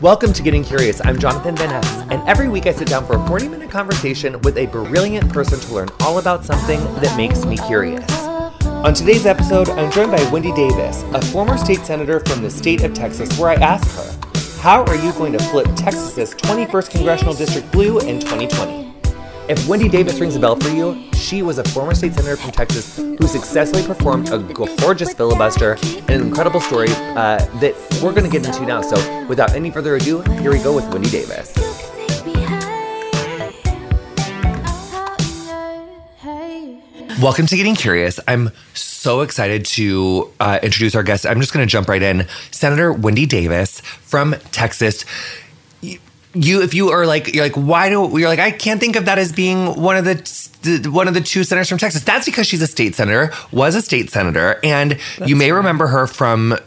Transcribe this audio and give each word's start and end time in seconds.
Welcome 0.00 0.32
to 0.34 0.44
Getting 0.44 0.62
Curious. 0.62 1.04
I'm 1.04 1.18
Jonathan 1.18 1.56
Van 1.56 1.70
Ness, 1.70 2.04
and 2.08 2.22
every 2.28 2.48
week 2.48 2.66
I 2.66 2.72
sit 2.72 2.86
down 2.86 3.04
for 3.04 3.16
a 3.16 3.26
40 3.26 3.48
minute 3.48 3.68
conversation 3.68 4.40
with 4.42 4.56
a 4.56 4.66
brilliant 4.66 5.28
person 5.32 5.58
to 5.58 5.74
learn 5.74 5.88
all 6.02 6.20
about 6.20 6.44
something 6.44 6.78
that 7.00 7.16
makes 7.16 7.44
me 7.44 7.56
curious. 7.56 8.08
On 8.62 8.94
today's 8.94 9.26
episode, 9.26 9.68
I'm 9.70 9.90
joined 9.90 10.12
by 10.12 10.22
Wendy 10.30 10.52
Davis, 10.52 11.02
a 11.14 11.20
former 11.20 11.58
state 11.58 11.80
senator 11.80 12.20
from 12.20 12.42
the 12.42 12.50
state 12.50 12.84
of 12.84 12.94
Texas, 12.94 13.36
where 13.40 13.50
I 13.50 13.54
ask 13.54 13.90
her, 13.96 14.60
How 14.60 14.84
are 14.84 14.94
you 14.94 15.12
going 15.14 15.32
to 15.32 15.42
flip 15.46 15.66
Texas's 15.74 16.32
21st 16.36 16.90
congressional 16.90 17.34
district 17.34 17.72
blue 17.72 17.98
in 17.98 18.20
2020? 18.20 18.87
If 19.48 19.66
Wendy 19.66 19.88
Davis 19.88 20.20
rings 20.20 20.36
a 20.36 20.40
bell 20.40 20.56
for 20.56 20.68
you, 20.68 21.10
she 21.14 21.40
was 21.40 21.56
a 21.56 21.64
former 21.64 21.94
state 21.94 22.12
senator 22.12 22.36
from 22.36 22.50
Texas 22.50 22.98
who 22.98 23.26
successfully 23.26 23.82
performed 23.82 24.30
a 24.30 24.38
gorgeous 24.40 25.14
filibuster 25.14 25.78
and 26.00 26.10
an 26.10 26.20
incredible 26.20 26.60
story 26.60 26.90
uh, 26.90 27.38
that 27.60 27.74
we're 28.02 28.12
going 28.12 28.24
to 28.24 28.28
get 28.30 28.44
into 28.44 28.66
now. 28.66 28.82
So, 28.82 29.26
without 29.26 29.54
any 29.54 29.70
further 29.70 29.96
ado, 29.96 30.20
here 30.20 30.52
we 30.52 30.58
go 30.58 30.76
with 30.76 30.86
Wendy 30.92 31.08
Davis. 31.08 31.54
Welcome 37.22 37.46
to 37.46 37.56
Getting 37.56 37.74
Curious. 37.74 38.20
I'm 38.28 38.50
so 38.74 39.22
excited 39.22 39.64
to 39.64 40.30
uh, 40.38 40.60
introduce 40.62 40.94
our 40.94 41.02
guest. 41.02 41.26
I'm 41.26 41.40
just 41.40 41.52
going 41.52 41.66
to 41.66 41.70
jump 41.70 41.88
right 41.88 42.02
in. 42.02 42.28
Senator 42.50 42.92
Wendy 42.92 43.26
Davis 43.26 43.80
from 43.80 44.36
Texas 44.52 45.04
you 46.34 46.62
if 46.62 46.74
you 46.74 46.90
are 46.90 47.06
like 47.06 47.34
you're 47.34 47.44
like 47.44 47.54
why 47.54 47.88
do 47.88 48.10
you're 48.18 48.28
like 48.28 48.38
I 48.38 48.50
can't 48.50 48.80
think 48.80 48.96
of 48.96 49.06
that 49.06 49.18
as 49.18 49.32
being 49.32 49.80
one 49.80 49.96
of 49.96 50.04
the, 50.04 50.14
the 50.62 50.90
one 50.90 51.08
of 51.08 51.14
the 51.14 51.20
two 51.20 51.44
senators 51.44 51.68
from 51.68 51.78
Texas. 51.78 52.04
That's 52.04 52.26
because 52.26 52.46
she's 52.46 52.62
a 52.62 52.66
state 52.66 52.94
senator, 52.94 53.32
was 53.50 53.74
a 53.74 53.82
state 53.82 54.10
senator, 54.10 54.60
and 54.62 54.92
That's 54.92 55.28
you 55.28 55.36
may 55.36 55.50
right. 55.50 55.58
remember 55.58 55.86
her 55.86 56.06
from 56.06 56.58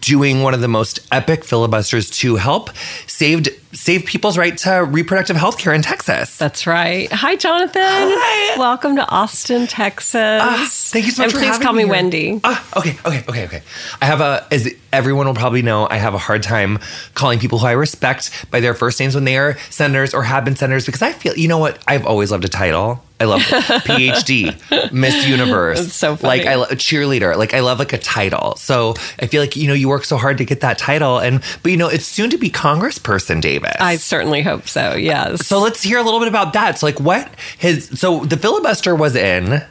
doing 0.00 0.42
one 0.42 0.54
of 0.54 0.60
the 0.60 0.68
most 0.68 1.06
epic 1.12 1.44
filibusters 1.44 2.10
to 2.10 2.36
help 2.36 2.70
saved 3.06 3.50
save 3.76 4.06
people's 4.06 4.38
right 4.38 4.56
to 4.56 4.84
reproductive 4.84 5.36
health 5.36 5.58
care 5.58 5.72
in 5.72 5.82
Texas. 5.82 6.36
That's 6.38 6.66
right. 6.66 7.12
Hi, 7.12 7.36
Jonathan. 7.36 7.82
Hi. 7.82 8.58
Welcome 8.58 8.96
to 8.96 9.08
Austin, 9.08 9.66
Texas. 9.66 10.14
Uh, 10.14 10.66
thank 10.68 11.04
you 11.04 11.12
so 11.12 11.24
much. 11.24 11.34
And 11.34 11.42
please 11.42 11.58
call 11.58 11.72
me, 11.74 11.84
me 11.84 11.90
Wendy. 11.90 12.40
Uh, 12.42 12.58
okay, 12.76 12.98
okay, 13.04 13.24
okay, 13.28 13.44
okay. 13.44 13.62
I 14.00 14.06
have 14.06 14.20
a, 14.20 14.46
as 14.50 14.72
everyone 14.92 15.26
will 15.26 15.34
probably 15.34 15.62
know, 15.62 15.86
I 15.88 15.98
have 15.98 16.14
a 16.14 16.18
hard 16.18 16.42
time 16.42 16.78
calling 17.14 17.38
people 17.38 17.58
who 17.58 17.66
I 17.66 17.72
respect 17.72 18.50
by 18.50 18.60
their 18.60 18.74
first 18.74 18.98
names 18.98 19.14
when 19.14 19.24
they 19.24 19.36
are 19.36 19.58
senators 19.70 20.14
or 20.14 20.22
have 20.22 20.44
been 20.44 20.56
senators 20.56 20.86
because 20.86 21.02
I 21.02 21.12
feel, 21.12 21.36
you 21.36 21.48
know 21.48 21.58
what? 21.58 21.78
I've 21.86 22.06
always 22.06 22.30
loved 22.32 22.44
a 22.44 22.48
title. 22.48 23.02
I 23.18 23.24
love 23.24 23.40
PhD, 23.86 24.92
Miss 24.92 25.26
Universe. 25.26 25.80
It's 25.80 25.94
so 25.94 26.16
funny. 26.16 26.38
Like 26.38 26.46
I 26.46 26.56
love 26.56 26.68
cheerleader. 26.70 27.36
Like 27.36 27.54
I 27.54 27.60
love 27.60 27.78
like 27.78 27.94
a 27.94 27.98
title. 27.98 28.56
So 28.56 28.94
I 29.18 29.26
feel 29.26 29.40
like 29.40 29.56
you 29.56 29.68
know 29.68 29.74
you 29.74 29.88
work 29.88 30.04
so 30.04 30.18
hard 30.18 30.38
to 30.38 30.44
get 30.44 30.60
that 30.60 30.76
title, 30.76 31.18
and 31.18 31.42
but 31.62 31.72
you 31.72 31.78
know 31.78 31.88
it's 31.88 32.04
soon 32.04 32.28
to 32.30 32.38
be 32.38 32.50
Congressperson 32.50 33.40
I 33.80 33.96
certainly 33.96 34.42
hope 34.42 34.68
so. 34.68 34.94
Yes. 34.94 35.46
So 35.46 35.60
let's 35.60 35.82
hear 35.82 35.98
a 35.98 36.02
little 36.02 36.20
bit 36.20 36.28
about 36.28 36.52
that. 36.54 36.78
So 36.78 36.86
like 36.86 37.00
what 37.00 37.30
his 37.58 37.88
so 37.98 38.24
the 38.24 38.36
filibuster 38.36 38.94
was 38.94 39.16
in 39.16 39.62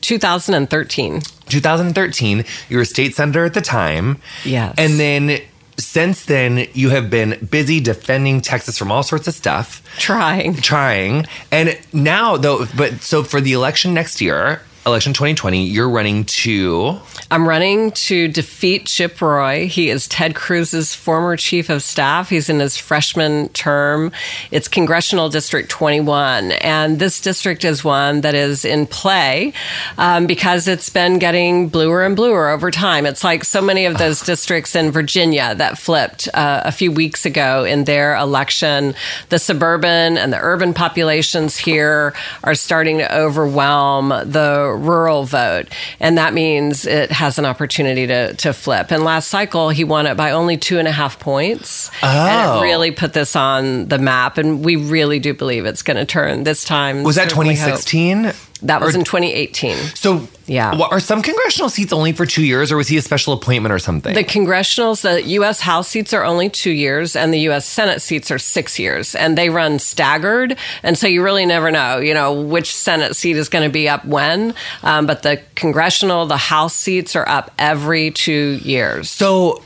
2013. 0.00 1.22
2013. 1.48 2.44
You 2.68 2.76
were 2.76 2.82
a 2.82 2.86
state 2.86 3.14
senator 3.14 3.44
at 3.44 3.54
the 3.54 3.60
time. 3.60 4.18
Yes. 4.44 4.74
And 4.78 4.98
then 5.00 5.40
since 5.78 6.24
then, 6.26 6.68
you 6.72 6.90
have 6.90 7.10
been 7.10 7.48
busy 7.50 7.80
defending 7.80 8.40
Texas 8.40 8.78
from 8.78 8.92
all 8.92 9.02
sorts 9.02 9.26
of 9.26 9.34
stuff. 9.34 9.82
Trying. 9.98 10.54
Trying. 10.56 11.26
And 11.50 11.78
now, 11.92 12.36
though, 12.36 12.66
but 12.76 13.00
so 13.00 13.22
for 13.24 13.40
the 13.40 13.52
election 13.52 13.94
next 13.94 14.20
year, 14.20 14.60
election 14.86 15.14
2020, 15.14 15.64
you're 15.64 15.88
running 15.88 16.24
to. 16.24 17.00
I'm 17.30 17.48
running 17.48 17.92
to 17.92 18.28
defeat 18.28 18.86
Chip 18.86 19.20
Roy. 19.20 19.66
He 19.66 19.88
is 19.88 20.06
Ted 20.06 20.34
Cruz's 20.34 20.94
former 20.94 21.36
chief 21.36 21.70
of 21.70 21.82
staff. 21.82 22.28
He's 22.28 22.50
in 22.50 22.60
his 22.60 22.76
freshman 22.76 23.48
term. 23.50 24.12
It's 24.50 24.68
Congressional 24.68 25.30
District 25.30 25.70
21. 25.70 26.52
And 26.52 26.98
this 26.98 27.20
district 27.20 27.64
is 27.64 27.82
one 27.82 28.20
that 28.20 28.34
is 28.34 28.64
in 28.64 28.86
play 28.86 29.54
um, 29.96 30.26
because 30.26 30.68
it's 30.68 30.90
been 30.90 31.18
getting 31.18 31.68
bluer 31.68 32.04
and 32.04 32.14
bluer 32.14 32.50
over 32.50 32.70
time. 32.70 33.06
It's 33.06 33.24
like 33.24 33.44
so 33.44 33.62
many 33.62 33.86
of 33.86 33.96
those 33.96 34.20
districts 34.20 34.76
in 34.76 34.90
Virginia 34.90 35.54
that 35.54 35.78
flipped 35.78 36.28
uh, 36.34 36.62
a 36.64 36.72
few 36.72 36.92
weeks 36.92 37.24
ago 37.24 37.64
in 37.64 37.84
their 37.84 38.16
election. 38.16 38.94
The 39.30 39.38
suburban 39.38 40.18
and 40.18 40.32
the 40.32 40.38
urban 40.40 40.74
populations 40.74 41.56
here 41.56 42.12
are 42.42 42.54
starting 42.54 42.98
to 42.98 43.16
overwhelm 43.16 44.08
the 44.08 44.73
rural 44.76 45.24
vote. 45.24 45.68
And 46.00 46.18
that 46.18 46.34
means 46.34 46.86
it 46.86 47.10
has 47.10 47.38
an 47.38 47.44
opportunity 47.44 48.06
to, 48.06 48.34
to 48.34 48.52
flip. 48.52 48.90
And 48.90 49.04
last 49.04 49.28
cycle, 49.28 49.70
he 49.70 49.84
won 49.84 50.06
it 50.06 50.16
by 50.16 50.32
only 50.32 50.56
two 50.56 50.78
and 50.78 50.88
a 50.88 50.92
half 50.92 51.18
points. 51.18 51.90
Oh. 52.02 52.06
And 52.06 52.40
it 52.40 52.52
oh. 52.58 52.62
really 52.62 52.90
put 52.90 53.12
this 53.12 53.36
on 53.36 53.86
the 53.88 53.98
map. 53.98 54.38
And 54.38 54.64
we 54.64 54.76
really 54.76 55.18
do 55.18 55.34
believe 55.34 55.66
it's 55.66 55.82
going 55.82 55.96
to 55.96 56.06
turn 56.06 56.44
this 56.44 56.64
time. 56.64 57.02
Was 57.02 57.16
that 57.16 57.30
2016? 57.30 58.32
That 58.64 58.80
was 58.80 58.96
or, 58.96 59.00
in 59.00 59.04
2018. 59.04 59.76
So, 59.94 60.26
yeah. 60.46 60.74
Are 60.90 60.98
some 60.98 61.20
congressional 61.20 61.68
seats 61.68 61.92
only 61.92 62.12
for 62.12 62.24
two 62.24 62.42
years, 62.42 62.72
or 62.72 62.78
was 62.78 62.88
he 62.88 62.96
a 62.96 63.02
special 63.02 63.34
appointment 63.34 63.72
or 63.72 63.78
something? 63.78 64.14
The 64.14 64.24
congressionals, 64.24 65.02
the 65.02 65.22
U.S. 65.22 65.60
House 65.60 65.88
seats 65.88 66.14
are 66.14 66.24
only 66.24 66.48
two 66.48 66.70
years, 66.70 67.14
and 67.14 67.32
the 67.32 67.40
U.S. 67.40 67.66
Senate 67.66 68.00
seats 68.00 68.30
are 68.30 68.38
six 68.38 68.78
years, 68.78 69.14
and 69.14 69.36
they 69.36 69.50
run 69.50 69.78
staggered. 69.78 70.56
And 70.82 70.96
so 70.96 71.06
you 71.06 71.22
really 71.22 71.44
never 71.44 71.70
know, 71.70 71.98
you 71.98 72.14
know, 72.14 72.40
which 72.40 72.74
Senate 72.74 73.14
seat 73.16 73.36
is 73.36 73.50
going 73.50 73.64
to 73.64 73.72
be 73.72 73.86
up 73.86 74.04
when. 74.06 74.54
Um, 74.82 75.06
but 75.06 75.22
the 75.22 75.42
congressional, 75.54 76.24
the 76.24 76.38
House 76.38 76.74
seats 76.74 77.14
are 77.14 77.28
up 77.28 77.50
every 77.58 78.10
two 78.12 78.58
years. 78.62 79.10
So 79.10 79.62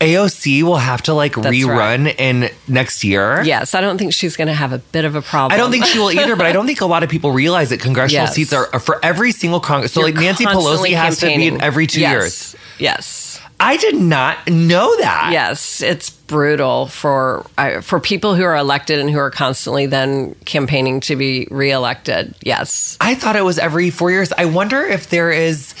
AOC 0.00 0.62
will 0.62 0.76
have 0.76 1.02
to 1.02 1.14
like 1.14 1.34
That's 1.34 1.48
rerun 1.48 2.04
right. 2.04 2.20
in 2.20 2.50
next 2.68 3.02
year. 3.02 3.42
Yes, 3.42 3.74
I 3.74 3.80
don't 3.80 3.96
think 3.96 4.12
she's 4.12 4.36
going 4.36 4.48
to 4.48 4.54
have 4.54 4.72
a 4.72 4.78
bit 4.78 5.04
of 5.04 5.14
a 5.14 5.22
problem. 5.22 5.54
I 5.54 5.56
don't 5.56 5.70
think 5.70 5.86
she 5.86 5.98
will 5.98 6.10
either, 6.10 6.36
but 6.36 6.46
I 6.46 6.52
don't 6.52 6.66
think 6.66 6.80
a 6.80 6.86
lot 6.86 7.02
of 7.02 7.08
people 7.08 7.32
realize 7.32 7.70
that 7.70 7.80
congressional 7.80 8.24
yes. 8.24 8.34
seats 8.34 8.52
are, 8.52 8.68
are, 8.74 8.80
for 8.80 9.02
every 9.04 9.32
single 9.32 9.60
Congress. 9.60 9.92
So 9.92 10.00
You're 10.00 10.10
like 10.10 10.20
Nancy 10.20 10.44
Pelosi 10.44 10.94
has 10.94 11.18
to 11.20 11.26
be 11.26 11.46
in 11.46 11.62
every 11.62 11.86
two 11.86 12.00
yes. 12.00 12.12
years. 12.12 12.56
Yes. 12.78 13.26
I 13.58 13.78
did 13.78 13.94
not 13.94 14.48
know 14.50 14.94
that. 14.98 15.30
Yes, 15.32 15.80
it's 15.80 16.10
brutal 16.10 16.88
for 16.88 17.46
uh, 17.56 17.80
for 17.80 18.00
people 18.00 18.34
who 18.34 18.42
are 18.44 18.54
elected 18.54 18.98
and 18.98 19.08
who 19.08 19.18
are 19.18 19.30
constantly 19.30 19.86
then 19.86 20.34
campaigning 20.44 21.00
to 21.00 21.16
be 21.16 21.48
reelected. 21.50 22.34
Yes. 22.42 22.98
I 23.00 23.14
thought 23.14 23.34
it 23.34 23.44
was 23.44 23.58
every 23.58 23.88
4 23.88 24.10
years. 24.10 24.32
I 24.32 24.44
wonder 24.44 24.82
if 24.82 25.08
there 25.08 25.32
is 25.32 25.74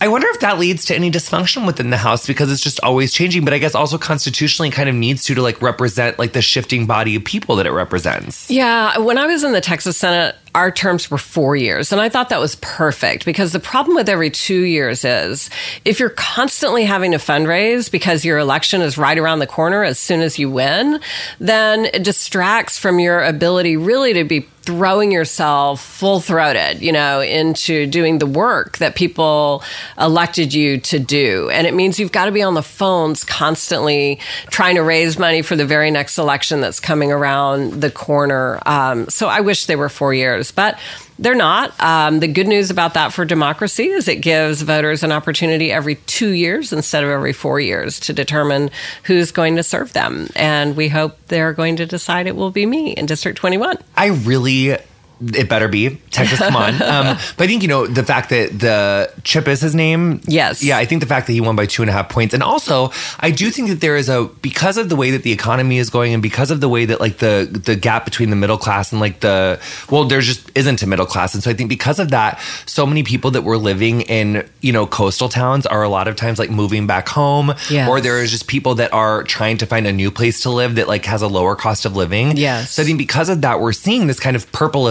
I 0.00 0.08
wonder 0.08 0.26
if 0.28 0.40
that 0.40 0.58
leads 0.58 0.84
to 0.86 0.94
any 0.94 1.10
dysfunction 1.10 1.66
within 1.66 1.90
the 1.90 1.96
House 1.96 2.26
because 2.26 2.50
it's 2.50 2.62
just 2.62 2.80
always 2.80 3.12
changing. 3.12 3.44
But 3.44 3.54
I 3.54 3.58
guess 3.58 3.74
also 3.74 3.98
constitutionally 3.98 4.70
kind 4.70 4.88
of 4.88 4.94
needs 4.94 5.24
to 5.24 5.34
to 5.34 5.42
like 5.42 5.60
represent 5.62 6.18
like 6.18 6.32
the 6.32 6.42
shifting 6.42 6.86
body 6.86 7.16
of 7.16 7.24
people 7.24 7.56
that 7.56 7.66
it 7.66 7.72
represents. 7.72 8.50
Yeah. 8.50 8.98
When 8.98 9.18
I 9.18 9.26
was 9.26 9.44
in 9.44 9.52
the 9.52 9.60
Texas 9.60 9.96
Senate, 9.96 10.36
our 10.54 10.70
terms 10.70 11.10
were 11.10 11.18
four 11.18 11.56
years. 11.56 11.92
And 11.92 12.00
I 12.00 12.08
thought 12.08 12.28
that 12.28 12.40
was 12.40 12.56
perfect 12.56 13.24
because 13.24 13.52
the 13.52 13.60
problem 13.60 13.96
with 13.96 14.08
every 14.08 14.30
two 14.30 14.62
years 14.62 15.04
is 15.04 15.50
if 15.84 15.98
you're 15.98 16.10
constantly 16.10 16.84
having 16.84 17.12
to 17.12 17.18
fundraise 17.18 17.90
because 17.90 18.24
your 18.24 18.38
election 18.38 18.80
is 18.80 18.96
right 18.96 19.18
around 19.18 19.40
the 19.40 19.46
corner 19.46 19.82
as 19.82 19.98
soon 19.98 20.20
as 20.20 20.38
you 20.38 20.50
win, 20.50 21.00
then 21.40 21.86
it 21.86 22.04
distracts 22.04 22.78
from 22.78 23.00
your 23.00 23.22
ability 23.22 23.76
really 23.76 24.14
to 24.14 24.24
be 24.24 24.48
throwing 24.64 25.12
yourself 25.12 25.82
full 25.82 26.20
throated, 26.20 26.80
you 26.80 26.90
know, 26.90 27.20
into 27.20 27.86
doing 27.86 28.18
the 28.18 28.26
work 28.26 28.78
that 28.78 28.94
people 28.94 29.62
elected 29.98 30.54
you 30.54 30.80
to 30.80 30.98
do. 30.98 31.50
And 31.50 31.66
it 31.66 31.74
means 31.74 32.00
you've 32.00 32.12
got 32.12 32.26
to 32.26 32.32
be 32.32 32.42
on 32.42 32.54
the 32.54 32.62
phones 32.62 33.24
constantly 33.24 34.20
trying 34.50 34.76
to 34.76 34.82
raise 34.82 35.18
money 35.18 35.42
for 35.42 35.54
the 35.54 35.66
very 35.66 35.90
next 35.90 36.16
election 36.16 36.62
that's 36.62 36.80
coming 36.80 37.12
around 37.12 37.82
the 37.82 37.90
corner. 37.90 38.58
Um, 38.64 39.08
so 39.10 39.28
I 39.28 39.40
wish 39.40 39.66
they 39.66 39.76
were 39.76 39.90
four 39.90 40.14
years, 40.14 40.43
but 40.50 40.78
they're 41.18 41.34
not. 41.34 41.78
Um, 41.80 42.20
the 42.20 42.28
good 42.28 42.46
news 42.46 42.70
about 42.70 42.94
that 42.94 43.12
for 43.12 43.24
democracy 43.24 43.84
is 43.84 44.08
it 44.08 44.20
gives 44.20 44.62
voters 44.62 45.02
an 45.02 45.12
opportunity 45.12 45.70
every 45.70 45.96
two 45.96 46.30
years 46.30 46.72
instead 46.72 47.04
of 47.04 47.10
every 47.10 47.32
four 47.32 47.60
years 47.60 48.00
to 48.00 48.12
determine 48.12 48.70
who's 49.04 49.30
going 49.30 49.56
to 49.56 49.62
serve 49.62 49.92
them. 49.92 50.28
And 50.34 50.76
we 50.76 50.88
hope 50.88 51.18
they're 51.28 51.52
going 51.52 51.76
to 51.76 51.86
decide 51.86 52.26
it 52.26 52.36
will 52.36 52.50
be 52.50 52.66
me 52.66 52.92
in 52.92 53.06
District 53.06 53.38
21. 53.38 53.78
I 53.96 54.06
really 54.06 54.76
it 55.20 55.48
better 55.48 55.68
be 55.68 55.96
Texas. 56.10 56.38
Come 56.38 56.56
on. 56.56 56.74
Um, 56.94 57.16
but 57.36 57.44
I 57.44 57.46
think 57.46 57.62
you 57.62 57.68
know 57.68 57.86
the 57.86 58.04
fact 58.04 58.30
that 58.30 58.58
the 58.58 59.10
Chip 59.24 59.48
is 59.48 59.60
his 59.60 59.74
name. 59.74 60.20
Yes. 60.26 60.62
Yeah, 60.62 60.76
I 60.76 60.84
think 60.84 61.00
the 61.00 61.06
fact 61.06 61.26
that 61.26 61.32
he 61.32 61.40
won 61.40 61.56
by 61.56 61.66
two 61.66 61.82
and 61.82 61.88
a 61.88 61.92
half 61.92 62.08
points, 62.08 62.34
and 62.34 62.42
also 62.42 62.90
I 63.20 63.30
do 63.30 63.50
think 63.50 63.68
that 63.68 63.80
there 63.80 63.96
is 63.96 64.08
a 64.08 64.24
because 64.42 64.76
of 64.76 64.88
the 64.88 64.96
way 64.96 65.10
that 65.10 65.22
the 65.22 65.32
economy 65.32 65.78
is 65.78 65.90
going, 65.90 66.12
and 66.12 66.22
because 66.22 66.50
of 66.50 66.60
the 66.60 66.68
way 66.68 66.84
that 66.84 67.00
like 67.00 67.18
the 67.18 67.48
the 67.50 67.74
gap 67.74 68.04
between 68.04 68.30
the 68.30 68.36
middle 68.36 68.58
class 68.58 68.92
and 68.92 69.00
like 69.00 69.20
the 69.20 69.60
well, 69.90 70.04
there 70.04 70.20
just 70.20 70.50
isn't 70.54 70.82
a 70.82 70.86
middle 70.86 71.06
class, 71.06 71.34
and 71.34 71.42
so 71.42 71.50
I 71.50 71.54
think 71.54 71.68
because 71.68 71.98
of 71.98 72.10
that, 72.10 72.40
so 72.66 72.86
many 72.86 73.02
people 73.02 73.30
that 73.32 73.42
were 73.42 73.56
living 73.56 74.02
in 74.02 74.48
you 74.60 74.72
know 74.72 74.86
coastal 74.86 75.28
towns 75.28 75.66
are 75.66 75.82
a 75.82 75.88
lot 75.88 76.06
of 76.06 76.16
times 76.16 76.38
like 76.38 76.50
moving 76.50 76.86
back 76.86 77.08
home, 77.08 77.54
yes. 77.70 77.88
or 77.88 78.00
there 78.00 78.22
is 78.22 78.30
just 78.30 78.46
people 78.46 78.74
that 78.76 78.92
are 78.92 79.22
trying 79.24 79.58
to 79.58 79.66
find 79.66 79.86
a 79.86 79.92
new 79.92 80.10
place 80.10 80.40
to 80.40 80.50
live 80.50 80.74
that 80.76 80.86
like 80.86 81.04
has 81.06 81.22
a 81.22 81.28
lower 81.28 81.56
cost 81.56 81.84
of 81.84 81.96
living. 81.96 82.36
Yes. 82.36 82.72
So 82.72 82.82
I 82.82 82.84
think 82.84 82.98
because 82.98 83.28
of 83.28 83.40
that, 83.40 83.60
we're 83.60 83.72
seeing 83.72 84.06
this 84.06 84.20
kind 84.20 84.36
of 84.36 84.50
purple 84.52 84.86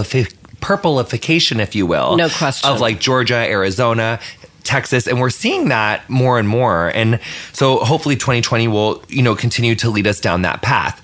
purplification, 0.63 1.59
if 1.59 1.75
you 1.75 1.85
will. 1.85 2.15
No 2.15 2.29
question. 2.29 2.69
Of 2.69 2.79
like 2.79 3.01
Georgia, 3.01 3.35
Arizona, 3.35 4.19
Texas, 4.63 5.07
and 5.07 5.19
we're 5.19 5.29
seeing 5.29 5.67
that 5.67 6.09
more 6.09 6.39
and 6.39 6.47
more. 6.47 6.87
And 6.95 7.19
so 7.51 7.79
hopefully 7.79 8.15
2020 8.15 8.69
will, 8.69 9.03
you 9.09 9.21
know, 9.21 9.35
continue 9.35 9.75
to 9.75 9.89
lead 9.89 10.07
us 10.07 10.21
down 10.21 10.43
that 10.43 10.61
path. 10.61 11.01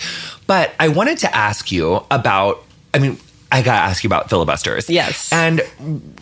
But 0.47 0.73
I 0.79 0.88
wanted 0.88 1.17
to 1.19 1.35
ask 1.35 1.73
you 1.73 2.06
about, 2.09 2.63
I 2.94 3.00
mean, 3.00 3.17
I 3.51 3.61
got 3.61 3.73
to 3.73 3.83
ask 3.83 4.01
you 4.01 4.07
about 4.07 4.29
filibusters. 4.29 4.89
Yes. 4.89 5.31
And 5.33 5.59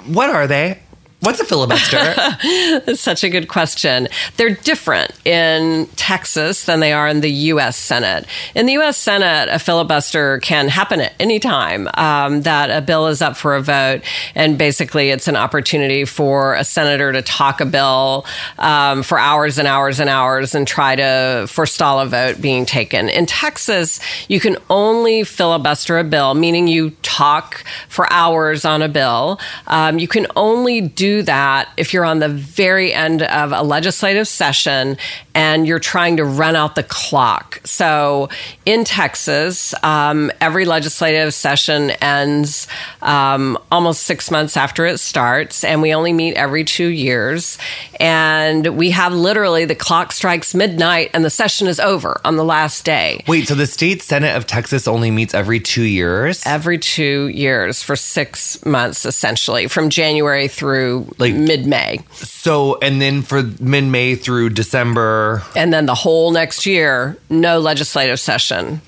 what 0.08 0.32
are 0.32 0.48
they? 0.48 0.80
What's 1.20 1.40
a 1.40 1.46
filibuster? 1.46 1.98
That's 2.86 3.02
such 3.02 3.24
a 3.24 3.30
good 3.30 3.48
question. 3.48 4.08
They're 4.38 4.52
different 4.52 5.14
in 5.26 5.88
Texas 5.96 6.66
than 6.66 6.80
they 6.80 6.94
are 6.94 7.08
in 7.08 7.22
the 7.22 7.32
U.S. 7.32 7.76
Senate. 7.76 8.28
In 8.54 8.68
the 8.68 8.74
U.S. 8.74 8.98
Senate, 8.98 9.50
a 9.52 9.58
filibuster 9.58 10.38
can 10.40 10.68
happen 10.68 11.02
at 11.02 11.16
any 11.20 11.40
time 11.40 11.90
um, 11.96 12.44
that 12.44 12.70
a 12.70 12.82
bill 12.82 13.08
is 13.08 13.24
up 13.24 13.36
for 13.36 13.56
a 13.56 13.62
vote, 13.62 14.02
and 14.36 14.60
basically 14.60 15.10
it's 15.10 15.28
an 15.28 15.36
opportunity 15.36 16.06
for 16.06 16.54
a 16.54 16.64
senator 16.64 17.12
to 17.12 17.24
talk 17.24 17.62
a 17.62 17.66
bill 17.66 18.24
um, 18.60 19.02
for 19.02 19.18
hours 19.18 19.58
and 19.58 19.68
hours 19.68 20.00
and 20.00 20.12
hours 20.12 20.54
and 20.54 20.68
try 20.68 20.96
to 20.96 21.48
forestall 21.50 22.00
a 22.00 22.06
vote 22.06 22.40
being 22.40 22.64
taken. 22.64 23.10
In 23.10 23.26
Texas, 23.26 24.00
you 24.28 24.40
can 24.40 24.56
only 24.70 25.24
filibuster 25.24 25.98
a 25.98 26.04
bill, 26.04 26.36
meaning 26.36 26.68
you 26.68 26.92
talk 27.02 27.64
for 27.90 28.06
hours 28.14 28.66
on 28.66 28.84
a 28.84 28.88
bill. 28.88 29.40
Um, 29.66 29.98
you 29.98 30.08
can 30.08 30.28
only 30.36 30.80
do 30.80 31.07
do 31.08 31.22
that 31.24 31.70
if 31.78 31.94
you're 31.94 32.04
on 32.04 32.20
the 32.20 32.28
very 32.28 32.94
end 32.94 33.22
of 33.24 33.52
a 33.54 33.62
legislative 33.62 34.28
session 34.28 34.98
and 35.38 35.68
you're 35.68 35.78
trying 35.78 36.18
to 36.18 36.26
run 36.26 36.56
out 36.56 36.74
the 36.74 36.82
clock. 36.82 37.62
So 37.64 38.28
in 38.66 38.84
Texas, 38.84 39.76
um, 39.84 40.32
every 40.42 40.66
legislative 40.66 41.32
session 41.32 41.92
ends 41.92 42.68
um, 43.04 43.56
almost 43.72 44.02
six 44.04 44.32
months 44.32 44.58
after 44.58 44.88
it 44.88 44.98
starts, 44.98 45.64
and 45.64 45.84
we 45.84 45.94
only 45.94 46.12
meet 46.12 46.34
every 46.34 46.64
two 46.64 46.88
years. 46.88 47.60
And 48.00 48.66
we 48.78 48.90
have 48.92 49.14
literally 49.14 49.66
the 49.66 49.76
clock 49.76 50.12
strikes 50.12 50.56
midnight 50.56 51.12
and 51.14 51.24
the 51.24 51.30
session 51.30 51.68
is 51.68 51.80
over 51.80 52.20
on 52.26 52.36
the 52.36 52.44
last 52.44 52.84
day. 52.84 53.24
Wait, 53.28 53.48
so 53.48 53.54
the 53.54 53.68
state 53.68 54.02
senate 54.02 54.36
of 54.36 54.48
Texas 54.48 54.88
only 54.88 55.12
meets 55.12 55.36
every 55.36 55.60
two 55.60 55.84
years? 55.84 56.42
Every 56.48 56.80
two 56.80 57.28
years 57.28 57.84
for 57.84 57.96
six 57.96 58.66
months, 58.66 59.06
essentially, 59.06 59.68
from 59.68 59.92
January 59.92 60.48
through 60.48 61.14
like 61.20 61.36
mid 61.36 61.68
May. 61.68 62.00
So, 62.14 62.80
and 62.80 63.00
then 63.00 63.22
for 63.22 63.44
mid 63.44 63.84
May 63.84 64.16
through 64.16 64.50
December. 64.50 65.27
And 65.56 65.72
then 65.72 65.86
the 65.86 65.96
whole 65.96 66.32
next 66.32 66.66
year, 66.66 67.18
no 67.30 67.60
legislative 67.60 68.20
session. 68.20 68.82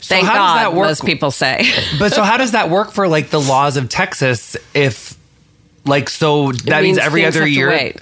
So 0.00 0.14
Thank 0.14 0.26
God, 0.26 0.74
most 0.74 1.04
people 1.04 1.30
say. 1.30 1.70
but 1.98 2.12
so, 2.12 2.22
how 2.22 2.38
does 2.38 2.52
that 2.52 2.70
work 2.70 2.90
for 2.90 3.06
like 3.06 3.30
the 3.30 3.40
laws 3.40 3.76
of 3.76 3.88
Texas? 3.88 4.56
If 4.72 5.18
like, 5.84 6.08
so 6.08 6.52
that 6.52 6.82
means, 6.82 6.96
means, 6.96 6.98
every 6.98 7.24
other 7.24 7.46
year. 7.46 7.92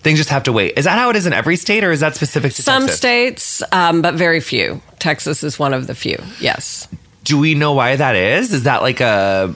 Things 0.00 0.18
just 0.18 0.30
have 0.30 0.42
to 0.44 0.52
wait. 0.52 0.76
Is 0.76 0.86
that 0.86 0.98
how 0.98 1.10
it 1.10 1.16
is 1.16 1.26
in 1.26 1.32
every 1.32 1.54
state, 1.54 1.84
or 1.84 1.92
is 1.92 2.00
that 2.00 2.16
specific 2.16 2.52
to 2.54 2.62
some 2.62 2.82
Texas? 2.82 2.98
states, 2.98 3.62
um, 3.70 4.02
but 4.02 4.14
very 4.14 4.40
few. 4.40 4.82
Texas 4.98 5.44
is 5.44 5.60
one 5.60 5.72
of 5.72 5.86
the 5.86 5.94
few. 5.94 6.18
Yes. 6.40 6.88
Do 7.22 7.38
we 7.38 7.54
know 7.54 7.74
why 7.74 7.94
that 7.94 8.16
is? 8.16 8.52
Is 8.52 8.64
that 8.64 8.82
like 8.82 9.00
a 9.00 9.54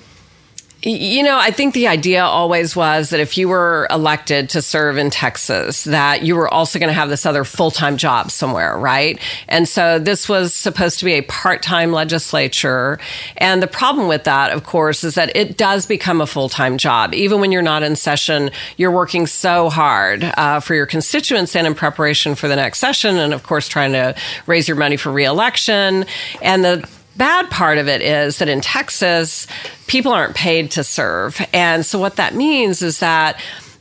you 0.87 1.25
know, 1.25 1.37
I 1.37 1.51
think 1.51 1.75
the 1.75 1.89
idea 1.89 2.23
always 2.23 2.77
was 2.77 3.11
that 3.11 3.19
if 3.19 3.37
you 3.37 3.49
were 3.49 3.89
elected 3.91 4.49
to 4.51 4.63
serve 4.63 4.99
in 4.99 5.11
Texas, 5.11 5.83
that 5.83 6.23
you 6.23 6.37
were 6.37 6.49
also 6.49 6.79
going 6.79 6.89
to 6.89 6.95
have 6.95 7.09
this 7.09 7.27
other 7.27 7.43
full 7.43 7.73
time 7.73 7.97
job 7.97 8.31
somewhere, 8.31 8.79
right? 8.79 9.19
And 9.49 9.69
so 9.69 9.99
this 9.99 10.29
was 10.29 10.55
supposed 10.55 11.01
to 11.01 11.05
be 11.05 11.15
a 11.15 11.23
part 11.23 11.61
time 11.61 11.91
legislature. 11.91 13.01
And 13.39 13.61
the 13.61 13.67
problem 13.67 14.07
with 14.07 14.23
that, 14.25 14.53
of 14.53 14.63
course, 14.63 15.03
is 15.03 15.17
that 15.17 15.35
it 15.35 15.57
does 15.57 15.87
become 15.87 16.21
a 16.21 16.27
full 16.27 16.49
time 16.49 16.79
job. 16.79 17.15
Even 17.15 17.41
when 17.41 17.51
you're 17.51 17.63
not 17.63 17.83
in 17.83 17.97
session, 17.97 18.53
you're 18.77 18.93
working 18.93 19.27
so 19.27 19.69
hard 19.69 20.23
uh, 20.23 20.61
for 20.61 20.77
your 20.77 20.87
constituents 20.87 21.57
and 21.57 21.67
in 21.67 21.75
preparation 21.75 22.37
for 22.37 22.47
the 22.47 22.55
next 22.55 22.79
session. 22.79 23.17
And 23.17 23.35
of 23.35 23.43
course, 23.43 23.67
trying 23.67 23.91
to 23.93 24.15
raise 24.47 24.69
your 24.69 24.77
money 24.77 24.97
for 24.97 25.11
reelection. 25.11 26.05
And 26.43 26.65
the 26.65 26.89
bad 27.17 27.51
part 27.51 27.79
of 27.79 27.89
it 27.89 28.03
is 28.03 28.39
that 28.39 28.49
in 28.49 28.61
Texas, 28.61 29.47
people 29.87 30.13
aren't 30.13 30.35
paid 30.35 30.71
to 30.73 30.85
serve. 30.85 31.41
And 31.53 31.85
so 31.85 31.99
what 31.99 32.17
that 32.17 32.35
means 32.35 32.83
is 32.83 33.01
that 33.01 33.41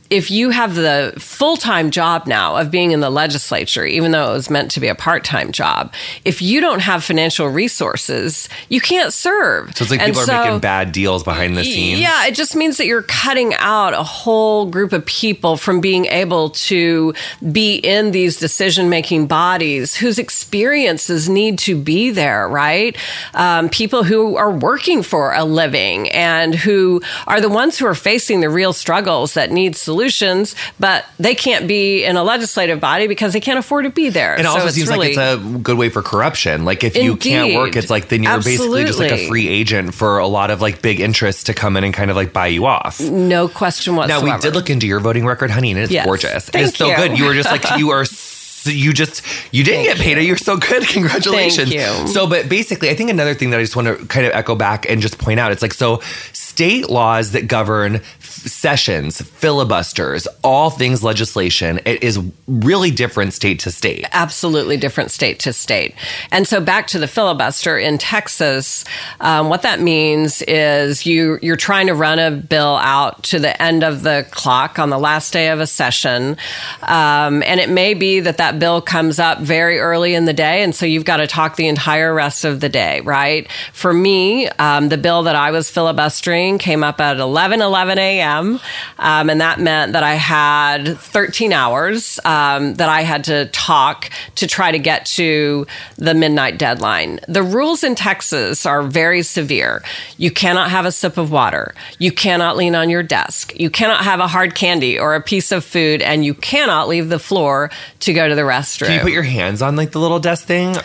if 0.10 0.30
you 0.30 0.52
have 0.52 0.75
the 0.75 1.13
full 1.18 1.57
time 1.57 1.90
job 1.90 2.28
now 2.28 2.57
of 2.57 2.69
being 2.69 2.92
in 2.92 3.00
the 3.00 3.10
legislature, 3.10 3.86
even 3.86 4.12
though 4.12 4.31
it 4.31 4.34
was 4.34 4.50
meant 4.50 4.72
to 4.72 4.80
be 4.80 4.88
a 4.88 4.96
part 4.96 5.24
time 5.24 5.52
job, 5.52 5.94
if 6.24 6.42
you 6.42 6.62
don't 6.62 6.80
have 6.80 7.04
financial 7.04 7.48
resources, 7.48 8.48
you 8.69 8.80
can't 8.80 9.13
serve. 9.13 9.75
So 9.75 9.84
it's 9.84 9.92
like 9.92 10.02
and 10.02 10.13
people 10.13 10.25
so, 10.25 10.34
are 10.34 10.46
making 10.46 10.60
bad 10.60 10.92
deals 10.92 11.24
behind 11.24 11.57
the 11.57 11.63
scenes. 11.63 12.00
Yeah, 12.00 12.28
it 12.28 12.36
just 12.36 12.56
means 12.56 12.78
that 12.78 12.86
you're 12.86 13.04
cutting 13.04 13.54
out 13.56 13.94
a 13.94 14.04
whole 14.04 14.68
group 14.68 14.94
of 14.94 15.06
people 15.06 15.57
from 15.57 15.81
being 15.81 16.06
able 16.06 16.52
to 16.52 17.13
be 17.52 17.75
in 17.75 18.12
these 18.12 18.38
decision 18.38 18.90
making 18.90 19.28
bodies 19.28 19.96
whose 19.96 20.19
experiences 20.19 21.30
need 21.30 21.57
to 21.60 21.75
be 21.75 22.12
there, 22.12 22.48
right? 22.48 22.96
Um, 23.34 23.69
people 23.69 24.04
who 24.04 24.36
are 24.36 24.52
working 24.52 25.02
for 25.02 25.34
a 25.34 25.44
living 25.44 26.10
and 26.10 26.54
who 26.54 27.02
are 27.25 27.42
the 27.42 27.50
ones 27.50 27.78
who 27.78 27.88
are 27.88 27.96
facing 27.96 28.42
the 28.42 28.50
real 28.50 28.74
struggles 28.74 29.34
that 29.34 29.52
need 29.52 29.75
solutions 29.75 29.94
solutions, 29.95 30.56
but 30.80 31.06
they 31.19 31.36
can't 31.36 31.68
be 31.68 32.03
in 32.03 32.18
a 32.18 32.24
legislative 32.24 32.80
body 32.80 33.07
because 33.07 33.33
they 33.33 33.39
can't 33.39 33.59
afford 33.59 33.86
to 33.86 33.89
be 33.89 34.09
there. 34.09 34.36
It 34.36 34.44
so 34.44 34.50
also 34.50 34.69
seems 34.69 34.89
really, 34.89 35.15
like 35.15 35.38
it's 35.38 35.56
a 35.56 35.59
good 35.59 35.77
way 35.77 35.89
for 35.89 36.01
corruption. 36.01 36.65
Like 36.65 36.83
if 36.83 36.95
indeed, 36.95 37.06
you 37.06 37.18
can't 37.18 37.56
work, 37.56 37.75
it's 37.75 37.89
like 37.89 38.09
then 38.09 38.24
you're 38.24 38.33
absolutely. 38.33 38.83
basically 38.83 38.86
just 38.86 39.00
like 39.00 39.12
a 39.12 39.27
free 39.27 39.47
agent 39.47 39.94
for 39.94 40.19
a 40.19 40.27
lot 40.27 40.51
of 40.51 40.62
like 40.62 40.81
big 40.81 41.00
interests 41.00 41.45
to 41.45 41.53
come 41.53 41.77
in 41.77 41.83
and 41.83 41.94
kind 41.94 42.12
of 42.12 42.18
like 42.18 42.33
buy 42.33 42.47
you 42.47 42.65
off. 42.65 43.00
No 43.00 43.47
question 43.47 43.95
whatsoever. 43.95 44.25
Now 44.25 44.36
we 44.36 44.42
did 44.42 44.53
look 44.53 44.69
into 44.69 44.88
your 44.88 45.00
voting 45.00 45.25
record, 45.25 45.50
honey, 45.50 45.71
and 45.71 45.80
it's 45.80 45.92
yes. 45.92 46.06
gorgeous. 46.06 46.50
Thank 46.50 46.68
it's 46.68 46.77
so 46.77 46.89
you. 46.89 46.95
good. 46.95 47.18
You 47.18 47.25
were 47.25 47.33
just 47.33 47.51
like 47.56 47.77
you 47.77 47.92
are. 47.92 48.06
So 48.06 48.34
you 48.65 48.94
just 48.94 49.23
you 49.53 49.63
didn't 49.63 49.85
Thank 49.85 49.97
get 49.97 50.03
paid. 50.03 50.17
You. 50.17 50.23
You're 50.23 50.38
so 50.38 50.57
good. 50.57 50.83
Congratulations. 50.88 51.73
Thank 51.73 52.07
you. 52.07 52.07
So, 52.07 52.27
but 52.27 52.50
basically, 52.50 52.89
I 52.89 52.95
think 52.95 53.09
another 53.09 53.33
thing 53.33 53.51
that 53.51 53.59
I 53.59 53.63
just 53.63 53.75
want 53.75 53.88
to 53.88 54.06
kind 54.07 54.25
of 54.25 54.33
echo 54.33 54.56
back 54.56 54.89
and 54.89 55.01
just 55.01 55.17
point 55.17 55.39
out, 55.39 55.51
it's 55.51 55.62
like 55.62 55.73
so 55.73 56.01
state 56.33 56.89
laws 56.89 57.31
that 57.31 57.47
govern 57.47 58.01
sessions, 58.19 59.21
filibusters, 59.21 60.27
all 60.44 60.69
things 60.69 61.03
legislation. 61.03 61.79
It 61.85 62.03
is 62.03 62.19
really 62.47 62.91
different 62.91 63.33
state 63.33 63.59
to 63.62 63.71
state. 63.71 64.06
Absolutely 64.12 64.77
different 64.77 65.11
state 65.11 65.39
to 65.39 65.53
state. 65.53 65.95
And 66.31 66.47
so 66.47 66.61
back 66.61 66.88
to 66.88 67.00
the 67.00 67.07
filibuster 67.07 67.77
in 67.77 67.97
Texas, 67.97 68.85
um, 69.19 69.50
what 69.50 69.63
that 69.63 69.79
means 69.79 70.41
is 70.44 71.06
you 71.06 71.39
you're 71.41 71.56
trying 71.56 71.88
to 71.88 71.94
run 71.94 72.19
a 72.19 72.31
bill 72.31 72.77
out 72.77 73.23
to 73.23 73.39
the 73.39 73.61
end 73.61 73.83
of 73.83 74.03
the 74.03 74.25
clock 74.31 74.79
on 74.79 74.89
the 74.89 75.00
last 75.00 75.33
day 75.33 75.50
of 75.50 75.59
a 75.59 75.68
session, 75.68 76.38
um, 76.83 77.44
and 77.44 77.59
it 77.59 77.69
may 77.69 77.94
be 77.94 78.19
that 78.19 78.38
that 78.38 78.55
bill 78.56 78.81
comes 78.81 79.19
up 79.19 79.40
very 79.40 79.80
early 79.80 80.16
in 80.16 80.25
the 80.25 80.34
day, 80.34 80.63
and 80.63 80.74
so 80.74 80.86
you've 80.86 81.06
got 81.06 81.18
to 81.18 81.28
talk 81.28 81.56
the 81.56 81.68
entire 81.68 82.14
rest 82.14 82.45
of 82.45 82.59
the 82.59 82.69
day, 82.69 83.02
right? 83.02 83.50
For 83.74 83.94
me, 83.94 84.47
um, 84.50 84.90
the 84.90 84.97
bill 84.97 85.24
that 85.24 85.35
I 85.35 85.52
was 85.52 85.69
filibustering 85.69 86.57
came 86.57 86.83
up 86.83 87.00
at 87.00 87.18
11 87.18 87.62
11 87.62 88.00
a.m. 88.00 88.59
Um, 89.00 89.30
and 89.30 89.42
that 89.42 89.59
meant 89.59 89.94
that 89.94 90.04
I 90.04 90.16
had 90.16 90.97
13 90.97 91.54
hours 91.54 92.19
um, 92.26 92.76
that 92.76 92.90
I 92.90 93.02
had 93.02 93.26
to 93.26 93.45
talk 93.47 94.09
to 94.35 94.47
try 94.47 94.71
to 94.71 94.80
get 94.80 95.06
to 95.07 95.68
the 95.97 96.14
midnight 96.14 96.57
deadline. 96.57 97.19
The 97.28 97.44
rules 97.44 97.83
in 97.83 97.95
Texas 97.95 98.66
are 98.66 98.83
very 98.83 99.21
severe. 99.21 99.83
You 100.18 100.31
cannot 100.31 100.69
have 100.69 100.85
a 100.85 100.92
sip 100.92 101.18
of 101.18 101.31
water. 101.31 101.76
You 102.00 102.12
cannot 102.12 102.57
lean 102.57 102.76
on 102.76 102.90
your 102.90 103.04
desk. 103.04 103.54
You 103.59 103.69
cannot 103.69 104.04
have 104.04 104.19
a 104.19 104.28
hard 104.28 104.56
candy 104.56 105.00
or 105.00 105.16
a 105.16 105.21
piece 105.21 105.52
of 105.52 105.66
food, 105.66 106.02
and 106.02 106.24
you 106.24 106.33
cannot 106.33 106.88
leave 106.88 107.09
the 107.09 107.19
floor 107.19 107.71
to 108.02 108.14
go 108.14 108.28
to 108.30 108.35
the 108.35 108.44
restroom. 108.45 108.87
Can 108.87 108.95
you 108.95 109.02
put 109.02 109.11
your 109.11 109.23
hands 109.23 109.61
on 109.61 109.75
like 109.75 109.92
the 109.92 109.99
little 109.99 110.19
desk 110.19 110.45
thing? 110.45 110.75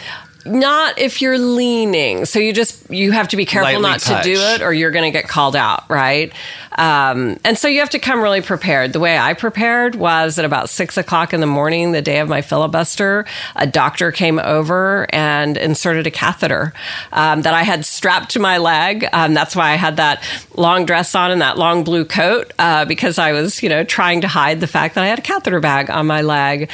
Not 0.44 0.98
if 0.98 1.20
you're 1.20 1.38
leaning. 1.38 2.24
So 2.24 2.38
you 2.38 2.52
just 2.52 2.90
you 2.90 3.12
have 3.12 3.28
to 3.28 3.36
be 3.36 3.44
careful 3.44 3.72
Lightly 3.72 3.82
not 3.82 4.00
touch. 4.00 4.24
to 4.24 4.34
do 4.34 4.40
it, 4.40 4.62
or 4.62 4.72
you're 4.72 4.90
going 4.90 5.10
to 5.10 5.16
get 5.16 5.28
called 5.28 5.56
out, 5.56 5.88
right? 5.88 6.32
Um, 6.76 7.38
and 7.44 7.58
so 7.58 7.68
you 7.68 7.80
have 7.80 7.90
to 7.90 7.98
come 7.98 8.22
really 8.22 8.40
prepared. 8.40 8.92
The 8.92 9.00
way 9.00 9.18
I 9.18 9.34
prepared 9.34 9.96
was 9.96 10.38
at 10.38 10.44
about 10.44 10.70
six 10.70 10.96
o'clock 10.96 11.34
in 11.34 11.40
the 11.40 11.46
morning, 11.46 11.92
the 11.92 12.00
day 12.00 12.20
of 12.20 12.28
my 12.28 12.42
filibuster, 12.42 13.26
a 13.56 13.66
doctor 13.66 14.12
came 14.12 14.38
over 14.38 15.06
and 15.10 15.56
inserted 15.56 16.06
a 16.06 16.10
catheter 16.10 16.72
um, 17.12 17.42
that 17.42 17.54
I 17.54 17.64
had 17.64 17.84
strapped 17.84 18.30
to 18.30 18.40
my 18.40 18.58
leg. 18.58 19.06
Um, 19.12 19.34
that's 19.34 19.54
why 19.54 19.72
I 19.72 19.74
had 19.74 19.96
that 19.96 20.24
long 20.56 20.86
dress 20.86 21.14
on 21.14 21.30
and 21.30 21.42
that 21.42 21.58
long 21.58 21.84
blue 21.84 22.04
coat 22.04 22.52
uh, 22.58 22.84
because 22.84 23.18
I 23.18 23.32
was, 23.32 23.62
you 23.62 23.68
know, 23.68 23.84
trying 23.84 24.22
to 24.22 24.28
hide 24.28 24.60
the 24.60 24.66
fact 24.66 24.94
that 24.94 25.04
I 25.04 25.08
had 25.08 25.18
a 25.18 25.22
catheter 25.22 25.60
bag 25.60 25.90
on 25.90 26.06
my 26.06 26.22
leg. 26.22 26.70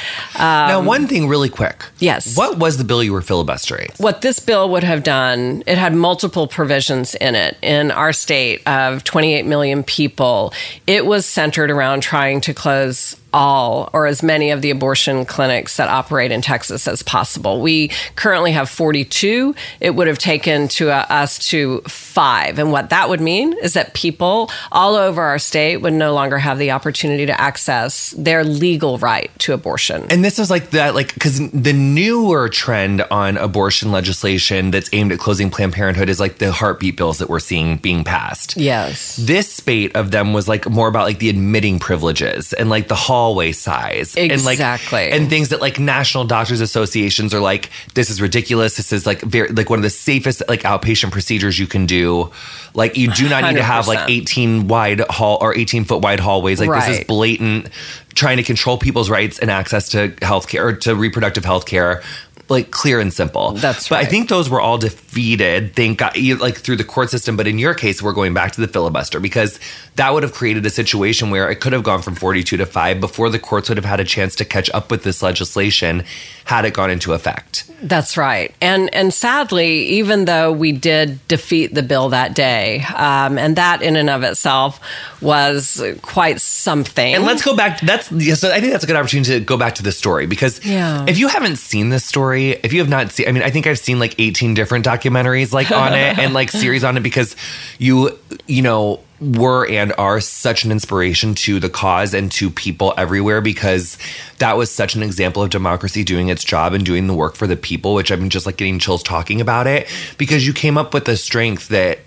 now, 0.69 0.81
one 0.83 1.07
thing 1.07 1.27
really 1.27 1.49
quick. 1.49 1.83
Yes. 1.99 2.37
What 2.37 2.59
was 2.59 2.77
the 2.77 2.83
bill 2.83 3.03
you 3.03 3.13
were 3.13 3.21
filibustering? 3.21 3.56
What 3.97 4.21
this 4.21 4.39
bill 4.39 4.69
would 4.69 4.83
have 4.83 5.03
done, 5.03 5.63
it 5.65 5.77
had 5.77 5.93
multiple 5.93 6.47
provisions 6.47 7.15
in 7.15 7.35
it. 7.35 7.57
In 7.61 7.91
our 7.91 8.13
state 8.13 8.61
of 8.67 9.03
28 9.03 9.45
million 9.45 9.83
people, 9.83 10.53
it 10.85 11.05
was 11.05 11.25
centered 11.25 11.71
around 11.71 12.01
trying 12.01 12.41
to 12.41 12.53
close 12.53 13.15
all 13.37 13.91
or 13.93 14.07
as 14.07 14.23
many 14.23 14.49
of 14.49 14.63
the 14.63 14.71
abortion 14.71 15.23
clinics 15.23 15.77
that 15.77 15.87
operate 15.87 16.31
in 16.31 16.41
Texas 16.41 16.87
as 16.87 17.03
possible. 17.03 17.61
We 17.61 17.91
currently 18.15 18.51
have 18.53 18.67
42. 18.67 19.53
It 19.79 19.91
would 19.91 20.07
have 20.07 20.17
taken 20.17 20.67
to 20.69 20.89
uh, 20.89 21.05
us 21.07 21.37
to 21.49 21.81
five. 21.81 22.57
And 22.57 22.71
what 22.71 22.89
that 22.89 23.09
would 23.09 23.21
mean 23.21 23.53
is 23.61 23.73
that 23.73 23.93
people 23.93 24.49
all 24.71 24.95
over 24.95 25.21
our 25.21 25.37
state 25.37 25.77
would 25.77 25.93
no 25.93 26.15
longer 26.15 26.39
have 26.39 26.57
the 26.57 26.71
opportunity 26.71 27.27
to 27.27 27.39
access 27.39 28.09
their 28.17 28.43
legal 28.43 28.97
right 28.97 29.29
to 29.39 29.53
abortion. 29.53 30.07
And 30.09 30.25
this 30.25 30.39
is 30.39 30.49
like 30.49 30.71
that, 30.71 30.95
like, 30.95 31.13
because 31.13 31.37
the 31.51 31.73
newer 31.73 32.49
trend 32.49 33.03
on 33.11 33.37
abortion 33.37 33.91
legislation 33.91 34.71
that's 34.71 34.89
aimed 34.93 35.11
at 35.11 35.19
closing 35.19 35.51
Planned 35.51 35.73
Parenthood 35.73 36.09
is 36.09 36.19
like 36.19 36.39
the 36.39 36.51
heartbeat 36.51 36.97
bills 36.97 37.19
that 37.19 37.29
we're 37.29 37.39
seeing 37.39 37.77
being 37.77 38.03
passed. 38.03 38.57
Yes. 38.57 39.15
This 39.17 39.53
spate 39.53 39.95
of 39.95 40.09
them 40.09 40.33
was 40.33 40.47
like 40.47 40.67
more 40.67 40.87
about 40.87 41.03
like 41.03 41.19
the 41.19 41.29
admitting 41.29 41.77
privileges 41.77 42.53
and 42.53 42.71
like 42.71 42.87
the 42.87 42.95
hallway 43.27 43.51
size. 43.51 44.15
Exactly. 44.15 44.29
And 44.29 44.91
like, 44.91 45.13
and 45.13 45.29
things 45.29 45.49
that 45.49 45.59
like 45.59 45.79
national 45.79 46.25
doctors 46.25 46.61
associations 46.61 47.33
are 47.33 47.39
like, 47.39 47.69
this 47.93 48.09
is 48.09 48.21
ridiculous. 48.21 48.77
This 48.77 48.93
is 48.93 49.05
like 49.05 49.21
very, 49.21 49.49
like 49.49 49.69
one 49.69 49.79
of 49.79 49.83
the 49.83 49.89
safest 49.89 50.41
like 50.47 50.61
outpatient 50.61 51.11
procedures 51.11 51.59
you 51.59 51.67
can 51.67 51.85
do. 51.85 52.31
Like, 52.73 52.95
you 52.95 53.11
do 53.11 53.27
not 53.27 53.43
need 53.43 53.57
to 53.57 53.63
have 53.63 53.87
like 53.87 54.09
18 54.09 54.67
wide 54.67 55.01
hall 55.09 55.39
or 55.41 55.55
18 55.55 55.85
foot 55.85 56.01
wide 56.01 56.19
hallways. 56.19 56.59
Like, 56.59 56.69
this 56.69 56.99
is 56.99 57.05
blatant 57.05 57.69
trying 58.17 58.37
to 58.37 58.43
control 58.43 58.77
people's 58.77 59.09
rights 59.09 59.39
and 59.39 59.49
access 59.49 59.89
to 59.89 60.09
healthcare 60.21 60.63
or 60.63 60.73
to 60.73 60.95
reproductive 60.95 61.45
health 61.45 61.65
care. 61.65 62.03
Like 62.49 62.71
clear 62.71 63.01
and 63.01 63.11
simple. 63.11 63.51
That's 63.51 63.91
right. 63.91 63.97
But 63.97 64.07
I 64.07 64.09
think 64.09 64.29
those 64.29 64.49
were 64.49 64.61
all 64.61 64.77
defeated. 64.77 65.75
Thank 65.75 65.97
God, 65.99 66.17
like 66.39 66.55
through 66.55 66.77
the 66.77 66.85
court 66.85 67.09
system. 67.09 67.35
But 67.35 67.45
in 67.45 67.59
your 67.59 67.73
case, 67.73 68.01
we're 68.01 68.13
going 68.13 68.33
back 68.33 68.53
to 68.53 68.61
the 68.61 68.69
filibuster 68.69 69.19
because 69.19 69.59
that 69.97 70.13
would 70.13 70.23
have 70.23 70.31
created 70.31 70.65
a 70.65 70.69
situation 70.69 71.29
where 71.29 71.51
it 71.51 71.59
could 71.59 71.73
have 71.73 71.83
gone 71.83 72.01
from 72.01 72.15
forty-two 72.15 72.55
to 72.55 72.65
five 72.65 73.01
before 73.01 73.29
the 73.29 73.37
courts 73.37 73.67
would 73.67 73.77
have 73.77 73.83
had 73.83 73.99
a 73.99 74.05
chance 74.05 74.33
to 74.37 74.45
catch 74.45 74.69
up 74.69 74.89
with 74.89 75.03
this 75.03 75.21
legislation 75.21 76.05
had 76.45 76.63
it 76.63 76.73
gone 76.73 76.89
into 76.89 77.11
effect. 77.11 77.69
That's 77.81 78.15
right. 78.15 78.55
And 78.61 78.93
and 78.95 79.13
sadly, 79.13 79.79
even 79.99 80.23
though 80.23 80.53
we 80.53 80.71
did 80.71 81.19
defeat 81.27 81.73
the 81.73 81.83
bill 81.83 82.07
that 82.09 82.33
day, 82.33 82.81
um, 82.95 83.37
and 83.37 83.57
that 83.57 83.81
in 83.81 83.97
and 83.97 84.09
of 84.09 84.23
itself 84.23 84.79
was 85.19 85.83
quite 86.01 86.39
something. 86.39 87.13
And 87.13 87.25
let's 87.25 87.43
go 87.43 87.57
back. 87.57 87.81
That's 87.81 88.06
yeah, 88.11 88.33
so. 88.35 88.51
I 88.51 88.59
think 88.59 88.71
that's 88.71 88.83
a 88.83 88.87
good 88.87 88.95
opportunity 88.95 89.33
to 89.33 89.39
go 89.39 89.57
back 89.57 89.75
to 89.75 89.83
the 89.83 89.91
story 89.91 90.27
because 90.27 90.63
Yeah. 90.65 91.05
if 91.07 91.17
you 91.17 91.27
haven't 91.27 91.57
seen 91.57 91.89
this 91.89 92.03
story, 92.05 92.51
if 92.63 92.73
you 92.73 92.79
have 92.79 92.89
not 92.89 93.11
seen, 93.11 93.27
I 93.27 93.31
mean, 93.31 93.43
I 93.43 93.49
think 93.49 93.67
I've 93.67 93.79
seen 93.79 93.99
like 93.99 94.15
eighteen 94.19 94.53
different 94.53 94.85
documentaries 94.85 95.51
like 95.51 95.71
on 95.71 95.93
it 95.93 96.17
and 96.17 96.33
like 96.33 96.51
series 96.63 96.83
on 96.83 96.97
it 96.97 97.01
because 97.01 97.35
you, 97.77 98.17
you 98.47 98.61
know, 98.61 98.99
were 99.19 99.67
and 99.69 99.93
are 99.97 100.19
such 100.19 100.63
an 100.63 100.71
inspiration 100.71 101.33
to 101.35 101.59
the 101.59 101.69
cause 101.69 102.13
and 102.13 102.31
to 102.33 102.49
people 102.49 102.93
everywhere 102.97 103.41
because 103.41 103.97
that 104.37 104.57
was 104.57 104.71
such 104.71 104.95
an 104.95 105.03
example 105.03 105.41
of 105.43 105.49
democracy 105.49 106.03
doing 106.03 106.29
its 106.29 106.43
job 106.43 106.73
and 106.73 106.85
doing 106.85 107.07
the 107.07 107.13
work 107.13 107.35
for 107.35 107.47
the 107.47 107.55
people. 107.55 107.93
Which 107.93 108.11
I'm 108.11 108.29
just 108.29 108.45
like 108.45 108.57
getting 108.57 108.79
chills 108.79 109.03
talking 109.03 109.41
about 109.41 109.67
it 109.67 109.87
because 110.17 110.45
you 110.45 110.53
came 110.53 110.77
up 110.77 110.93
with 110.93 111.05
the 111.05 111.17
strength 111.17 111.69
that 111.69 111.99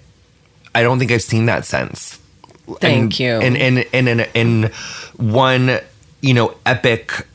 I 0.75 0.83
don't 0.83 0.99
think 0.99 1.11
I've 1.11 1.23
seen 1.23 1.47
that 1.47 1.65
since 1.65 2.21
Thank 2.79 3.03
and, 3.03 3.21
you. 3.21 3.33
And 3.41 3.57
in 3.57 3.79
in 3.79 4.09
in 4.09 4.21
in 4.35 4.71
one, 5.17 5.81
you 6.21 6.35
know, 6.35 6.55
epic 6.67 7.27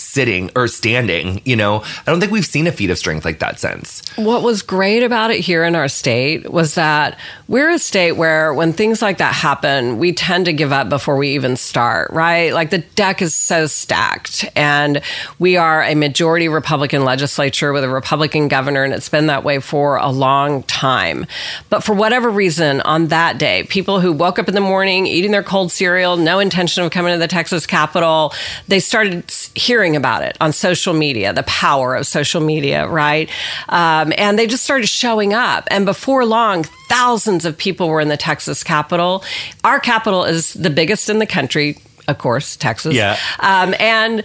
sitting 0.00 0.50
or 0.56 0.66
standing, 0.68 1.40
you 1.44 1.56
know, 1.56 1.82
I 2.06 2.10
don't 2.10 2.20
think 2.20 2.32
we've 2.32 2.44
seen 2.46 2.66
a 2.66 2.72
feat 2.72 2.90
of 2.90 2.98
strength 2.98 3.24
like 3.24 3.38
that 3.40 3.60
since. 3.60 4.02
What 4.16 4.42
was 4.42 4.62
great 4.62 5.02
about 5.02 5.30
it 5.30 5.40
here 5.40 5.64
in 5.64 5.74
our 5.74 5.88
state 5.88 6.50
was 6.50 6.74
that 6.74 7.18
we're 7.48 7.70
a 7.70 7.78
state 7.78 8.12
where 8.12 8.52
when 8.54 8.72
things 8.72 9.02
like 9.02 9.18
that 9.18 9.34
happen, 9.34 9.98
we 9.98 10.12
tend 10.12 10.46
to 10.46 10.52
give 10.52 10.72
up 10.72 10.88
before 10.88 11.16
we 11.16 11.30
even 11.34 11.56
start, 11.56 12.10
right? 12.12 12.52
Like 12.52 12.70
the 12.70 12.78
deck 12.78 13.22
is 13.22 13.34
so 13.34 13.66
stacked 13.66 14.44
and 14.56 15.00
we 15.38 15.56
are 15.56 15.82
a 15.82 15.94
majority 15.94 16.48
Republican 16.48 17.04
legislature 17.04 17.72
with 17.72 17.84
a 17.84 17.88
Republican 17.88 18.48
governor 18.48 18.84
and 18.84 18.92
it's 18.94 19.08
been 19.08 19.26
that 19.26 19.44
way 19.44 19.58
for 19.60 19.96
a 19.96 20.10
long 20.10 20.62
time. 20.64 21.26
But 21.68 21.82
for 21.84 21.94
whatever 21.94 22.30
reason 22.30 22.80
on 22.82 23.08
that 23.08 23.38
day, 23.38 23.64
people 23.64 24.00
who 24.00 24.12
woke 24.12 24.38
up 24.38 24.48
in 24.48 24.54
the 24.54 24.60
morning 24.60 25.06
eating 25.06 25.30
their 25.32 25.42
cold 25.42 25.72
cereal, 25.72 26.16
no 26.16 26.38
intention 26.38 26.84
of 26.84 26.90
coming 26.90 27.12
to 27.12 27.18
the 27.18 27.28
Texas 27.28 27.66
Capitol, 27.66 28.32
they 28.68 28.80
started 28.80 29.24
s- 29.28 29.50
hearing 29.90 29.96
about 29.96 30.22
it 30.22 30.36
on 30.40 30.52
social 30.52 30.94
media, 30.94 31.32
the 31.32 31.42
power 31.44 31.96
of 31.96 32.06
social 32.06 32.40
media, 32.40 32.86
right? 32.88 33.28
Um, 33.68 34.12
and 34.16 34.38
they 34.38 34.46
just 34.46 34.64
started 34.64 34.86
showing 34.88 35.34
up. 35.34 35.66
And 35.70 35.84
before 35.84 36.24
long, 36.24 36.64
thousands 36.88 37.44
of 37.44 37.56
people 37.56 37.88
were 37.88 38.00
in 38.00 38.08
the 38.08 38.16
Texas 38.16 38.62
Capitol. 38.62 39.24
Our 39.64 39.80
capital 39.80 40.24
is 40.24 40.54
the 40.54 40.70
biggest 40.70 41.08
in 41.08 41.18
the 41.18 41.26
country, 41.26 41.76
of 42.08 42.18
course, 42.18 42.56
Texas. 42.56 42.94
Yeah. 42.94 43.16
Um, 43.40 43.74
and 43.78 44.22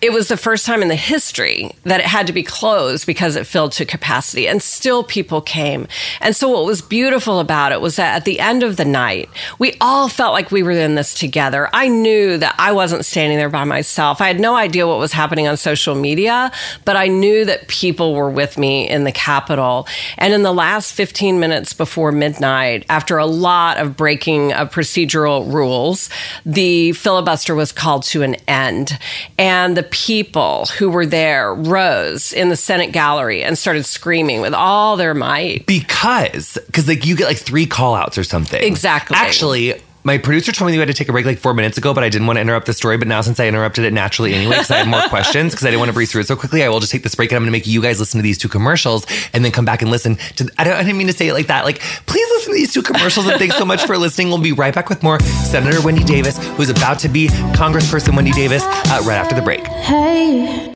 it 0.00 0.12
was 0.12 0.28
the 0.28 0.36
first 0.36 0.64
time 0.64 0.80
in 0.80 0.88
the 0.88 0.96
history 0.96 1.70
that 1.84 2.00
it 2.00 2.06
had 2.06 2.26
to 2.26 2.32
be 2.32 2.42
closed 2.42 3.04
because 3.06 3.36
it 3.36 3.46
filled 3.46 3.72
to 3.72 3.84
capacity 3.84 4.48
and 4.48 4.62
still 4.62 5.04
people 5.04 5.42
came. 5.42 5.86
And 6.22 6.34
so 6.34 6.48
what 6.48 6.64
was 6.64 6.80
beautiful 6.80 7.38
about 7.38 7.72
it 7.72 7.82
was 7.82 7.96
that 7.96 8.16
at 8.16 8.24
the 8.24 8.40
end 8.40 8.62
of 8.62 8.78
the 8.78 8.84
night, 8.86 9.28
we 9.58 9.74
all 9.78 10.08
felt 10.08 10.32
like 10.32 10.50
we 10.50 10.62
were 10.62 10.70
in 10.70 10.94
this 10.94 11.12
together. 11.12 11.68
I 11.74 11.88
knew 11.88 12.38
that 12.38 12.54
I 12.58 12.72
wasn't 12.72 13.04
standing 13.04 13.36
there 13.36 13.50
by 13.50 13.64
myself. 13.64 14.22
I 14.22 14.28
had 14.28 14.40
no 14.40 14.54
idea 14.54 14.86
what 14.86 14.98
was 14.98 15.12
happening 15.12 15.46
on 15.46 15.58
social 15.58 15.94
media, 15.94 16.50
but 16.86 16.96
I 16.96 17.08
knew 17.08 17.44
that 17.44 17.68
people 17.68 18.14
were 18.14 18.30
with 18.30 18.56
me 18.56 18.88
in 18.88 19.04
the 19.04 19.12
Capitol. 19.12 19.86
And 20.16 20.32
in 20.32 20.42
the 20.42 20.54
last 20.54 20.94
15 20.94 21.38
minutes 21.38 21.74
before 21.74 22.10
midnight, 22.10 22.86
after 22.88 23.18
a 23.18 23.26
lot 23.26 23.76
of 23.76 23.98
breaking 23.98 24.54
of 24.54 24.72
procedural 24.72 25.52
rules, 25.52 26.08
the 26.46 26.92
filibuster 26.92 27.54
was 27.54 27.70
called 27.70 28.04
to 28.04 28.22
an 28.22 28.36
end. 28.48 28.98
And 29.38 29.76
the 29.76 29.89
people 29.90 30.66
who 30.78 30.90
were 30.90 31.06
there 31.06 31.54
rose 31.54 32.32
in 32.32 32.48
the 32.48 32.56
Senate 32.56 32.92
gallery 32.92 33.42
and 33.42 33.58
started 33.58 33.84
screaming 33.84 34.40
with 34.40 34.54
all 34.54 34.96
their 34.96 35.14
might. 35.14 35.66
Because 35.66 36.58
because 36.66 36.88
like 36.88 37.04
you 37.04 37.16
get 37.16 37.26
like 37.26 37.38
three 37.38 37.66
call 37.66 37.94
outs 37.94 38.18
or 38.18 38.24
something. 38.24 38.62
Exactly. 38.62 39.16
Actually, 39.16 39.74
my 40.02 40.18
producer 40.18 40.52
told 40.52 40.70
me 40.70 40.76
we 40.76 40.78
had 40.78 40.88
to 40.88 40.94
take 40.94 41.08
a 41.08 41.12
break 41.12 41.26
like 41.26 41.38
four 41.38 41.52
minutes 41.54 41.76
ago, 41.76 41.92
but 41.92 42.02
I 42.02 42.08
didn't 42.08 42.26
want 42.26 42.38
to 42.38 42.40
interrupt 42.40 42.66
the 42.66 42.72
story. 42.72 42.96
But 42.96 43.08
now, 43.08 43.20
since 43.20 43.38
I 43.38 43.46
interrupted 43.46 43.84
it 43.84 43.92
naturally 43.92 44.34
anyway, 44.34 44.54
because 44.54 44.70
I 44.70 44.78
had 44.78 44.88
more 44.88 45.02
questions, 45.08 45.52
because 45.52 45.66
I 45.66 45.70
didn't 45.70 45.80
want 45.80 45.90
to 45.90 45.94
breeze 45.94 46.10
through 46.10 46.22
it 46.22 46.26
so 46.26 46.36
quickly, 46.36 46.62
I 46.62 46.68
will 46.68 46.80
just 46.80 46.92
take 46.92 47.02
this 47.02 47.14
break 47.14 47.30
and 47.30 47.36
I'm 47.36 47.42
going 47.42 47.48
to 47.48 47.52
make 47.52 47.66
you 47.66 47.82
guys 47.82 47.98
listen 47.98 48.18
to 48.18 48.22
these 48.22 48.38
two 48.38 48.48
commercials 48.48 49.06
and 49.32 49.44
then 49.44 49.52
come 49.52 49.64
back 49.64 49.82
and 49.82 49.90
listen 49.90 50.16
to. 50.36 50.48
I 50.58 50.64
don't. 50.64 50.74
I 50.74 50.82
didn't 50.82 50.96
mean 50.96 51.08
to 51.08 51.12
say 51.12 51.28
it 51.28 51.34
like 51.34 51.48
that. 51.48 51.64
Like, 51.64 51.80
please 52.06 52.26
listen 52.30 52.52
to 52.52 52.58
these 52.58 52.72
two 52.72 52.82
commercials 52.82 53.26
and 53.26 53.38
thanks 53.38 53.56
so 53.56 53.64
much 53.64 53.84
for 53.84 53.96
listening. 53.98 54.28
We'll 54.28 54.38
be 54.38 54.52
right 54.52 54.74
back 54.74 54.88
with 54.88 55.02
more 55.02 55.20
Senator 55.20 55.82
Wendy 55.82 56.04
Davis, 56.04 56.38
who's 56.56 56.70
about 56.70 56.98
to 57.00 57.08
be 57.08 57.28
Congressperson 57.54 58.16
Wendy 58.16 58.32
Davis, 58.32 58.62
uh, 58.64 59.02
right 59.04 59.16
after 59.16 59.34
the 59.34 59.42
break. 59.42 59.66
Hey. 59.66 60.74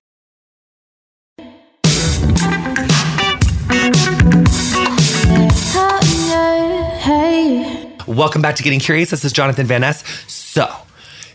Hey. 7.04 7.83
Welcome 8.06 8.42
back 8.42 8.56
to 8.56 8.62
Getting 8.62 8.80
Curious. 8.80 9.08
This 9.08 9.24
is 9.24 9.32
Jonathan 9.32 9.66
Van 9.66 9.80
Ness. 9.80 10.04
So, 10.30 10.70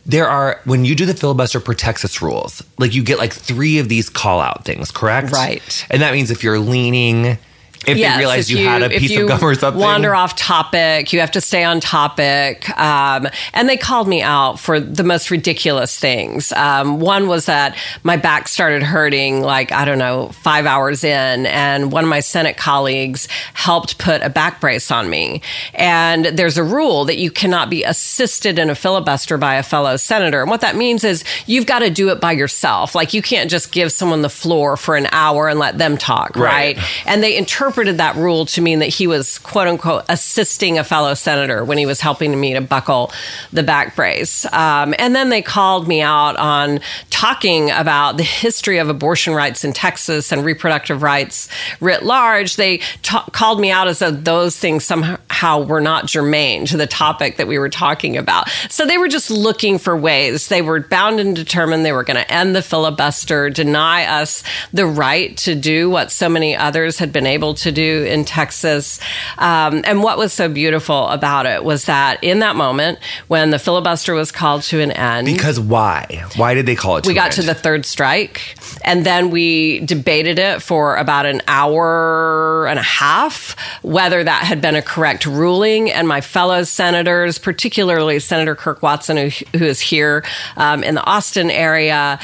there 0.05 0.29
are, 0.29 0.61
when 0.65 0.85
you 0.85 0.93
do 0.93 1.07
the 1.07 1.15
filibuster 1.15 1.59
per 1.59 1.73
Texas 1.73 2.21
rules, 2.21 2.63
like 2.77 2.93
you 2.93 3.03
get 3.03 3.17
like 3.17 3.33
three 3.33 3.79
of 3.79 3.89
these 3.89 4.07
call 4.07 4.39
out 4.39 4.65
things, 4.65 4.91
correct? 4.91 5.31
Right. 5.31 5.88
And 5.89 6.01
that 6.03 6.13
means 6.13 6.29
if 6.29 6.43
you're 6.43 6.59
leaning, 6.59 7.39
if 7.88 7.98
Yes, 7.98 8.15
they 8.15 8.19
realize 8.19 8.50
if 8.51 8.57
you, 8.57 8.67
had 8.67 8.83
a 8.83 8.89
piece 8.89 9.12
you 9.12 9.24
of 9.24 9.29
gum 9.29 9.43
or 9.43 9.55
something. 9.55 9.81
Wander 9.81 10.13
off 10.13 10.36
topic. 10.36 11.13
You 11.13 11.21
have 11.21 11.31
to 11.31 11.41
stay 11.41 11.63
on 11.63 11.79
topic. 11.79 12.69
Um, 12.77 13.27
and 13.53 13.69
they 13.69 13.77
called 13.77 14.07
me 14.07 14.21
out 14.21 14.59
for 14.59 14.79
the 14.79 15.03
most 15.03 15.31
ridiculous 15.31 15.98
things. 15.98 16.51
Um, 16.51 17.00
one 17.00 17.27
was 17.27 17.45
that 17.45 17.77
my 18.03 18.17
back 18.17 18.48
started 18.48 18.83
hurting, 18.83 19.41
like 19.41 19.71
I 19.71 19.86
don't 19.86 19.98
know, 19.98 20.29
five 20.29 20.65
hours 20.65 21.03
in, 21.03 21.45
and 21.45 21.91
one 21.91 22.03
of 22.03 22.09
my 22.09 22.19
Senate 22.19 22.57
colleagues 22.57 23.27
helped 23.53 23.98
put 23.98 24.21
a 24.21 24.29
back 24.29 24.59
brace 24.59 24.91
on 24.91 25.09
me. 25.09 25.41
And 25.74 26.25
there's 26.25 26.57
a 26.57 26.63
rule 26.63 27.05
that 27.05 27.17
you 27.17 27.31
cannot 27.31 27.69
be 27.69 27.83
assisted 27.83 28.59
in 28.59 28.69
a 28.69 28.75
filibuster 28.75 29.38
by 29.38 29.55
a 29.55 29.63
fellow 29.63 29.95
senator. 29.98 30.41
And 30.41 30.50
what 30.50 30.62
that 30.62 30.75
means 30.75 31.03
is 31.03 31.24
you've 31.45 31.65
got 31.65 31.79
to 31.79 31.89
do 31.89 32.09
it 32.09 32.19
by 32.19 32.33
yourself. 32.33 32.93
Like 32.93 33.13
you 33.13 33.21
can't 33.21 33.50
just 33.50 33.71
give 33.71 33.91
someone 33.91 34.21
the 34.21 34.29
floor 34.29 34.75
for 34.77 34.95
an 34.95 35.07
hour 35.12 35.48
and 35.48 35.59
let 35.59 35.77
them 35.77 35.98
talk, 35.98 36.36
Right. 36.36 36.77
right? 36.77 37.05
And 37.05 37.24
they 37.24 37.38
interpreted 37.69 37.99
that 37.99 38.15
rule 38.15 38.47
to 38.47 38.61
mean 38.61 38.79
that 38.79 38.88
he 38.88 39.05
was 39.05 39.38
quote 39.38 39.67
unquote 39.67 40.03
assisting 40.09 40.79
a 40.79 40.83
fellow 40.83 41.13
senator 41.13 41.63
when 41.63 41.77
he 41.77 41.85
was 41.85 42.01
helping 42.01 42.39
me 42.39 42.55
to 42.55 42.61
buckle 42.61 43.11
the 43.53 43.61
back 43.61 43.95
brace. 43.95 44.43
Um, 44.51 44.95
and 44.97 45.15
then 45.15 45.29
they 45.29 45.43
called 45.43 45.88
me 45.88 46.01
out 46.01 46.35
on 46.38 46.79
talking 47.11 47.69
about 47.69 48.17
the 48.17 48.23
history 48.23 48.79
of 48.79 48.89
abortion 48.89 49.35
rights 49.35 49.63
in 49.63 49.71
Texas 49.71 50.31
and 50.31 50.43
reproductive 50.43 51.03
rights 51.03 51.47
writ 51.79 52.01
large. 52.01 52.55
They 52.55 52.79
called 53.03 53.61
me 53.61 53.69
out 53.69 53.88
as 53.88 53.99
though 53.99 54.09
those 54.09 54.57
things 54.57 54.83
somehow 54.83 55.63
were 55.63 55.81
not 55.81 56.07
germane 56.07 56.65
to 56.67 56.77
the 56.77 56.88
topic 56.88 57.38
that 57.38 57.47
we 57.47 57.59
were 57.59 57.69
talking 57.69 58.17
about. 58.17 58.49
So 58.71 58.88
they 58.88 58.97
were 58.97 59.07
just 59.07 59.29
looking 59.29 59.77
for 59.77 59.95
ways. 59.95 60.47
They 60.47 60.63
were 60.63 60.79
bound 60.79 61.19
and 61.19 61.35
determined 61.35 61.85
they 61.85 61.91
were 61.91 62.03
going 62.03 62.17
to 62.17 62.33
end 62.33 62.55
the 62.55 62.63
filibuster, 62.63 63.51
deny 63.51 64.05
us 64.05 64.43
the 64.73 64.88
right 64.88 65.38
to 65.38 65.53
do 65.53 65.88
what 65.88 66.11
so 66.11 66.27
many 66.27 66.55
others 66.55 66.97
had 66.97 67.13
been 67.13 67.27
able 67.27 67.53
to 67.63 67.72
do 67.72 68.04
in 68.06 68.25
Texas. 68.25 69.00
Um, 69.38 69.82
and 69.86 70.04
what 70.04 70.18
was 70.18 70.34
so 70.34 70.50
beautiful 70.50 71.08
about 71.08 71.46
it 71.46 71.63
was 71.63 71.86
that 71.86 72.24
in 72.24 72.39
that 72.39 72.56
moment 72.56 73.00
when 73.28 73.50
the 73.51 73.60
filibuster 73.60 74.13
was 74.13 74.32
called 74.32 74.63
to 74.63 74.80
an 74.80 74.92
end, 74.92 75.25
Because 75.28 75.60
why? 75.60 76.24
Why 76.36 76.54
did 76.54 76.66
they 76.66 76.75
call 76.75 76.98
it? 76.98 77.06
we 77.06 77.12
an 77.13 77.16
got 77.16 77.25
end? 77.25 77.34
to 77.34 77.42
the 77.44 77.54
third 77.54 77.86
strike 77.86 78.56
and 78.84 79.06
then 79.06 79.30
we 79.30 79.80
debated 79.82 80.39
it 80.39 80.62
for 80.62 80.96
about 80.98 81.25
an 81.25 81.42
hour 81.48 82.68
and 82.68 82.80
a 82.80 82.84
half 82.84 83.56
whether 83.82 84.24
that 84.24 84.44
had 84.44 84.62
been 84.62 84.75
a 84.75 84.82
correct 84.82 85.25
ruling 85.25 85.92
and 85.92 86.08
my 86.08 86.22
fellow 86.22 86.63
senators 86.63 87.38
particularly 87.38 88.20
senator 88.20 88.56
kirk 88.56 88.82
watson 88.82 89.18
who, 89.18 89.30
who 89.58 89.66
is 89.66 89.80
here 89.80 90.24
um, 90.58 90.84
in 90.84 90.96
the 90.96 91.04
austin 91.04 91.50
area 91.51 92.20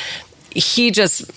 he 0.51 0.91
just 0.91 1.29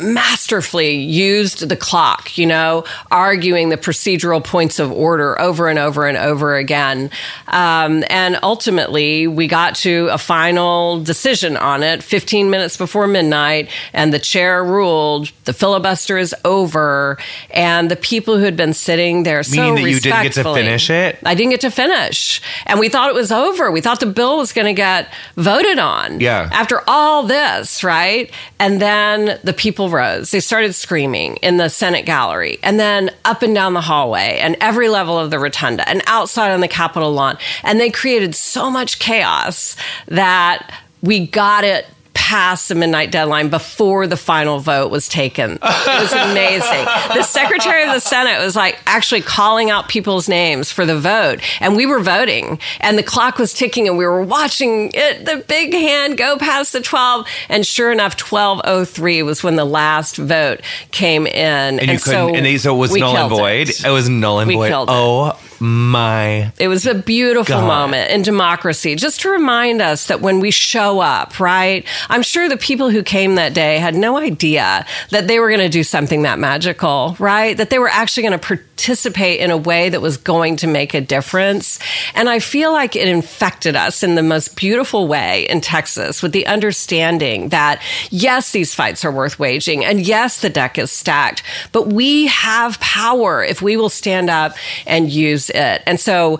masterfully 0.00 0.96
used 0.96 1.68
the 1.68 1.76
clock, 1.76 2.36
you 2.36 2.46
know, 2.46 2.84
arguing 3.10 3.68
the 3.68 3.76
procedural 3.76 4.42
points 4.42 4.78
of 4.78 4.92
order 4.92 5.40
over 5.40 5.68
and 5.68 5.78
over 5.78 6.06
and 6.06 6.18
over 6.18 6.56
again. 6.56 7.10
Um, 7.48 8.04
and 8.10 8.38
ultimately, 8.42 9.26
we 9.26 9.46
got 9.46 9.76
to 9.76 10.08
a 10.10 10.18
final 10.18 11.02
decision 11.02 11.56
on 11.56 11.82
it 11.82 12.02
15 12.02 12.50
minutes 12.50 12.76
before 12.76 13.06
midnight, 13.06 13.70
and 13.92 14.12
the 14.12 14.18
chair 14.18 14.62
ruled 14.62 15.32
the 15.44 15.52
filibuster 15.52 16.18
is 16.18 16.34
over. 16.44 17.18
And 17.50 17.90
the 17.90 17.96
people 17.96 18.36
who 18.36 18.44
had 18.44 18.56
been 18.56 18.74
sitting 18.74 19.22
there 19.22 19.42
so 19.42 19.56
Meaning 19.56 19.84
that 19.84 19.90
you 19.90 20.00
didn't 20.00 20.22
get 20.22 20.32
to 20.34 20.44
finish 20.44 20.90
it? 20.90 21.18
I 21.24 21.34
didn't 21.34 21.50
get 21.50 21.60
to 21.62 21.70
finish. 21.70 22.42
And 22.66 22.78
we 22.78 22.88
thought 22.88 23.08
it 23.08 23.14
was 23.14 23.32
over. 23.32 23.70
We 23.70 23.80
thought 23.80 24.00
the 24.00 24.06
bill 24.06 24.38
was 24.38 24.52
going 24.52 24.66
to 24.66 24.74
get 24.74 25.12
voted 25.36 25.78
on. 25.78 26.20
Yeah. 26.20 26.50
After 26.52 26.82
all 26.86 27.22
this, 27.22 27.82
right? 27.82 28.30
And 28.58 28.80
then 28.80 29.38
the 29.44 29.52
people 29.52 29.85
rose. 29.90 30.30
They 30.30 30.40
started 30.40 30.74
screaming 30.74 31.36
in 31.36 31.56
the 31.56 31.68
Senate 31.68 32.06
gallery 32.06 32.58
and 32.62 32.78
then 32.78 33.10
up 33.24 33.42
and 33.42 33.54
down 33.54 33.74
the 33.74 33.80
hallway 33.80 34.38
and 34.40 34.56
every 34.60 34.88
level 34.88 35.18
of 35.18 35.30
the 35.30 35.38
rotunda 35.38 35.88
and 35.88 36.02
outside 36.06 36.52
on 36.52 36.60
the 36.60 36.68
Capitol 36.68 37.12
lawn. 37.12 37.38
And 37.62 37.80
they 37.80 37.90
created 37.90 38.34
so 38.34 38.70
much 38.70 38.98
chaos 38.98 39.76
that 40.08 40.72
we 41.02 41.26
got 41.26 41.64
it 41.64 41.86
past 42.16 42.68
the 42.68 42.74
midnight 42.74 43.12
deadline 43.12 43.50
before 43.50 44.06
the 44.06 44.16
final 44.16 44.58
vote 44.58 44.90
was 44.90 45.06
taken. 45.08 45.52
It 45.62 46.00
was 46.02 46.12
amazing. 46.12 46.84
the 47.14 47.22
Secretary 47.22 47.84
of 47.84 47.90
the 47.92 48.00
Senate 48.00 48.42
was 48.42 48.56
like 48.56 48.78
actually 48.86 49.20
calling 49.20 49.70
out 49.70 49.88
people's 49.88 50.28
names 50.28 50.72
for 50.72 50.86
the 50.86 50.98
vote. 50.98 51.40
And 51.60 51.76
we 51.76 51.84
were 51.86 52.00
voting 52.00 52.58
and 52.80 52.96
the 52.98 53.02
clock 53.02 53.38
was 53.38 53.52
ticking 53.52 53.86
and 53.86 53.98
we 53.98 54.06
were 54.06 54.22
watching 54.22 54.90
it, 54.94 55.24
the 55.26 55.44
big 55.46 55.72
hand 55.72 56.16
go 56.16 56.36
past 56.38 56.72
the 56.72 56.80
12. 56.80 57.26
And 57.50 57.66
sure 57.66 57.92
enough, 57.92 58.12
1203 58.20 59.22
was 59.22 59.42
when 59.44 59.56
the 59.56 59.64
last 59.66 60.16
vote 60.16 60.60
came 60.90 61.26
in. 61.26 61.78
and 61.80 61.90
you 61.90 61.98
couldn't, 61.98 62.34
and 62.36 62.60
so 62.60 62.74
it 62.74 62.78
was 62.78 62.94
null 62.96 63.16
and 63.16 63.28
void. 63.30 63.68
It. 63.68 63.84
It. 63.84 63.90
was 63.90 64.08
null 64.08 64.40
and 64.40 64.48
We 64.48 64.54
void. 64.54 64.68
killed 64.68 64.88
it. 64.88 64.92
Oh, 64.94 65.38
My! 65.60 66.52
It 66.58 66.68
was 66.68 66.86
a 66.86 66.94
beautiful 66.94 67.60
God. 67.60 67.66
moment 67.66 68.10
in 68.10 68.22
democracy, 68.22 68.94
just 68.94 69.20
to 69.22 69.30
remind 69.30 69.80
us 69.80 70.06
that 70.06 70.20
when 70.20 70.40
we 70.40 70.50
show 70.50 71.00
up, 71.00 71.40
right? 71.40 71.86
I'm 72.08 72.22
sure 72.22 72.48
the 72.48 72.56
people 72.56 72.90
who 72.90 73.02
came 73.02 73.36
that 73.36 73.54
day 73.54 73.78
had 73.78 73.94
no 73.94 74.16
idea 74.16 74.86
that 75.10 75.28
they 75.28 75.38
were 75.38 75.48
going 75.48 75.60
to 75.60 75.68
do 75.68 75.84
something 75.84 76.22
that 76.22 76.38
magical, 76.38 77.16
right? 77.18 77.56
That 77.56 77.70
they 77.70 77.78
were 77.78 77.88
actually 77.88 78.24
going 78.24 78.38
to 78.38 78.46
participate 78.46 79.40
in 79.40 79.50
a 79.50 79.56
way 79.56 79.88
that 79.88 80.02
was 80.02 80.16
going 80.16 80.56
to 80.56 80.66
make 80.66 80.94
a 80.94 81.00
difference. 81.00 81.78
And 82.14 82.28
I 82.28 82.38
feel 82.38 82.72
like 82.72 82.94
it 82.94 83.08
infected 83.08 83.76
us 83.76 84.02
in 84.02 84.14
the 84.14 84.22
most 84.22 84.56
beautiful 84.56 85.08
way 85.08 85.48
in 85.48 85.60
Texas 85.60 86.22
with 86.22 86.32
the 86.32 86.46
understanding 86.46 87.48
that, 87.50 87.80
yes, 88.10 88.52
these 88.52 88.74
fights 88.74 89.04
are 89.04 89.12
worth 89.12 89.38
waging. 89.38 89.84
And 89.84 90.00
yes, 90.00 90.40
the 90.40 90.50
deck 90.50 90.78
is 90.78 90.90
stacked, 90.90 91.42
but 91.72 91.88
we 91.88 92.26
have 92.26 92.78
power 92.80 93.42
if 93.42 93.62
we 93.62 93.76
will 93.76 93.88
stand 93.88 94.28
up 94.28 94.56
and 94.86 95.10
use 95.10 95.45
it. 95.50 95.82
And 95.86 95.98
so 96.00 96.38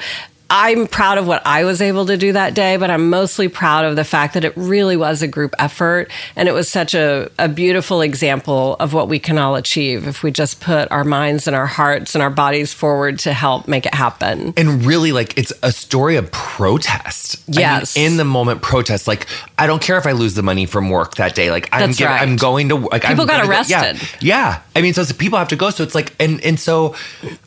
I'm 0.48 0.86
proud 0.86 1.18
of 1.18 1.26
what 1.26 1.44
I 1.44 1.64
was 1.64 1.82
able 1.82 2.06
to 2.06 2.16
do 2.16 2.32
that 2.34 2.54
day, 2.54 2.76
but 2.76 2.88
I'm 2.88 3.10
mostly 3.10 3.48
proud 3.48 3.84
of 3.84 3.96
the 3.96 4.04
fact 4.04 4.34
that 4.34 4.44
it 4.44 4.52
really 4.56 4.96
was 4.96 5.20
a 5.20 5.26
group 5.26 5.54
effort. 5.58 6.08
And 6.36 6.48
it 6.48 6.52
was 6.52 6.68
such 6.68 6.94
a, 6.94 7.30
a 7.36 7.48
beautiful 7.48 8.00
example 8.00 8.76
of 8.78 8.92
what 8.92 9.08
we 9.08 9.18
can 9.18 9.38
all 9.38 9.56
achieve 9.56 10.06
if 10.06 10.22
we 10.22 10.30
just 10.30 10.60
put 10.60 10.90
our 10.92 11.02
minds 11.02 11.48
and 11.48 11.56
our 11.56 11.66
hearts 11.66 12.14
and 12.14 12.22
our 12.22 12.30
bodies 12.30 12.72
forward 12.72 13.18
to 13.20 13.32
help 13.32 13.66
make 13.66 13.86
it 13.86 13.94
happen. 13.94 14.54
And 14.56 14.84
really, 14.84 15.10
like, 15.10 15.36
it's 15.36 15.52
a 15.64 15.72
story 15.72 16.14
of 16.14 16.30
protest. 16.30 17.36
I 17.48 17.50
mean, 17.50 17.60
Yes. 17.60 17.96
in 17.96 18.16
the 18.16 18.24
moment, 18.24 18.62
protest. 18.62 19.08
Like, 19.08 19.26
I 19.58 19.66
don't 19.66 19.82
care 19.82 19.98
if 19.98 20.06
I 20.06 20.12
lose 20.12 20.34
the 20.34 20.42
money 20.42 20.64
from 20.66 20.90
work 20.90 21.16
that 21.16 21.34
day. 21.34 21.50
Like, 21.50 21.68
I'm 21.72 21.90
giving, 21.90 22.06
right. 22.06 22.22
I'm 22.22 22.36
going 22.36 22.68
to 22.68 22.76
like. 22.76 23.02
People 23.02 23.22
I'm 23.22 23.26
got 23.26 23.42
gonna 23.46 23.46
go- 23.46 23.68
yeah. 23.68 23.90
arrested. 23.90 24.08
Yeah, 24.20 24.60
I 24.76 24.80
mean, 24.80 24.94
so 24.94 25.02
it's, 25.02 25.12
people 25.12 25.38
have 25.38 25.48
to 25.48 25.56
go. 25.56 25.70
So 25.70 25.82
it's 25.82 25.94
like, 25.94 26.14
and 26.20 26.40
and 26.44 26.58
so 26.60 26.94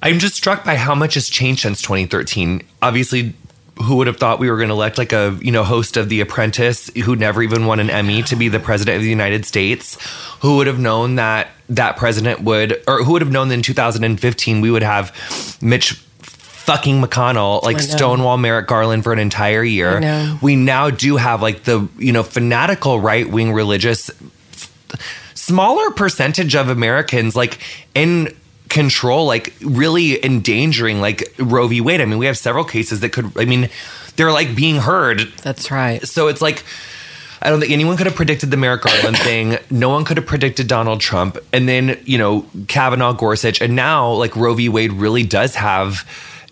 I'm 0.03 0.20
just 0.20 0.36
struck 0.36 0.65
by 0.65 0.75
how 0.75 0.96
much 0.96 1.14
has 1.14 1.29
changed 1.29 1.62
since 1.62 1.81
2013. 1.81 2.62
Obviously. 2.89 3.33
Who 3.81 3.95
would 3.95 4.07
have 4.07 4.17
thought 4.17 4.39
we 4.39 4.49
were 4.51 4.57
going 4.57 4.67
to 4.67 4.73
elect 4.73 4.97
like 4.97 5.13
a 5.13 5.39
you 5.39 5.53
know 5.53 5.63
host 5.63 5.95
of 5.95 6.09
The 6.09 6.19
Apprentice 6.19 6.89
who 7.05 7.15
never 7.15 7.41
even 7.41 7.65
won 7.65 7.79
an 7.79 7.89
Emmy 7.89 8.21
to 8.23 8.35
be 8.35 8.49
the 8.49 8.59
president 8.59 8.97
of 8.97 9.03
the 9.03 9.09
United 9.09 9.45
States? 9.45 9.97
Who 10.41 10.57
would 10.57 10.67
have 10.67 10.79
known 10.79 11.15
that 11.15 11.47
that 11.69 11.95
president 11.95 12.41
would, 12.41 12.83
or 12.87 13.05
who 13.05 13.13
would 13.13 13.21
have 13.21 13.31
known 13.31 13.47
that 13.47 13.53
in 13.53 13.61
2015 13.61 14.59
we 14.59 14.69
would 14.69 14.83
have 14.83 15.13
Mitch 15.61 15.93
fucking 15.93 17.01
McConnell 17.01 17.63
like. 17.63 17.77
Stonewall 17.79 18.35
Merrick 18.37 18.67
Garland 18.67 19.05
for 19.05 19.13
an 19.13 19.19
entire 19.19 19.63
year. 19.63 20.01
We 20.41 20.57
now 20.57 20.89
do 20.89 21.15
have 21.15 21.41
like 21.41 21.63
the 21.63 21.87
you 21.97 22.11
know 22.11 22.23
fanatical 22.23 22.99
right 22.99 23.29
wing 23.29 23.53
religious 23.53 24.11
smaller 25.35 25.89
percentage 25.91 26.53
of 26.53 26.67
Americans 26.69 27.35
like 27.35 27.59
in 27.95 28.35
control, 28.70 29.25
like 29.25 29.53
really 29.62 30.24
endangering 30.24 31.01
like 31.01 31.34
Roe 31.38 31.68
v. 31.68 31.82
Wade. 31.82 32.01
I 32.01 32.05
mean, 32.05 32.20
we 32.20 32.27
have 32.27 32.38
several 32.38 32.64
cases 32.64 33.01
that 33.01 33.10
could. 33.10 33.32
I 33.38 33.46
mean, 33.46 33.70
they're 34.16 34.32
like 34.32 34.55
being 34.55 34.77
heard. 34.77 35.22
That's 35.44 35.72
right. 35.72 36.05
So 36.08 36.27
it's 36.27 36.42
like. 36.42 36.64
I 37.42 37.50
don't 37.50 37.62
think 37.62 37.72
anyone 37.72 37.96
could 37.96 38.05
have 38.05 38.18
predicted 38.18 38.51
the 38.51 38.58
Merrick 38.58 38.82
Garland 38.82 39.18
thing. 39.20 39.58
No 39.72 39.88
one 39.88 40.03
could 40.03 40.18
have 40.18 40.25
predicted 40.25 40.68
Donald 40.68 41.00
Trump. 41.00 41.38
And 41.53 41.70
then, 41.70 41.98
you 42.03 42.18
know, 42.18 42.46
Kavanaugh, 42.68 43.14
Gorsuch. 43.14 43.62
And 43.62 43.77
now, 43.77 44.12
like, 44.12 44.36
Roe 44.36 44.55
v. 44.55 44.68
Wade 44.68 44.92
really 44.92 45.24
does 45.24 45.55
have. 45.55 46.05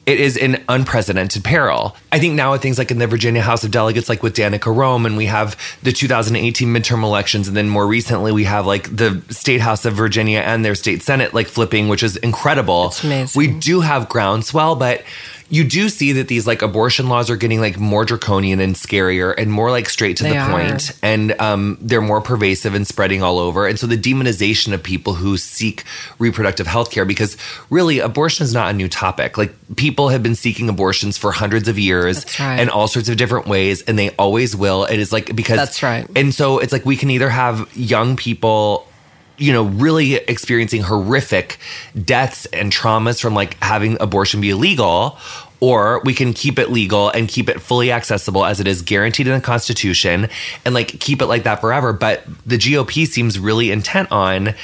It 0.08 0.22
is 0.22 0.38
in 0.38 0.64
unprecedented 0.70 1.44
peril. 1.44 1.98
I 2.14 2.20
think 2.20 2.36
now 2.36 2.54
with 2.54 2.62
things 2.62 2.78
like 2.78 2.92
in 2.92 2.98
the 2.98 3.08
Virginia 3.08 3.42
House 3.42 3.66
of 3.66 3.72
Delegates, 3.72 4.08
like 4.08 4.24
with 4.24 4.38
Danica 4.38 4.74
Roem, 4.74 5.06
and 5.06 5.18
we 5.18 5.26
have 5.26 5.60
the 5.84 5.92
2018 5.92 6.66
midterm 6.70 7.04
elections, 7.04 7.50
and 7.50 7.58
then 7.58 7.68
more 7.68 7.86
recently 7.86 8.32
we 8.32 8.46
have 8.46 8.66
like 8.66 8.96
the 8.96 9.22
State 9.30 9.60
House 9.60 9.84
of 9.84 9.96
Virginia 9.96 10.40
and 10.40 10.64
their 10.64 10.76
state 10.76 11.04
Senate 11.04 11.34
like 11.34 11.48
flipping, 11.48 11.90
which 11.90 12.04
is 12.04 12.16
incredible. 12.16 12.88
It's 12.88 13.04
amazing. 13.04 13.38
We 13.38 13.48
do 13.60 13.82
have 13.82 14.08
groundswell, 14.08 14.78
but 14.78 15.04
you 15.50 15.64
do 15.64 15.88
see 15.88 16.12
that 16.14 16.28
these 16.28 16.46
like 16.46 16.62
abortion 16.62 17.08
laws 17.08 17.30
are 17.30 17.38
getting 17.38 17.62
like 17.62 17.80
more 17.80 18.04
draconian 18.04 18.60
and 18.60 18.76
scarier 18.76 19.34
and 19.38 19.52
more 19.52 19.72
like 19.72 19.88
straight 19.90 20.18
to 20.18 20.24
They 20.24 20.34
the 20.34 20.46
point. 20.50 20.92
And 21.02 21.40
um, 21.40 21.78
they're 21.80 22.02
more 22.02 22.20
pervasive 22.20 22.74
and 22.74 22.86
spreading 22.86 23.24
all 23.24 23.40
over. 23.40 23.66
And 23.66 23.80
so 23.80 23.88
the 23.88 23.98
demonization 23.98 24.74
of 24.74 24.84
people 24.84 25.14
who 25.14 25.38
seek 25.38 25.84
reproductive 26.20 26.68
health 26.68 26.92
care 26.92 27.06
because 27.06 27.38
really 27.70 28.00
abortion 28.00 28.44
is 28.44 28.54
not 28.54 28.70
a 28.70 28.74
new 28.74 28.90
topic. 28.90 29.38
Like 29.38 29.54
people 29.78 30.10
have 30.10 30.22
been 30.22 30.36
seeking 30.36 30.68
abortions 30.68 31.18
for 31.18 31.32
hundreds 31.32 31.68
of 31.68 31.80
years 31.80 32.26
right. 32.40 32.60
in 32.60 32.70
all 32.70 32.88
sorts 32.88 33.08
of 33.08 33.16
different 33.16 33.48
ways 33.48 33.82
and 33.84 33.98
they 33.98 34.10
always 34.12 34.56
will. 34.56 34.84
It 34.84 35.00
is 35.00 35.14
like 35.14 35.34
because 35.36 35.58
That's 35.58 35.82
right. 35.82 36.06
and 36.16 36.34
so 36.34 36.60
it's 36.60 36.74
like 36.74 36.86
we 36.86 36.98
can 36.98 37.10
either 37.10 37.30
have 37.30 37.74
young 37.76 38.18
people 38.18 38.88
you 39.38 39.54
know, 39.54 39.64
really 39.64 40.16
experiencing 40.16 40.82
horrific 40.82 41.58
deaths 42.04 42.46
and 42.48 42.72
traumas 42.72 43.22
from 43.22 43.34
like 43.34 43.62
having 43.64 43.98
abortion 44.00 44.42
be 44.42 44.50
illegal, 44.50 45.18
or 45.60 46.02
we 46.04 46.14
can 46.14 46.34
keep 46.34 46.60
it 46.60 46.70
legal 46.70 47.10
and 47.10 47.28
keep 47.28 47.50
it 47.50 47.62
fully 47.62 47.92
accessible 47.92 48.46
as 48.46 48.60
it 48.60 48.68
is 48.68 48.82
guaranteed 48.82 49.28
in 49.28 49.34
the 49.34 49.42
Constitution 49.42 50.30
and 50.66 50.74
like 50.74 51.00
keep 51.00 51.22
it 51.22 51.28
like 51.28 51.44
that 51.44 51.62
forever. 51.62 51.94
But 51.94 52.24
the 52.46 52.58
GOP 52.58 53.08
seems 53.08 53.40
really 53.40 53.72
intent 53.72 54.12
on 54.12 54.56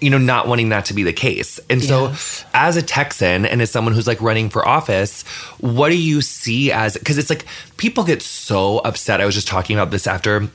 you 0.00 0.10
know, 0.10 0.18
not 0.18 0.46
wanting 0.46 0.68
that 0.68 0.84
to 0.86 0.94
be 0.94 1.02
the 1.02 1.12
case. 1.12 1.58
And 1.70 1.82
so, 1.82 2.14
as 2.52 2.76
a 2.76 2.82
Texan 2.82 3.46
and 3.46 3.62
as 3.62 3.70
someone 3.70 3.94
who's 3.94 4.06
like 4.06 4.20
running 4.20 4.50
for 4.50 4.66
office, 4.66 5.22
what 5.58 5.88
do 5.88 5.96
you 5.96 6.20
see 6.20 6.70
as 6.70 6.98
because 6.98 7.16
it's 7.16 7.30
like 7.30 7.46
people 7.78 8.04
get 8.04 8.20
so 8.20 8.78
upset. 8.80 9.22
I 9.22 9.26
was 9.26 9.34
just 9.34 9.48
talking 9.48 9.76
about 9.76 9.90
this 9.90 10.06
after 10.06 10.48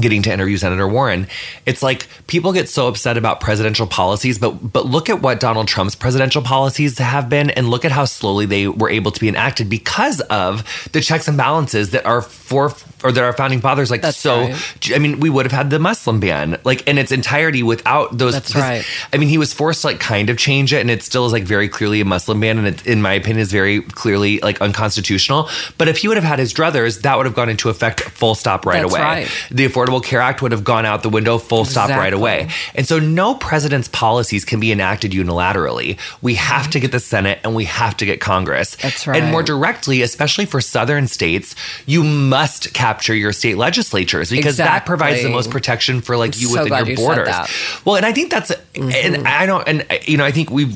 getting 0.00 0.22
to 0.22 0.32
interview 0.32 0.56
Senator 0.56 0.88
Warren. 0.88 1.26
It's 1.66 1.82
like 1.82 2.08
people 2.26 2.52
get 2.52 2.68
so 2.68 2.88
upset 2.88 3.16
about 3.16 3.40
presidential 3.40 3.86
policies, 3.86 4.38
but 4.38 4.50
but 4.72 4.86
look 4.86 5.08
at 5.08 5.22
what 5.22 5.40
Donald 5.40 5.68
Trump's 5.68 5.94
presidential 5.94 6.42
policies 6.42 6.98
have 6.98 7.28
been 7.28 7.50
and 7.50 7.68
look 7.68 7.84
at 7.84 7.92
how 7.92 8.04
slowly 8.04 8.46
they 8.46 8.68
were 8.68 8.90
able 8.90 9.10
to 9.10 9.20
be 9.20 9.28
enacted 9.28 9.68
because 9.68 10.20
of 10.22 10.88
the 10.92 11.00
checks 11.00 11.28
and 11.28 11.36
balances 11.36 11.90
that 11.90 12.06
our 12.06 12.22
for 12.22 12.72
or 13.02 13.12
that 13.12 13.24
our 13.24 13.32
founding 13.32 13.60
fathers 13.60 13.90
like 13.90 14.02
That's 14.02 14.18
so 14.18 14.40
right. 14.40 14.90
I 14.94 14.98
mean, 14.98 15.20
we 15.20 15.30
would 15.30 15.46
have 15.46 15.52
had 15.52 15.70
the 15.70 15.78
Muslim 15.78 16.20
ban 16.20 16.58
like 16.64 16.86
in 16.86 16.98
its 16.98 17.12
entirety 17.12 17.62
without 17.62 18.16
those. 18.16 18.34
That's 18.34 18.54
right. 18.54 18.84
I 19.12 19.16
mean, 19.16 19.28
he 19.28 19.38
was 19.38 19.52
forced 19.52 19.82
to 19.82 19.88
like 19.88 20.00
kind 20.00 20.30
of 20.30 20.38
change 20.38 20.72
it, 20.72 20.80
and 20.80 20.90
it 20.90 21.02
still 21.02 21.26
is 21.26 21.32
like 21.32 21.44
very 21.44 21.68
clearly 21.68 22.00
a 22.00 22.04
Muslim 22.04 22.40
ban, 22.40 22.58
and 22.58 22.66
it, 22.66 22.86
in 22.86 23.00
my 23.00 23.14
opinion, 23.14 23.40
is 23.40 23.50
very 23.50 23.80
clearly 23.80 24.40
like 24.40 24.60
unconstitutional. 24.60 25.48
But 25.78 25.88
if 25.88 25.98
he 25.98 26.08
would 26.08 26.16
have 26.16 26.24
had 26.24 26.38
his 26.38 26.52
druthers, 26.52 27.02
that 27.02 27.16
would 27.16 27.26
have 27.26 27.34
gone 27.34 27.48
into 27.48 27.70
effect 27.70 28.00
full 28.00 28.34
stop 28.34 28.66
right 28.66 28.82
That's 28.82 28.92
away. 28.92 29.00
right. 29.00 29.46
The 29.50 29.66
Affordable 29.66 29.89
Affordable 29.90 30.04
Care 30.04 30.20
Act 30.20 30.42
would 30.42 30.52
have 30.52 30.64
gone 30.64 30.86
out 30.86 31.02
the 31.02 31.08
window 31.08 31.38
full 31.38 31.64
stop 31.64 31.90
right 31.90 32.12
away. 32.12 32.48
And 32.74 32.86
so 32.86 32.98
no 32.98 33.34
president's 33.34 33.88
policies 33.88 34.44
can 34.44 34.60
be 34.60 34.72
enacted 34.72 35.12
unilaterally. 35.12 35.98
We 36.22 36.34
have 36.36 36.70
to 36.70 36.80
get 36.80 36.92
the 36.92 37.00
Senate 37.00 37.40
and 37.44 37.54
we 37.54 37.64
have 37.64 37.96
to 37.98 38.06
get 38.06 38.20
Congress. 38.20 38.76
That's 38.76 39.06
right. 39.06 39.20
And 39.20 39.30
more 39.30 39.42
directly, 39.42 40.02
especially 40.02 40.46
for 40.46 40.60
southern 40.60 41.06
states, 41.06 41.54
you 41.86 42.04
must 42.04 42.72
capture 42.72 43.14
your 43.14 43.32
state 43.32 43.56
legislatures 43.56 44.30
because 44.30 44.56
that 44.58 44.86
provides 44.86 45.22
the 45.22 45.30
most 45.30 45.50
protection 45.50 46.00
for 46.00 46.16
like 46.16 46.40
you 46.40 46.48
So 46.48 46.62
within 46.62 46.78
your 46.78 46.88
you 46.88 46.96
borders. 46.96 47.28
Mm-hmm. 47.28 47.88
Well, 47.88 47.96
and 47.96 48.06
I 48.06 48.12
think 48.12 48.30
that's 48.30 48.52
and 48.74 49.26
I 49.26 49.46
don't 49.46 49.66
and 49.66 49.86
you 50.06 50.16
know, 50.16 50.24
I 50.24 50.30
think 50.30 50.50
we've 50.50 50.70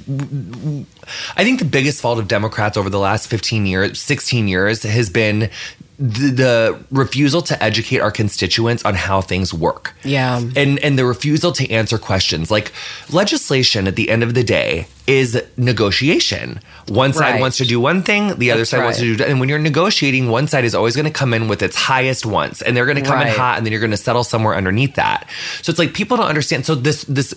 I 1.36 1.44
think 1.44 1.58
the 1.58 1.64
biggest 1.64 2.00
fault 2.00 2.18
of 2.18 2.28
Democrats 2.28 2.76
over 2.76 2.90
the 2.90 2.98
last 2.98 3.28
15 3.28 3.66
years, 3.66 4.00
16 4.00 4.48
years 4.48 4.82
has 4.82 5.10
been 5.10 5.50
the, 5.98 6.30
the 6.30 6.84
refusal 6.90 7.42
to 7.42 7.62
educate 7.62 8.00
our 8.00 8.10
constituents 8.10 8.84
on 8.84 8.94
how 8.94 9.20
things 9.20 9.54
work. 9.54 9.94
Yeah. 10.02 10.38
And 10.56 10.78
and 10.80 10.98
the 10.98 11.04
refusal 11.04 11.52
to 11.52 11.70
answer 11.70 11.98
questions. 11.98 12.50
Like 12.50 12.72
legislation 13.10 13.86
at 13.86 13.96
the 13.96 14.10
end 14.10 14.22
of 14.22 14.34
the 14.34 14.44
day 14.44 14.88
is 15.06 15.40
negotiation. 15.56 16.60
One 16.88 17.12
side 17.12 17.32
Right. 17.32 17.40
wants 17.40 17.58
to 17.58 17.64
do 17.66 17.78
one 17.78 18.02
thing, 18.02 18.38
the 18.38 18.50
other 18.50 18.60
That's 18.60 18.70
side 18.70 18.84
wants 18.84 18.98
to 19.00 19.16
do 19.16 19.24
and 19.24 19.38
when 19.40 19.48
you're 19.50 19.58
negotiating, 19.58 20.28
one 20.30 20.48
side 20.48 20.64
is 20.64 20.74
always 20.74 20.96
going 20.96 21.04
to 21.04 21.10
come 21.10 21.34
in 21.34 21.46
with 21.48 21.62
its 21.62 21.76
highest 21.76 22.24
wants 22.24 22.62
and 22.62 22.74
they're 22.76 22.86
going 22.86 22.96
to 22.96 23.02
come 23.02 23.20
in 23.20 23.28
hot 23.28 23.56
and 23.58 23.66
then 23.66 23.72
you're 23.72 23.80
going 23.80 23.90
to 23.90 23.96
settle 23.98 24.24
somewhere 24.24 24.54
underneath 24.54 24.94
that. 24.94 25.28
So 25.62 25.70
it's 25.70 25.78
like 25.78 25.92
people 25.92 26.16
don't 26.16 26.26
understand. 26.28 26.64
So 26.64 26.74
this 26.74 27.04
this 27.04 27.34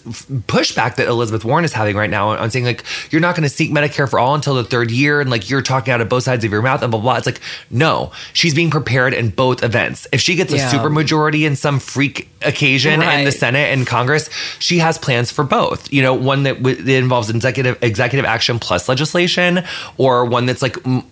pushback 0.48 0.96
that 0.96 1.08
Elizabeth 1.08 1.44
Warren 1.44 1.66
is 1.66 1.74
having 1.74 1.96
right 1.98 2.10
now 2.10 2.30
on, 2.30 2.52
saying 2.52 2.66
like 2.66 2.84
you're 3.12 3.22
not 3.22 3.36
going 3.36 3.44
to 3.44 3.54
seek 3.54 3.72
Medicare 3.72 4.10
for 4.10 4.18
all 4.20 4.34
until 4.36 4.56
the 4.56 4.64
third 4.64 4.90
year 4.92 5.20
and 5.22 5.30
like 5.30 5.50
you're 5.50 5.62
talking 5.62 5.94
out 5.94 6.00
of 6.02 6.08
both 6.10 6.24
sides 6.24 6.46
of 6.46 6.52
your 6.52 6.62
mouth 6.62 6.82
and 6.82 6.92
blah 6.92 7.00
blah. 7.02 7.12
blah. 7.14 7.18
It's 7.18 7.26
like 7.26 7.42
no, 7.70 8.12
she's 8.34 8.54
being 8.54 8.70
prepared 8.70 9.14
in 9.14 9.30
both 9.30 9.64
events. 9.64 10.08
If 10.14 10.22
she 10.22 10.36
gets 10.36 10.54
a 10.54 10.58
Yeah. 10.58 10.70
super 10.72 10.90
majority 10.90 11.46
in 11.46 11.56
some 11.56 11.80
freak 11.80 12.30
occasion 12.44 13.02
in 13.02 13.26
the 13.26 13.32
Senate 13.32 13.74
and 13.74 13.86
Congress, 13.86 14.30
she 14.60 14.78
has 14.80 14.98
plans 14.98 15.32
for 15.32 15.44
both. 15.44 15.92
You 15.92 16.02
know, 16.02 16.14
one 16.14 16.44
that, 16.44 16.58
w- 16.58 16.76
that 16.82 16.94
involves 16.94 17.30
executive 17.30 17.57
executive 17.66 18.26
action 18.26 18.60
plus 18.60 18.88
legislation, 18.88 19.64
or 19.98 20.26
one 20.26 20.46
that's 20.46 20.62
like. 20.62 20.78
m- 20.86 21.04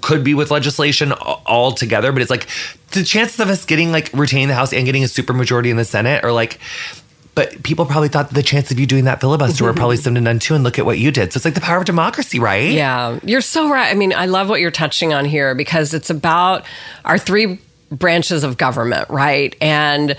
could 0.00 0.24
be 0.24 0.32
with 0.32 0.50
legislation 0.50 1.12
all 1.12 1.70
together, 1.70 2.10
but 2.10 2.22
it's 2.22 2.30
like 2.30 2.48
the 2.92 3.04
chances 3.04 3.38
of 3.40 3.50
us 3.50 3.66
getting 3.66 3.92
like 3.92 4.10
retaining 4.14 4.48
the 4.48 4.54
House 4.54 4.72
and 4.72 4.86
getting 4.86 5.04
a 5.04 5.06
supermajority 5.06 5.68
in 5.68 5.76
the 5.76 5.84
Senate 5.84 6.24
are 6.24 6.32
like. 6.32 6.58
But 7.34 7.62
people 7.62 7.84
probably 7.84 8.08
thought 8.08 8.30
the 8.30 8.42
chance 8.42 8.70
of 8.70 8.80
you 8.80 8.86
doing 8.86 9.04
that 9.04 9.20
filibuster 9.20 9.64
were 9.64 9.74
probably 9.74 9.96
slim 10.02 10.14
to 10.14 10.22
none 10.22 10.38
too. 10.38 10.54
And 10.54 10.64
look 10.64 10.78
at 10.78 10.86
what 10.86 10.98
you 10.98 11.10
did. 11.10 11.34
So 11.34 11.36
it's 11.36 11.44
like 11.44 11.52
the 11.52 11.60
power 11.60 11.76
of 11.76 11.84
democracy, 11.84 12.38
right? 12.38 12.70
Yeah, 12.70 13.20
you're 13.22 13.42
so 13.42 13.68
right. 13.68 13.90
I 13.90 13.94
mean, 13.94 14.14
I 14.14 14.24
love 14.24 14.48
what 14.48 14.60
you're 14.60 14.70
touching 14.70 15.12
on 15.12 15.26
here 15.26 15.54
because 15.54 15.92
it's 15.92 16.08
about 16.08 16.64
our 17.04 17.18
three 17.18 17.58
branches 17.90 18.42
of 18.42 18.56
government, 18.56 19.10
right? 19.10 19.54
And, 19.60 20.16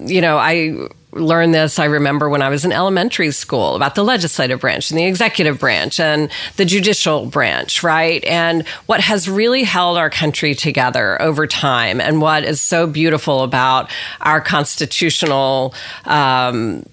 you 0.00 0.20
know, 0.20 0.36
I 0.36 0.88
learned 1.12 1.54
this, 1.54 1.78
I 1.78 1.86
remember 1.86 2.28
when 2.28 2.42
I 2.42 2.48
was 2.48 2.64
in 2.64 2.72
elementary 2.72 3.30
school 3.30 3.74
about 3.74 3.94
the 3.94 4.04
legislative 4.04 4.60
branch 4.60 4.90
and 4.90 4.98
the 4.98 5.04
executive 5.04 5.58
branch 5.58 5.98
and 5.98 6.30
the 6.56 6.64
judicial 6.64 7.26
branch, 7.26 7.82
right? 7.82 8.24
And 8.24 8.66
what 8.86 9.00
has 9.00 9.28
really 9.28 9.64
held 9.64 9.98
our 9.98 10.10
country 10.10 10.54
together 10.54 11.20
over 11.20 11.46
time 11.46 12.00
and 12.00 12.20
what 12.20 12.44
is 12.44 12.60
so 12.60 12.86
beautiful 12.86 13.42
about 13.42 13.90
our 14.20 14.40
constitutional 14.40 15.74
um, 16.04 16.84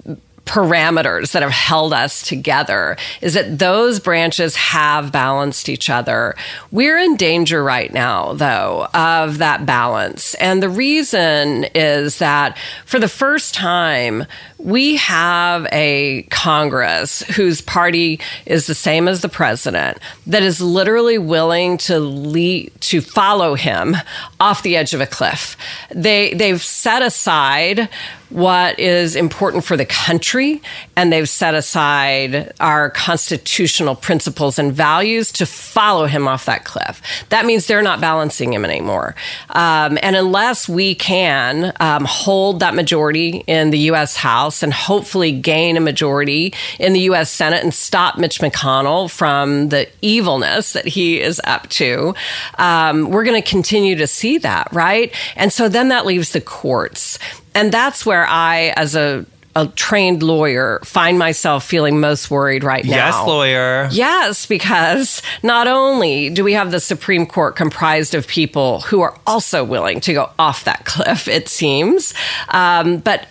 parameters 0.47 1.33
that 1.33 1.43
have 1.43 1.51
held 1.51 1.93
us 1.93 2.21
together 2.21 2.97
is 3.21 3.33
that 3.33 3.59
those 3.59 3.99
branches 3.99 4.55
have 4.55 5.11
balanced 5.11 5.69
each 5.69 5.89
other. 5.89 6.35
We're 6.71 6.97
in 6.97 7.15
danger 7.15 7.63
right 7.63 7.93
now, 7.93 8.33
though, 8.33 8.87
of 8.93 9.37
that 9.39 9.65
balance. 9.65 10.33
And 10.35 10.63
the 10.63 10.69
reason 10.69 11.65
is 11.75 12.19
that 12.19 12.57
for 12.85 12.99
the 12.99 13.07
first 13.07 13.53
time, 13.53 14.25
we 14.57 14.95
have 14.97 15.67
a 15.71 16.23
Congress 16.29 17.21
whose 17.21 17.61
party 17.61 18.19
is 18.45 18.67
the 18.67 18.75
same 18.75 19.07
as 19.07 19.21
the 19.21 19.29
president 19.29 19.99
that 20.25 20.43
is 20.43 20.61
literally 20.61 21.17
willing 21.17 21.77
to 21.77 21.99
lead, 21.99 22.71
to 22.81 23.01
follow 23.01 23.55
him 23.55 23.95
off 24.39 24.63
the 24.63 24.75
edge 24.75 24.93
of 24.93 25.01
a 25.01 25.07
cliff. 25.07 25.57
They 25.93 26.33
they've 26.33 26.61
set 26.61 27.01
aside 27.01 27.89
what 28.29 28.77
is 28.77 29.15
important 29.15 29.63
for 29.63 29.77
the 29.77 29.85
country 29.85 30.61
and 30.95 31.13
they've 31.13 31.29
set 31.29 31.55
aside 31.55 32.51
our 32.59 32.89
constitutional 32.89 33.95
principles 33.95 34.59
and 34.59 34.73
values 34.73 35.31
to 35.31 35.45
follow 35.45 36.05
him 36.07 36.27
off 36.27 36.45
that 36.45 36.65
cliff. 36.65 37.01
That 37.29 37.45
means 37.45 37.67
they're 37.67 37.81
not 37.81 38.01
balancing 38.01 38.51
him 38.51 38.65
anymore. 38.65 39.15
Um, 39.49 39.97
and 40.01 40.15
unless 40.15 40.67
we 40.67 40.95
can 40.95 41.71
um, 41.79 42.03
hold 42.05 42.59
that 42.59 42.75
majority 42.75 43.43
in 43.47 43.69
the 43.69 43.79
U.S. 43.79 44.17
House 44.17 44.46
and 44.63 44.73
hopefully 44.73 45.31
gain 45.31 45.77
a 45.77 45.79
majority 45.81 46.53
in 46.79 46.93
the 46.93 47.01
U.S. 47.01 47.29
Senate 47.29 47.63
and 47.63 47.73
stop 47.73 48.17
Mitch 48.17 48.39
McConnell 48.39 49.09
from 49.09 49.69
the 49.69 49.87
evilness 50.01 50.73
that 50.73 50.85
he 50.85 51.19
is 51.19 51.41
up 51.43 51.67
to, 51.69 52.15
um, 52.57 53.09
we're 53.09 53.23
going 53.23 53.41
to 53.41 53.47
continue 53.47 53.95
to 53.95 54.07
see 54.07 54.37
that, 54.39 54.71
right? 54.71 55.13
And 55.35 55.51
so 55.51 55.69
then 55.69 55.89
that 55.89 56.05
leaves 56.05 56.31
the 56.31 56.41
courts. 56.41 57.19
And 57.53 57.71
that's 57.71 58.05
where 58.05 58.25
I, 58.27 58.73
as 58.75 58.95
a, 58.95 59.25
a 59.55 59.67
trained 59.69 60.21
lawyer, 60.21 60.79
find 60.83 61.17
myself 61.17 61.63
feeling 61.65 61.99
most 61.99 62.29
worried 62.29 62.63
right 62.63 62.85
now. 62.85 62.91
Yes, 62.91 63.27
lawyer. 63.27 63.89
Yes, 63.91 64.45
because 64.45 65.23
not 65.41 65.67
only 65.67 66.29
do 66.29 66.43
we 66.43 66.53
have 66.53 66.69
the 66.69 66.79
Supreme 66.79 67.25
Court 67.25 67.55
comprised 67.55 68.13
of 68.13 68.27
people 68.27 68.81
who 68.81 69.01
are 69.01 69.17
also 69.25 69.63
willing 69.63 69.99
to 70.01 70.13
go 70.13 70.29
off 70.37 70.65
that 70.65 70.85
cliff, 70.85 71.27
it 71.27 71.49
seems, 71.49 72.13
um, 72.49 72.97
but 72.97 73.27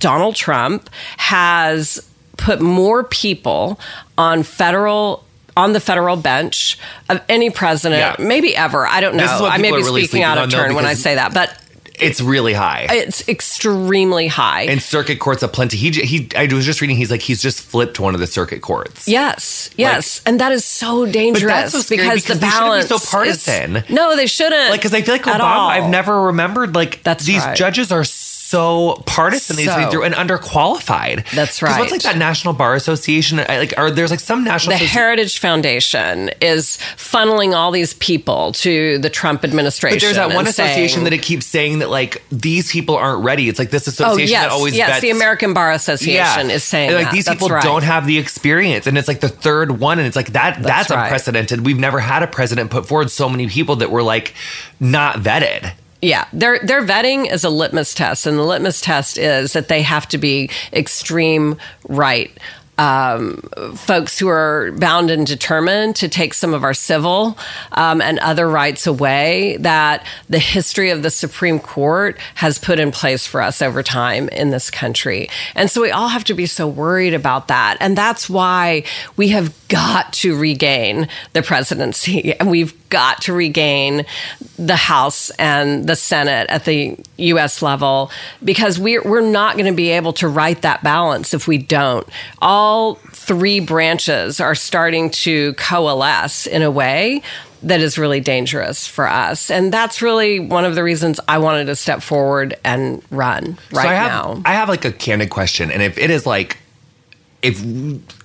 Donald 0.00 0.34
Trump 0.34 0.90
has 1.16 2.04
put 2.36 2.60
more 2.60 3.04
people 3.04 3.78
on 4.18 4.42
federal 4.42 5.24
on 5.56 5.72
the 5.72 5.80
federal 5.80 6.16
bench 6.16 6.78
of 7.08 7.20
any 7.28 7.50
president, 7.50 7.98
Yeah. 8.18 8.24
maybe 8.24 8.56
ever. 8.56 8.86
I 8.86 9.00
don't 9.00 9.14
know. 9.16 9.24
Is 9.24 9.30
I 9.42 9.58
may 9.58 9.70
be 9.70 9.76
really 9.78 10.04
speaking 10.04 10.22
out 10.22 10.38
of 10.38 10.50
turn 10.50 10.74
when 10.74 10.86
I 10.86 10.94
say 10.94 11.16
that, 11.16 11.34
but 11.34 11.54
It's 11.98 12.20
really 12.22 12.54
high. 12.54 12.86
it's 12.88 13.28
extremely 13.28 14.26
high. 14.28 14.62
and 14.62 14.80
circuit 14.80 15.18
courts 15.18 15.42
of 15.42 15.52
plenty. 15.52 15.76
He 15.76 15.90
he. 15.90 16.28
I 16.34 16.46
was 16.46 16.64
just 16.64 16.80
reading. 16.80 16.96
He's 16.96 17.10
like 17.10 17.20
he's 17.20 17.42
just 17.42 17.60
flipped 17.60 18.00
one 18.00 18.14
of 18.14 18.20
the 18.20 18.26
circuit 18.26 18.62
courts. 18.62 19.06
Yes, 19.06 19.68
yes, 19.76 20.22
and 20.24 20.40
that 20.40 20.52
is 20.52 20.64
so 20.64 21.04
dangerous 21.04 21.72
so 21.72 21.80
scary 21.80 22.04
because, 22.08 22.22
because 22.22 22.38
the 22.40 22.46
they 22.46 22.50
shouldn't 22.50 22.64
be 22.64 22.66
balance 22.70 22.88
so 22.88 22.94
is- 22.94 23.04
partisan. 23.10 23.84
no, 23.90 24.16
they 24.16 24.26
shouldn't. 24.28 24.70
Like 24.70 24.80
because 24.80 24.94
I 24.94 25.02
feel 25.02 25.14
like 25.16 25.24
Obama. 25.24 25.40
I've 25.68 25.90
never 25.90 26.22
remembered 26.22 26.74
like 26.74 27.02
That's 27.02 27.24
these 27.26 27.44
right. 27.44 27.56
judges 27.56 27.92
are 27.92 28.04
so 28.04 28.29
partisan 29.06 29.56
these 29.56 29.66
So. 29.66 29.76
days 29.78 29.90
through 29.90 30.02
and 30.04 30.14
underqualified. 30.14 31.24
That's 31.34 31.58
'Cause 31.60 31.62
What's 31.78 31.80
right. 31.80 31.90
like 31.92 32.02
that 32.02 32.16
National 32.16 32.54
Bar 32.54 32.74
Association? 32.74 33.38
Like, 33.38 33.74
are 33.76 33.90
there's 33.90 34.10
like 34.10 34.20
some 34.20 34.44
national 34.44 34.76
The 34.78 34.84
associ- 34.84 34.88
Heritage 34.88 35.38
Foundation 35.38 36.30
is 36.40 36.78
funneling 36.96 37.54
all 37.54 37.70
these 37.70 37.94
people 37.94 38.52
to 38.52 38.98
the 38.98 39.10
Trump 39.10 39.44
administration. 39.44 39.96
But 39.98 40.02
there's 40.02 40.16
that 40.16 40.34
one 40.34 40.46
association 40.46 40.88
saying- 40.88 41.04
that 41.04 41.12
it 41.12 41.22
keeps 41.22 41.46
saying 41.46 41.78
that 41.80 41.90
like 41.90 42.22
these 42.32 42.70
people 42.70 42.96
aren't 42.96 43.22
ready. 43.24 43.48
It's 43.48 43.58
like 43.58 43.70
this 43.70 43.86
Oh 43.88 43.90
association 43.90 44.30
yes, 44.30 44.42
that 44.44 44.50
always 44.50 44.76
yes. 44.76 44.88
vets 44.90 45.00
The 45.02 45.10
American 45.10 45.52
Bar 45.54 45.72
Association 45.72 46.50
is 46.50 46.64
saying 46.64 46.88
And, 46.90 46.96
like 46.98 47.06
that. 47.06 47.12
these 47.14 47.24
That's 47.26 47.36
people 47.36 47.48
right. 47.50 47.62
don't 47.62 47.82
have 47.84 48.06
the 48.06 48.18
experience, 48.18 48.86
and 48.86 48.96
it's 48.98 49.08
like 49.08 49.20
the 49.20 49.28
third 49.28 49.78
one, 49.80 49.98
and 49.98 50.06
it's 50.06 50.16
like 50.16 50.32
that. 50.32 50.62
That's, 50.62 50.90
right. 50.90 51.04
unprecedented. 51.04 51.64
We've 51.64 51.78
never 51.78 52.00
had 52.00 52.22
a 52.22 52.26
president 52.26 52.70
put 52.70 52.86
forward 52.86 53.10
so 53.10 53.28
many 53.28 53.46
people 53.48 53.76
that 53.76 53.90
were 53.90 54.02
like 54.02 54.34
not 54.78 55.22
vetted. 55.22 55.72
Yeah, 56.02 56.26
their 56.32 56.58
their 56.60 56.82
vetting 56.82 57.30
is 57.30 57.44
a 57.44 57.50
litmus 57.50 57.94
test, 57.94 58.26
and 58.26 58.38
the 58.38 58.42
litmus 58.42 58.80
test 58.80 59.18
is 59.18 59.52
that 59.52 59.68
they 59.68 59.82
have 59.82 60.08
to 60.08 60.18
be 60.18 60.50
extreme 60.72 61.58
right. 61.88 62.30
Um, 62.78 63.42
folks 63.74 64.18
who 64.18 64.28
are 64.28 64.72
bound 64.78 65.10
and 65.10 65.26
determined 65.26 65.96
to 65.96 66.08
take 66.08 66.32
some 66.32 66.54
of 66.54 66.64
our 66.64 66.72
civil 66.72 67.36
um, 67.72 68.00
and 68.00 68.18
other 68.20 68.48
rights 68.48 68.86
away 68.86 69.58
that 69.58 70.06
the 70.30 70.38
history 70.38 70.88
of 70.88 71.02
the 71.02 71.10
Supreme 71.10 71.58
Court 71.58 72.18
has 72.36 72.58
put 72.58 72.78
in 72.78 72.90
place 72.90 73.26
for 73.26 73.42
us 73.42 73.60
over 73.60 73.82
time 73.82 74.30
in 74.30 74.48
this 74.48 74.70
country. 74.70 75.28
And 75.54 75.70
so 75.70 75.82
we 75.82 75.90
all 75.90 76.08
have 76.08 76.24
to 76.24 76.32
be 76.32 76.46
so 76.46 76.66
worried 76.66 77.12
about 77.12 77.48
that. 77.48 77.76
And 77.80 77.98
that's 77.98 78.30
why 78.30 78.84
we 79.14 79.28
have 79.28 79.52
got 79.68 80.14
to 80.14 80.34
regain 80.38 81.06
the 81.34 81.42
presidency 81.42 82.32
and 82.40 82.50
we've 82.50 82.72
got 82.90 83.22
to 83.22 83.32
regain 83.32 84.04
the 84.58 84.76
House 84.76 85.30
and 85.30 85.86
the 85.88 85.96
Senate 85.96 86.50
at 86.50 86.64
the 86.64 86.98
U.S. 87.16 87.62
level 87.62 88.10
because 88.44 88.78
we're, 88.78 89.02
we're 89.02 89.20
not 89.20 89.54
going 89.56 89.66
to 89.66 89.76
be 89.76 89.90
able 89.90 90.12
to 90.14 90.28
right 90.28 90.60
that 90.62 90.82
balance 90.82 91.32
if 91.32 91.48
we 91.48 91.58
don't. 91.58 92.06
All 92.42 92.96
three 93.12 93.60
branches 93.60 94.40
are 94.40 94.54
starting 94.54 95.10
to 95.10 95.54
coalesce 95.54 96.46
in 96.46 96.62
a 96.62 96.70
way 96.70 97.22
that 97.62 97.80
is 97.80 97.98
really 97.98 98.20
dangerous 98.20 98.86
for 98.86 99.06
us. 99.06 99.50
And 99.50 99.72
that's 99.72 100.02
really 100.02 100.40
one 100.40 100.64
of 100.64 100.74
the 100.74 100.82
reasons 100.82 101.20
I 101.28 101.38
wanted 101.38 101.66
to 101.66 101.76
step 101.76 102.02
forward 102.02 102.58
and 102.64 103.02
run 103.10 103.58
right 103.70 103.82
so 103.82 103.88
I 103.88 103.94
have, 103.94 104.10
now. 104.10 104.42
I 104.44 104.54
have 104.54 104.68
like 104.68 104.84
a 104.84 104.92
candid 104.92 105.30
question, 105.30 105.70
and 105.70 105.82
if 105.82 105.98
it 105.98 106.10
is 106.10 106.26
like, 106.26 106.58
if 107.42 107.62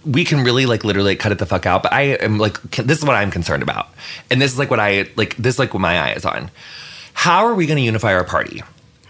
we 0.06 0.25
can 0.25 0.43
really 0.43 0.65
like 0.65 0.84
literally 0.84 1.15
cut 1.15 1.32
it 1.32 1.39
the 1.39 1.45
fuck 1.45 1.65
out, 1.65 1.84
but 1.84 1.93
I 1.93 2.01
am 2.01 2.38
like, 2.38 2.60
this 2.71 2.97
is 2.99 3.06
what 3.06 3.15
I'm 3.15 3.32
concerned 3.32 3.63
about, 3.63 3.88
and 4.30 4.41
this 4.41 4.51
is 4.51 4.60
like 4.60 4.69
what 4.69 4.80
I 4.80 5.08
like. 5.15 5.36
This 5.38 5.56
is 5.56 5.60
like 5.60 5.73
what 5.73 5.80
my 5.82 5.97
eye 5.99 6.13
is 6.13 6.25
on. 6.25 6.51
How 7.13 7.45
are 7.45 7.54
we 7.56 7.65
going 7.65 7.78
to 7.78 7.84
unify 7.84 8.13
our 8.13 8.23
party? 8.25 8.62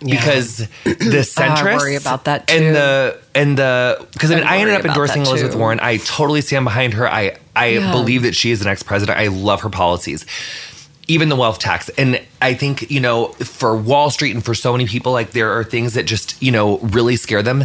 Yeah. 0.02 0.16
because 0.20 0.58
the 0.84 1.24
centrists 1.26 1.78
worry 1.80 1.96
about 1.96 2.26
that, 2.26 2.48
too. 2.48 2.56
and 2.56 2.76
the 2.76 3.20
and 3.34 3.58
the 3.58 4.06
because 4.14 4.30
I 4.30 4.36
mean 4.36 4.44
I 4.44 4.56
I 4.56 4.58
ended 4.58 4.76
up 4.76 4.86
endorsing 4.86 5.22
Elizabeth. 5.24 5.56
Warren. 5.56 5.80
I 5.82 5.98
totally 5.98 6.42
stand 6.42 6.66
behind 6.66 6.94
her. 6.96 7.10
I 7.10 7.38
I 7.56 7.68
Yeah. 7.68 7.92
believe 7.92 8.24
that 8.24 8.36
she 8.36 8.52
is 8.52 8.60
the 8.60 8.66
next 8.66 8.84
president. 8.84 9.18
I 9.18 9.28
love 9.28 9.62
her 9.62 9.70
policies. 9.70 10.26
Even 11.08 11.30
the 11.30 11.36
wealth 11.36 11.60
tax. 11.60 11.90
And 11.98 12.20
I 12.42 12.56
think, 12.56 12.90
you 12.90 13.00
know, 13.00 13.28
for 13.28 13.78
Wall 13.78 14.10
Street 14.10 14.34
and 14.34 14.44
for 14.44 14.56
so 14.56 14.72
many 14.72 14.88
people, 14.88 15.12
like 15.12 15.32
there 15.32 15.52
are 15.58 15.64
things 15.64 15.94
that 15.94 16.04
just, 16.08 16.42
you 16.42 16.52
know, 16.52 16.80
really 16.80 17.16
scare 17.16 17.44
them. 17.44 17.64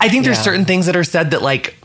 I 0.00 0.08
think 0.08 0.24
there's 0.24 0.38
Yeah. 0.38 0.42
certain 0.44 0.64
things 0.64 0.86
that 0.86 0.96
are 0.96 1.04
said 1.04 1.30
that 1.32 1.42
like 1.42 1.76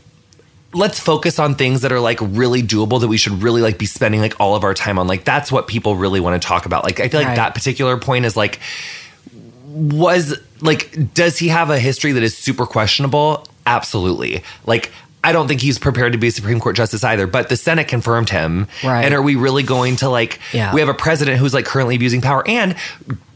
let's 0.74 0.98
focus 0.98 1.38
on 1.38 1.54
things 1.54 1.82
that 1.82 1.92
are 1.92 2.00
like 2.00 2.18
really 2.20 2.62
doable 2.62 3.00
that 3.00 3.08
we 3.08 3.16
should 3.16 3.42
really 3.42 3.62
like 3.62 3.78
be 3.78 3.86
spending 3.86 4.20
like 4.20 4.34
all 4.40 4.54
of 4.56 4.64
our 4.64 4.74
time 4.74 4.98
on. 4.98 5.06
Like 5.06 5.24
that's 5.24 5.50
what 5.52 5.66
people 5.68 5.96
really 5.96 6.20
want 6.20 6.40
to 6.40 6.46
talk 6.46 6.66
about. 6.66 6.84
Like 6.84 7.00
I 7.00 7.08
feel 7.08 7.20
like 7.20 7.28
Right. 7.28 7.36
that 7.36 7.54
particular 7.54 7.96
point 7.96 8.24
is 8.24 8.36
like 8.36 8.58
was 9.68 10.34
like 10.60 11.14
does 11.14 11.38
he 11.38 11.48
have 11.48 11.70
a 11.70 11.78
history 11.78 12.12
that 12.12 12.22
is 12.22 12.36
super 12.36 12.66
questionable? 12.66 13.46
Absolutely. 13.66 14.42
Like 14.64 14.90
I 15.26 15.32
don't 15.32 15.48
think 15.48 15.60
he's 15.60 15.78
prepared 15.78 16.12
to 16.12 16.18
be 16.18 16.28
a 16.28 16.30
Supreme 16.30 16.60
Court 16.60 16.76
justice 16.76 17.02
either, 17.04 17.26
but 17.26 17.48
the 17.48 17.56
Senate 17.56 17.88
confirmed 17.88 18.30
him. 18.30 18.68
Right. 18.84 19.04
And 19.04 19.12
are 19.12 19.20
we 19.22 19.34
really 19.36 19.62
going 19.64 19.96
to 19.96 20.08
like 20.08 20.38
Yeah. 20.52 20.72
we 20.72 20.80
have 20.80 20.88
a 20.88 20.94
president 20.94 21.38
who's 21.38 21.52
like 21.52 21.64
currently 21.64 21.96
abusing 21.96 22.20
power 22.20 22.42
and 22.48 22.76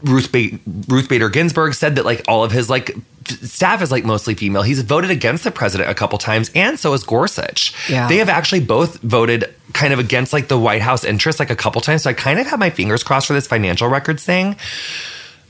Ruth 0.03 0.31
ba- 0.31 0.57
Ruth 0.87 1.09
Bader 1.09 1.29
Ginsburg 1.29 1.73
said 1.73 1.95
that 1.95 2.05
like 2.05 2.23
all 2.27 2.43
of 2.43 2.51
his 2.51 2.69
like 2.69 2.95
staff 3.27 3.81
is 3.81 3.91
like 3.91 4.03
mostly 4.05 4.33
female. 4.35 4.61
He's 4.63 4.81
voted 4.81 5.11
against 5.11 5.43
the 5.43 5.51
president 5.51 5.89
a 5.89 5.93
couple 5.93 6.17
times 6.17 6.49
and 6.55 6.79
so 6.79 6.93
has 6.93 7.03
Gorsuch. 7.03 7.73
Yeah. 7.89 8.07
They 8.07 8.17
have 8.17 8.29
actually 8.29 8.61
both 8.61 8.99
voted 9.01 9.53
kind 9.73 9.93
of 9.93 9.99
against 9.99 10.33
like 10.33 10.47
the 10.47 10.57
White 10.57 10.81
House 10.81 11.03
interests 11.03 11.39
like 11.39 11.49
a 11.51 11.55
couple 11.55 11.81
times. 11.81 12.03
So 12.03 12.09
I 12.09 12.13
kind 12.13 12.39
of 12.39 12.47
have 12.47 12.57
my 12.59 12.69
fingers 12.71 13.03
crossed 13.03 13.27
for 13.27 13.33
this 13.33 13.47
financial 13.47 13.87
records 13.89 14.23
thing 14.25 14.55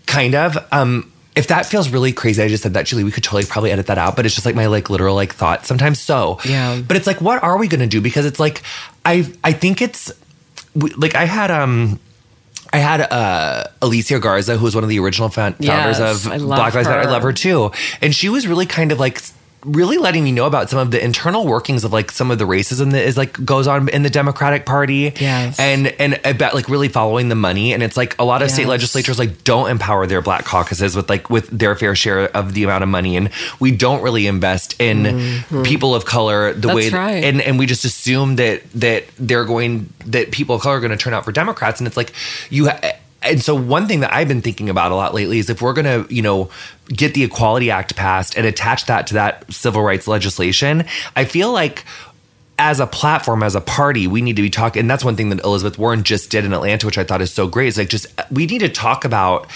kind 0.08 0.36
of 0.36 0.58
um 0.72 1.12
if 1.36 1.48
that 1.48 1.65
feels 1.65 1.89
really 1.89 2.12
crazy 2.12 2.41
i 2.44 2.48
just 2.48 2.62
said 2.63 2.74
that 2.74 2.86
julie 2.86 3.04
we 3.04 3.12
could 3.12 3.24
totally 3.24 3.46
probably 3.46 3.72
edit 3.72 3.88
that 3.88 3.98
out 3.98 4.15
but 4.15 4.26
it's 4.26 4.36
just 4.36 4.46
like 4.46 4.56
my 4.56 4.65
like 4.67 4.89
literal 4.89 5.15
like 5.15 5.34
thought 5.34 5.65
sometimes 5.65 6.00
so 6.00 6.39
Yeah. 6.46 6.82
but 6.86 6.98
it's 6.98 7.08
like 7.08 7.22
what 7.22 7.41
are 7.44 7.58
we 7.58 7.67
gonna 7.67 7.88
do 7.88 8.02
because 8.02 8.26
it's 8.26 8.39
like 8.39 8.62
i 9.06 9.26
i 9.44 9.54
think 9.54 9.82
it's 9.82 10.12
like 10.76 11.15
i 11.15 11.26
had 11.26 11.52
um 11.52 12.00
I 12.74 12.78
had 12.78 13.02
uh, 13.02 13.65
Alicia 13.82 14.17
Garza, 14.22 14.56
who 14.56 14.63
was 14.63 14.76
one 14.76 14.86
of 14.86 14.89
the 14.89 14.98
original 15.00 15.28
founders 15.28 15.60
Yes, 15.60 16.00
of 16.00 16.24
Black 16.39 16.74
Lives 16.74 16.88
Matter. 16.88 17.02
I 17.02 17.12
love 17.12 17.22
her 17.24 17.34
too, 17.34 17.72
and 18.02 18.15
she 18.15 18.30
was 18.30 18.48
really 18.48 18.65
kind 18.65 18.94
of 18.94 18.98
like 19.00 19.22
really 19.63 19.97
letting 19.97 20.24
me 20.24 20.32
know 20.32 20.45
about 20.47 20.69
some 20.69 20.80
of 20.80 20.91
the 20.91 21.04
internal 21.04 21.45
workings 21.45 21.84
of 21.84 21.93
like 21.93 22.12
some 22.12 22.32
of 22.32 22.38
the 22.39 22.45
racism 22.45 22.91
that 22.93 23.04
is 23.06 23.15
like 23.17 23.34
goes 23.45 23.67
on 23.67 23.88
in 23.89 24.02
the 24.04 24.10
Democratic 24.10 24.65
Party. 24.65 25.13
Yes. 25.19 25.60
and 25.60 25.88
and 26.00 26.19
about 26.26 26.54
like 26.56 26.67
really 26.67 26.88
following 26.88 27.30
the 27.30 27.36
money, 27.36 27.74
and 27.74 27.84
it's 27.84 27.95
like 27.97 28.15
a 28.19 28.24
lot 28.26 28.41
of 28.41 28.50
state 28.50 28.67
legislatures 28.67 29.19
like 29.19 29.43
don't 29.43 29.69
empower 29.69 30.08
their 30.08 30.21
black 30.21 30.45
caucuses 30.45 30.95
with 30.95 31.10
like 31.10 31.30
with 31.30 31.47
their 31.50 31.76
fair 31.76 31.95
share 31.95 32.26
of 32.36 32.54
the 32.54 32.63
amount 32.63 32.84
of 32.84 32.89
money, 32.89 33.15
and 33.17 33.30
we 33.60 33.71
don't 33.71 34.02
really 34.02 34.26
invest 34.28 34.80
in 34.82 35.43
people 35.63 35.93
of 35.93 36.06
color 36.06 36.54
the 36.54 36.67
Mm-hmm. 36.71 36.78
That's 36.78 36.91
way 36.93 36.97
right. 36.97 37.24
and 37.24 37.41
and 37.41 37.60
we 37.60 37.65
just 37.65 37.86
assume 37.86 38.38
that 38.38 38.63
that 38.74 39.06
they're 39.19 39.45
going 39.45 39.91
that 40.06 40.32
people 40.32 40.56
of 40.56 40.62
color 40.62 40.78
are 40.78 40.80
going 40.80 40.91
to 40.91 40.97
turn 40.97 41.13
out 41.13 41.24
for 41.26 41.32
Democrats, 41.32 41.80
and 41.80 41.88
it's 41.88 41.97
like 41.97 42.13
you. 42.50 42.69
Ha- 42.69 42.80
and 43.24 43.42
so 43.42 43.54
one 43.56 43.88
thing 43.88 44.00
that 44.00 44.14
I've 44.14 44.28
been 44.28 44.42
thinking 44.42 44.70
about 44.70 44.92
a 44.92 44.96
lot 44.96 45.14
lately 45.14 45.40
is 45.40 45.50
if 45.50 45.62
we're 45.62 45.74
going 45.74 45.86
to, 45.86 46.14
you 46.14 46.22
know, 46.22 46.50
get 46.88 47.14
the 47.14 47.24
Equality 47.24 47.70
Act 47.70 47.96
passed 47.96 48.36
and 48.36 48.46
attach 48.46 48.86
that 48.86 49.08
to 49.08 49.14
that 49.16 49.52
civil 49.54 49.84
rights 49.84 50.08
legislation, 50.08 50.86
I 51.16 51.26
feel 51.26 51.52
like 51.52 51.86
as 52.58 52.80
a 52.80 52.88
platform, 52.88 53.44
as 53.44 53.56
a 53.56 53.62
party, 53.62 54.08
we 54.08 54.22
need 54.22 54.36
to 54.36 54.42
be 54.42 54.50
talking. 54.50 54.82
And 54.82 54.90
that's 54.90 55.04
one 55.04 55.16
thing 55.16 55.30
that 55.30 55.44
Elizabeth 55.44 55.78
Warren 55.78 56.04
just 56.04 56.30
did 56.30 56.46
in 56.46 56.54
Atlanta, 56.54 56.86
which 56.86 56.98
I 56.98 57.04
thought 57.04 57.22
is 57.22 57.32
so 57.32 57.48
great. 57.48 57.68
Is 57.70 57.78
like 57.78 57.90
just 57.90 58.08
we 58.32 58.46
need 58.46 58.60
to 58.60 58.70
talk 58.70 59.06
about 59.06 59.48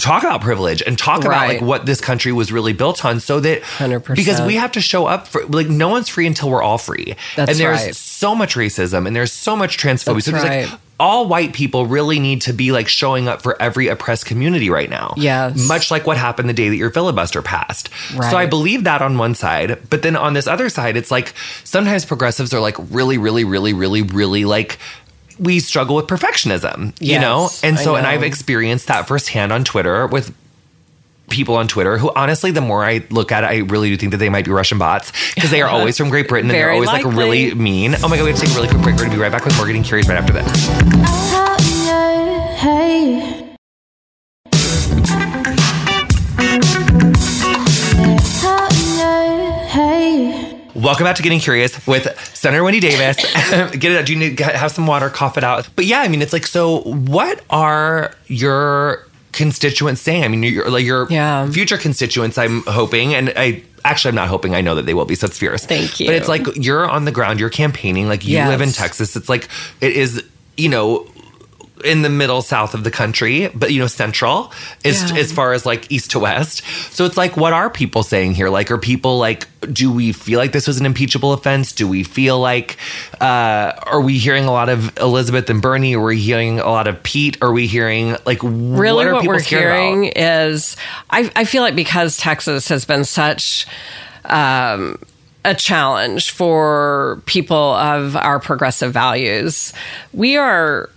talk 0.00 0.22
about 0.22 0.40
privilege 0.40 0.82
and 0.82 0.98
talk 0.98 1.24
about 1.24 1.48
like 1.48 1.60
what 1.60 1.84
this 1.84 2.00
country 2.00 2.32
was 2.32 2.50
really 2.50 2.72
built 2.72 3.04
on 3.04 3.20
so 3.20 3.40
that 3.40 3.60
100%. 3.62 4.16
because 4.16 4.40
we 4.40 4.54
have 4.54 4.72
to 4.72 4.80
show 4.80 5.04
up 5.04 5.28
for 5.28 5.44
like 5.46 5.68
no 5.68 5.88
one's 5.88 6.08
free 6.08 6.26
until 6.26 6.48
we're 6.48 6.62
all 6.62 6.78
free 6.78 7.14
That's 7.36 7.50
and 7.50 7.60
there's 7.60 7.84
right. 7.84 7.94
so 7.94 8.34
much 8.34 8.54
racism 8.54 9.06
and 9.06 9.14
there's 9.14 9.32
so 9.32 9.54
much 9.54 9.76
transphobia 9.76 10.14
That's 10.14 10.24
so 10.24 10.30
there's 10.30 10.44
right. 10.44 10.70
like 10.70 10.80
all 11.02 11.26
white 11.26 11.52
people 11.52 11.84
really 11.86 12.20
need 12.20 12.40
to 12.42 12.52
be 12.52 12.70
like 12.70 12.86
showing 12.86 13.26
up 13.26 13.42
for 13.42 13.60
every 13.60 13.88
oppressed 13.88 14.24
community 14.24 14.70
right 14.70 14.88
now. 14.88 15.12
Yes. 15.16 15.66
much 15.66 15.90
like 15.90 16.06
what 16.06 16.16
happened 16.16 16.48
the 16.48 16.52
day 16.54 16.68
that 16.68 16.76
your 16.76 16.90
filibuster 16.90 17.42
passed. 17.42 17.90
Right. 18.14 18.30
so 18.30 18.36
i 18.36 18.46
believe 18.46 18.84
that 18.84 19.02
on 19.02 19.18
one 19.18 19.34
side 19.34 19.78
but 19.90 20.02
then 20.02 20.14
on 20.14 20.32
this 20.34 20.46
other 20.46 20.68
side 20.68 20.96
it's 20.96 21.10
like 21.10 21.34
sometimes 21.64 22.04
progressives 22.04 22.54
are 22.54 22.60
like 22.60 22.76
really 22.90 23.18
really 23.18 23.42
really 23.42 23.72
really 23.72 24.02
really 24.02 24.44
like 24.44 24.78
we 25.40 25.58
struggle 25.58 25.96
with 25.96 26.06
perfectionism 26.06 26.94
you 27.00 27.18
know? 27.18 27.42
Yes, 27.42 27.64
and 27.64 27.78
I 27.78 27.82
so 27.82 27.96
and 27.96 28.06
i've 28.06 28.22
experienced 28.22 28.86
that 28.88 29.08
firsthand 29.08 29.52
on 29.52 29.64
twitter 29.64 30.06
with 30.06 30.32
people 31.32 31.56
on 31.56 31.66
Twitter 31.66 31.98
who 31.98 32.12
honestly, 32.14 32.52
the 32.52 32.60
more 32.60 32.84
I 32.84 33.04
look 33.10 33.32
at 33.32 33.42
it, 33.42 33.46
I 33.48 33.56
really 33.58 33.88
do 33.88 33.96
think 33.96 34.12
that 34.12 34.18
they 34.18 34.28
might 34.28 34.44
be 34.44 34.52
Russian 34.52 34.78
bots 34.78 35.10
because 35.34 35.50
they 35.50 35.62
are 35.62 35.68
always 35.72 35.96
from 35.96 36.10
Great 36.10 36.28
Britain 36.28 36.50
and 36.50 36.56
they're 36.56 36.70
always 36.70 36.88
like 36.88 37.04
really 37.04 37.54
mean. 37.54 37.96
Oh 38.02 38.08
my 38.08 38.16
God, 38.16 38.24
we 38.24 38.30
have 38.30 38.38
to 38.38 38.46
take 38.46 38.54
a 38.54 38.56
really 38.56 38.68
quick 38.68 38.82
break. 38.82 38.94
We're 38.94 39.04
going 39.06 39.10
to 39.10 39.16
be 39.16 39.22
right 39.22 39.32
back 39.32 39.44
with 39.44 39.56
more 39.56 39.66
Getting 39.66 39.82
Curious 39.82 40.08
right 40.08 40.18
after 40.18 40.32
this. 40.32 40.46
Hey. 42.60 43.56
Hey. 49.68 50.68
Welcome 50.74 51.04
back 51.04 51.16
to 51.16 51.22
Getting 51.22 51.40
Curious 51.40 51.86
with 51.86 52.08
Senator 52.34 52.62
Wendy 52.64 52.80
Davis. 52.80 53.16
Get 53.72 53.84
it 53.84 53.98
out. 53.98 54.06
Do 54.06 54.12
you 54.12 54.18
need 54.18 54.38
to 54.38 54.44
have 54.44 54.72
some 54.72 54.86
water, 54.86 55.08
cough 55.08 55.38
it 55.38 55.44
out? 55.44 55.68
But 55.76 55.86
yeah, 55.86 56.00
I 56.00 56.08
mean, 56.08 56.20
it's 56.20 56.32
like, 56.32 56.46
so 56.46 56.80
what 56.80 57.42
are 57.50 58.12
your 58.26 59.06
constituents 59.32 60.00
saying? 60.00 60.24
I 60.24 60.28
mean, 60.28 60.42
your, 60.42 60.70
like 60.70 60.84
your 60.84 61.06
Yeah. 61.10 61.50
future 61.50 61.78
constituents, 61.78 62.38
I'm 62.38 62.62
hoping, 62.62 63.14
and 63.14 63.32
I 63.36 63.62
actually, 63.84 64.10
I'm 64.10 64.14
not 64.14 64.28
hoping, 64.28 64.54
I 64.54 64.60
know 64.60 64.74
that 64.74 64.86
they 64.86 64.94
will 64.94 65.04
be, 65.06 65.14
so 65.14 65.26
it's 65.26 65.38
fierce. 65.38 65.64
Thank 65.66 65.98
you. 66.00 66.06
But 66.06 66.14
it's 66.16 66.28
like 66.28 66.46
you're 66.56 66.88
on 66.88 67.04
the 67.04 67.12
ground, 67.12 67.40
you're 67.40 67.50
campaigning, 67.50 68.08
like 68.08 68.24
you 68.24 68.32
Yes. 68.34 68.48
live 68.48 68.60
in 68.60 68.72
Texas. 68.72 69.16
It's 69.16 69.28
like, 69.28 69.48
it 69.80 69.92
is, 69.92 70.22
you 70.56 70.68
know, 70.68 71.06
in 71.84 72.02
the 72.02 72.08
middle 72.08 72.42
south 72.42 72.74
of 72.74 72.84
the 72.84 72.90
country, 72.90 73.48
but 73.54 73.72
you 73.72 73.80
know, 73.80 73.86
central 73.86 74.52
as, 74.84 75.10
Yeah. 75.10 75.18
as 75.18 75.32
far 75.32 75.52
as 75.52 75.66
like 75.66 75.90
east 75.90 76.10
to 76.12 76.18
west. 76.18 76.62
So 76.90 77.04
it's 77.04 77.16
like, 77.16 77.36
what 77.36 77.52
are 77.52 77.70
people 77.70 78.02
saying 78.02 78.34
here? 78.34 78.48
Like, 78.48 78.70
are 78.70 78.78
people 78.78 79.18
like, 79.18 79.46
do 79.72 79.92
we 79.92 80.12
feel 80.12 80.38
like 80.38 80.52
this 80.52 80.66
was 80.66 80.80
an 80.80 80.86
impeachable 80.86 81.32
offense? 81.32 81.72
Do 81.72 81.86
we 81.86 82.02
feel 82.02 82.38
like, 82.40 82.78
uh, 83.20 83.72
are 83.86 84.00
we 84.00 84.18
hearing 84.18 84.44
a 84.44 84.52
lot 84.52 84.68
of 84.68 84.96
Elizabeth 84.98 85.48
and 85.50 85.62
Bernie? 85.62 85.94
Are 85.94 86.00
we 86.02 86.18
hearing 86.18 86.58
a 86.58 86.68
lot 86.70 86.88
of 86.88 87.02
Pete? 87.02 87.38
Are 87.42 87.52
we 87.52 87.66
hearing 87.66 88.16
like, 88.26 88.38
really 88.42 89.04
what, 89.04 89.06
are 89.06 89.14
what, 89.14 89.26
we're 89.26 89.40
hearing 89.40 90.06
about? 90.08 90.18
is 90.18 90.76
I, 91.10 91.30
I 91.36 91.44
feel 91.44 91.62
like 91.62 91.76
because 91.76 92.16
texas 92.16 92.68
has 92.68 92.84
been 92.84 93.04
such 93.04 93.66
um, 94.24 94.98
a 95.44 95.54
challenge 95.54 96.30
for 96.30 97.22
people 97.26 97.56
of 97.56 98.16
our 98.16 98.38
progressive 98.38 98.92
values 98.92 99.72
we 100.12 100.36
are 100.36 100.88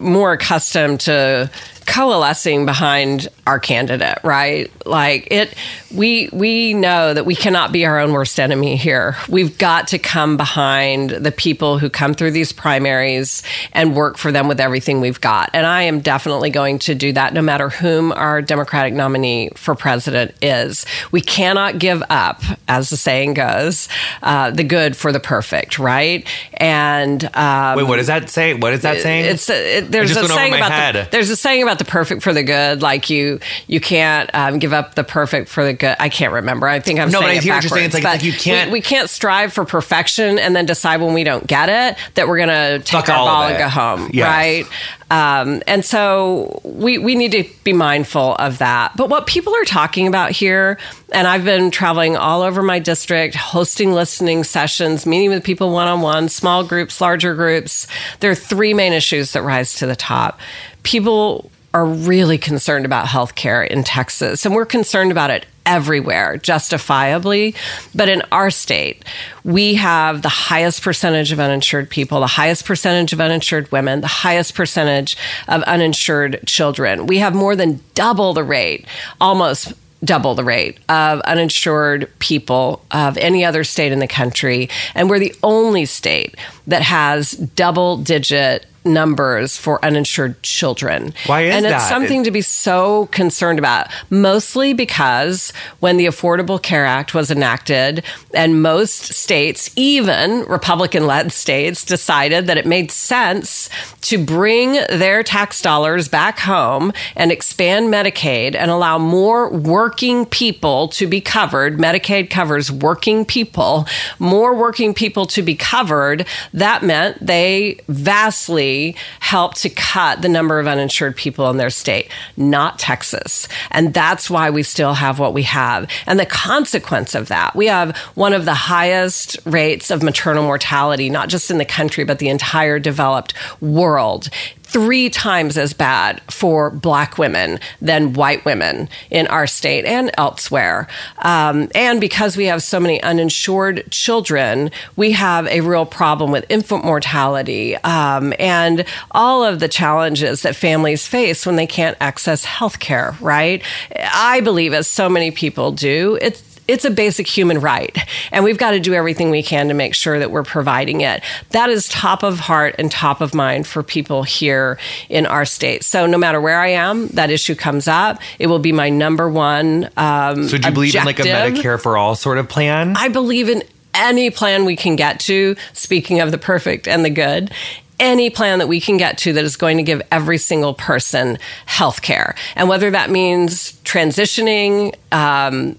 more 0.00 0.32
accustomed 0.32 1.00
to 1.00 1.50
coalescing 1.92 2.64
behind 2.64 3.28
our 3.46 3.58
candidate 3.58 4.18
right? 4.22 4.70
Like 4.86 5.28
it 5.30 5.54
we 5.94 6.30
we 6.32 6.72
know 6.72 7.12
that 7.12 7.26
we 7.26 7.34
cannot 7.34 7.70
be 7.70 7.84
our 7.84 7.98
own 7.98 8.12
worst 8.12 8.40
enemy 8.40 8.76
here. 8.76 9.16
We've 9.28 9.56
got 9.58 9.88
to 9.88 9.98
come 9.98 10.36
behind 10.36 11.10
the 11.10 11.32
people 11.32 11.78
who 11.78 11.90
come 11.90 12.14
through 12.14 12.30
these 12.30 12.52
primaries 12.52 13.42
and 13.72 13.94
work 13.94 14.16
for 14.16 14.32
them 14.32 14.48
with 14.48 14.58
everything 14.58 15.00
we've 15.00 15.20
got. 15.20 15.50
And 15.52 15.66
i 15.66 15.82
am 15.82 16.00
definitely 16.00 16.50
going 16.50 16.78
to 16.80 16.94
do 16.94 17.12
that 17.12 17.34
no 17.34 17.42
matter 17.42 17.68
whom 17.68 18.10
our 18.12 18.40
democratic 18.40 18.94
nominee 18.94 19.50
for 19.54 19.74
president 19.74 20.34
is. 20.40 20.86
We 21.10 21.20
cannot 21.20 21.78
give 21.78 22.02
up 22.08 22.42
as 22.68 22.90
the 22.90 22.96
saying 22.96 23.34
goes 23.34 23.88
uh, 24.22 24.50
the 24.50 24.64
good 24.64 24.96
for 24.96 25.12
the 25.12 25.20
perfect 25.20 25.78
right? 25.78 26.26
And 26.54 27.24
um, 27.36 27.76
Wait, 27.76 27.86
what 27.86 27.96
does 27.96 28.06
that 28.06 28.30
say? 28.30 28.54
What 28.54 28.72
is 28.72 28.82
that 28.82 29.00
saying? 29.00 29.26
it's 29.26 29.50
it, 29.50 29.90
there's 29.90 30.14
just 30.14 30.24
a 30.24 30.28
saying 30.28 30.54
about 30.54 30.92
the 30.94 31.08
there's 31.10 31.30
a 31.30 31.36
saying 31.36 31.62
about 31.62 31.81
the 31.84 31.90
perfect 31.90 32.22
for 32.22 32.32
the 32.32 32.42
good. 32.42 32.82
Like 32.82 33.10
you 33.10 33.40
you 33.66 33.80
can't 33.80 34.30
um, 34.34 34.58
give 34.58 34.72
up 34.72 34.94
the 34.94 35.04
perfect 35.04 35.48
for 35.48 35.64
the 35.64 35.72
good. 35.72 35.96
I 35.98 36.08
can't 36.08 36.32
remember. 36.32 36.66
I 36.68 36.80
think 36.80 37.00
I'm 37.00 37.10
No, 37.10 37.20
but 37.20 37.26
saying 37.26 37.38
I 37.38 37.42
hear 37.42 37.54
what 37.54 37.62
you're 37.64 37.70
saying. 37.70 37.86
It's 37.86 37.94
like- 37.94 38.04
like 38.04 38.22
you 38.22 38.32
can't- 38.32 38.70
we, 38.70 38.78
we 38.78 38.80
can't 38.80 39.08
strive 39.10 39.52
for 39.52 39.64
perfection 39.64 40.38
and 40.38 40.54
then 40.54 40.66
decide 40.66 41.00
when 41.00 41.14
we 41.14 41.24
don't 41.24 41.46
get 41.46 41.68
it 41.68 41.98
that 42.14 42.28
we're 42.28 42.38
gonna 42.38 42.78
take 42.80 43.08
our 43.08 43.16
ball 43.26 43.44
and 43.44 43.58
go 43.58 43.68
home, 43.68 44.10
Yes. 44.12 44.26
right? 44.28 44.66
Um, 45.10 45.62
and 45.66 45.84
so 45.84 46.60
we 46.64 46.96
we 46.96 47.14
need 47.14 47.32
to 47.32 47.44
be 47.64 47.74
mindful 47.74 48.34
of 48.36 48.58
that. 48.58 48.96
But 48.96 49.10
what 49.10 49.26
people 49.26 49.54
are 49.54 49.64
talking 49.66 50.06
about 50.06 50.30
here, 50.30 50.78
and 51.12 51.28
I've 51.28 51.44
been 51.44 51.70
traveling 51.70 52.16
all 52.16 52.40
over 52.40 52.62
my 52.62 52.78
district, 52.78 53.34
hosting 53.34 53.92
listening 53.92 54.42
sessions, 54.42 55.04
meeting 55.04 55.28
with 55.28 55.44
people 55.44 55.70
one 55.70 55.86
on 55.86 56.00
one, 56.00 56.30
small 56.30 56.64
groups, 56.64 56.98
larger 56.98 57.34
groups. 57.34 57.86
There 58.20 58.30
are 58.30 58.34
three 58.34 58.72
main 58.72 58.94
issues 58.94 59.32
that 59.32 59.42
rise 59.42 59.74
to 59.76 59.86
the 59.86 59.96
top. 59.96 60.40
People 60.82 61.50
are 61.74 61.86
really 61.86 62.38
concerned 62.38 62.84
about 62.84 63.06
healthcare 63.06 63.66
in 63.66 63.84
Texas, 63.84 64.44
and 64.44 64.54
we're 64.54 64.66
concerned 64.66 65.10
about 65.10 65.30
it 65.30 65.46
everywhere, 65.64 66.36
justifiably. 66.38 67.54
But 67.94 68.08
in 68.08 68.22
our 68.32 68.50
state, 68.50 69.04
we 69.44 69.74
have 69.74 70.22
the 70.22 70.28
highest 70.28 70.82
percentage 70.82 71.32
of 71.32 71.40
uninsured 71.40 71.88
people, 71.88 72.20
the 72.20 72.26
highest 72.26 72.64
percentage 72.64 73.12
of 73.12 73.20
uninsured 73.20 73.70
women, 73.70 74.00
the 74.00 74.06
highest 74.08 74.54
percentage 74.54 75.16
of 75.48 75.62
uninsured 75.62 76.40
children. 76.46 77.06
We 77.06 77.18
have 77.18 77.34
more 77.34 77.56
than 77.56 77.80
double 77.94 78.34
the 78.34 78.44
rate, 78.44 78.86
almost 79.20 79.72
double 80.04 80.34
the 80.34 80.42
rate 80.42 80.78
of 80.88 81.20
uninsured 81.20 82.10
people 82.18 82.84
of 82.90 83.16
any 83.18 83.44
other 83.44 83.62
state 83.62 83.92
in 83.92 84.00
the 84.00 84.08
country. 84.08 84.68
And 84.96 85.08
we're 85.08 85.20
the 85.20 85.34
only 85.44 85.84
state 85.84 86.34
that 86.66 86.82
has 86.82 87.32
double 87.32 87.98
digit 87.98 88.66
numbers 88.84 89.56
for 89.56 89.84
uninsured 89.84 90.42
children. 90.42 91.14
Why 91.26 91.42
is 91.42 91.54
and 91.54 91.64
it's 91.64 91.74
that? 91.74 91.88
something 91.88 92.24
to 92.24 92.30
be 92.30 92.40
so 92.40 93.06
concerned 93.06 93.58
about, 93.58 93.88
mostly 94.10 94.72
because 94.72 95.52
when 95.80 95.96
the 95.96 96.06
Affordable 96.06 96.60
Care 96.60 96.84
Act 96.84 97.14
was 97.14 97.30
enacted, 97.30 98.04
and 98.34 98.62
most 98.62 99.12
states, 99.14 99.70
even 99.76 100.44
Republican 100.46 101.06
led 101.06 101.32
states, 101.32 101.84
decided 101.84 102.46
that 102.46 102.56
it 102.56 102.66
made 102.66 102.90
sense 102.90 103.68
to 104.02 104.18
bring 104.18 104.72
their 104.72 105.22
tax 105.22 105.60
dollars 105.62 106.08
back 106.08 106.38
home 106.40 106.92
and 107.16 107.30
expand 107.30 107.92
Medicaid 107.92 108.54
and 108.54 108.70
allow 108.70 108.98
more 108.98 109.50
working 109.50 110.26
people 110.26 110.88
to 110.88 111.06
be 111.06 111.20
covered. 111.20 111.78
Medicaid 111.78 112.30
covers 112.30 112.70
working 112.72 113.24
people, 113.24 113.86
more 114.18 114.54
working 114.56 114.94
people 114.94 115.26
to 115.26 115.42
be 115.42 115.54
covered. 115.54 116.26
That 116.52 116.82
meant 116.82 117.24
they 117.24 117.80
vastly 117.88 118.71
helped 119.20 119.58
to 119.62 119.68
cut 119.68 120.22
the 120.22 120.28
number 120.28 120.58
of 120.58 120.66
uninsured 120.66 121.16
people 121.16 121.50
in 121.50 121.56
their 121.56 121.70
state, 121.70 122.10
not 122.36 122.78
Texas. 122.78 123.48
And 123.70 123.94
that's 123.94 124.30
why 124.30 124.50
we 124.50 124.62
still 124.62 124.94
have 124.94 125.18
what 125.18 125.34
we 125.34 125.42
have. 125.44 125.88
And 126.06 126.18
the 126.18 126.26
consequence 126.26 127.14
of 127.14 127.28
that, 127.28 127.54
we 127.54 127.66
have 127.66 127.96
one 128.14 128.32
of 128.32 128.44
the 128.44 128.54
highest 128.54 129.38
rates 129.44 129.90
of 129.90 130.02
maternal 130.02 130.44
mortality, 130.44 131.10
not 131.10 131.28
just 131.28 131.50
in 131.50 131.58
the 131.58 131.64
country, 131.64 132.04
but 132.04 132.18
the 132.18 132.28
entire 132.28 132.78
developed 132.78 133.34
world 133.60 134.28
three 134.72 135.10
times 135.10 135.58
as 135.58 135.74
bad 135.74 136.20
for 136.30 136.70
black 136.70 137.18
women 137.18 137.60
than 137.82 138.14
white 138.14 138.42
women 138.46 138.88
in 139.10 139.26
our 139.26 139.46
state 139.46 139.84
and 139.84 140.10
elsewhere. 140.16 140.88
Um, 141.18 141.68
and 141.74 142.00
because 142.00 142.36
we 142.38 142.46
have 142.46 142.62
so 142.62 142.80
many 142.80 143.02
uninsured 143.02 143.84
children, 143.90 144.70
we 144.96 145.12
have 145.12 145.46
a 145.48 145.60
real 145.60 145.84
problem 145.84 146.30
with 146.32 146.46
infant 146.48 146.84
mortality 146.84 147.76
um, 147.76 148.32
and 148.38 148.86
all 149.10 149.44
of 149.44 149.60
the 149.60 149.68
challenges 149.68 150.42
that 150.42 150.56
families 150.56 151.06
face 151.06 151.44
when 151.44 151.56
they 151.56 151.66
can't 151.66 151.96
access 152.00 152.44
health 152.44 152.78
care, 152.78 153.14
right? 153.20 153.62
I 153.94 154.40
believe, 154.40 154.72
as 154.72 154.88
so 154.88 155.08
many 155.08 155.30
people 155.30 155.72
do, 155.72 156.18
it's 156.20 156.51
it's 156.68 156.84
a 156.84 156.90
basic 156.90 157.26
human 157.26 157.60
right. 157.60 157.96
And 158.30 158.44
we've 158.44 158.58
got 158.58 158.72
to 158.72 158.80
do 158.80 158.94
everything 158.94 159.30
we 159.30 159.42
can 159.42 159.68
to 159.68 159.74
make 159.74 159.94
sure 159.94 160.18
that 160.18 160.30
we're 160.30 160.44
providing 160.44 161.00
it. 161.00 161.22
That 161.50 161.70
is 161.70 161.88
top 161.88 162.22
of 162.22 162.38
heart 162.38 162.76
and 162.78 162.90
top 162.90 163.20
of 163.20 163.34
mind 163.34 163.66
for 163.66 163.82
people 163.82 164.22
here 164.22 164.78
in 165.08 165.26
our 165.26 165.44
state. 165.44 165.84
So 165.84 166.06
no 166.06 166.18
matter 166.18 166.40
where 166.40 166.60
I 166.60 166.68
am, 166.68 167.08
that 167.08 167.30
issue 167.30 167.54
comes 167.54 167.88
up. 167.88 168.20
It 168.38 168.46
will 168.46 168.58
be 168.58 168.72
my 168.72 168.88
number 168.88 169.28
one. 169.28 169.90
Um, 169.96 170.48
So 170.48 170.58
do 170.58 170.68
you 170.68 170.74
believe 170.74 170.94
in 170.94 171.04
like 171.04 171.18
a. 171.18 171.22
Medicare 171.24 171.80
for 171.80 171.96
all 171.96 172.14
sort 172.14 172.38
of 172.38 172.48
plan? 172.48 172.96
I 172.96 173.08
believe 173.08 173.48
in 173.48 173.62
any 173.94 174.30
plan 174.30 174.64
we 174.64 174.76
can 174.76 174.96
get 174.96 175.20
to, 175.20 175.56
speaking 175.72 176.20
of 176.20 176.30
the 176.30 176.38
perfect 176.38 176.88
and 176.88 177.04
the 177.04 177.10
good. 177.10 177.52
Any 178.00 178.30
plan 178.30 178.58
that 178.58 178.66
we 178.66 178.80
can 178.80 178.96
get 178.96 179.18
to 179.18 179.32
that 179.34 179.44
is 179.44 179.56
going 179.56 179.76
to 179.76 179.82
give 179.82 180.02
every 180.10 180.38
single 180.38 180.74
person 180.74 181.38
health 181.66 182.02
care. 182.02 182.34
And 182.56 182.68
whether 182.68 182.90
that 182.90 183.10
means 183.10 183.74
transitioning, 183.84 184.94
um, 185.12 185.76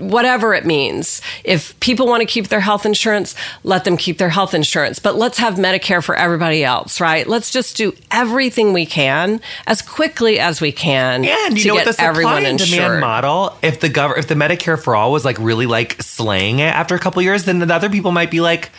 whatever 0.00 0.54
it 0.54 0.66
means. 0.66 1.20
If 1.44 1.78
people 1.80 2.06
want 2.06 2.20
to 2.22 2.26
keep 2.26 2.48
their 2.48 2.60
health 2.60 2.84
insurance, 2.86 3.34
let 3.64 3.84
them 3.84 3.96
keep 3.96 4.18
their 4.18 4.28
health 4.28 4.54
insurance. 4.54 4.98
But 4.98 5.16
let's 5.16 5.38
have 5.38 5.54
Medicare 5.54 6.02
for 6.02 6.14
everybody 6.16 6.64
else, 6.64 7.00
right? 7.00 7.26
Let's 7.26 7.50
just 7.50 7.76
do 7.76 7.92
everything 8.10 8.72
we 8.72 8.86
can 8.86 9.40
as 9.66 9.82
quickly 9.82 10.38
as 10.40 10.60
we 10.60 10.72
can 10.72 11.24
And 11.24 11.56
you 11.56 11.62
to 11.62 11.68
know 11.68 11.74
get 11.74 11.80
what 11.80 11.84
the 11.86 11.92
supply 11.92 12.08
everyone 12.08 12.46
and 12.46 12.58
demand 12.58 12.72
insured. 12.84 13.00
model, 13.00 13.56
if 13.62 13.80
the 13.80 13.88
gov- 13.90 14.18
if 14.18 14.26
the 14.28 14.34
Medicare 14.34 14.82
for 14.82 14.96
all 14.96 15.12
was 15.12 15.24
like 15.24 15.38
really 15.38 15.66
like 15.66 16.00
slaying 16.02 16.58
it 16.60 16.74
after 16.74 16.94
a 16.94 16.98
couple 16.98 17.20
years, 17.22 17.44
then 17.44 17.58
the 17.58 17.74
other 17.74 17.90
people 17.90 18.12
might 18.12 18.30
be 18.30 18.40
like, 18.40 18.70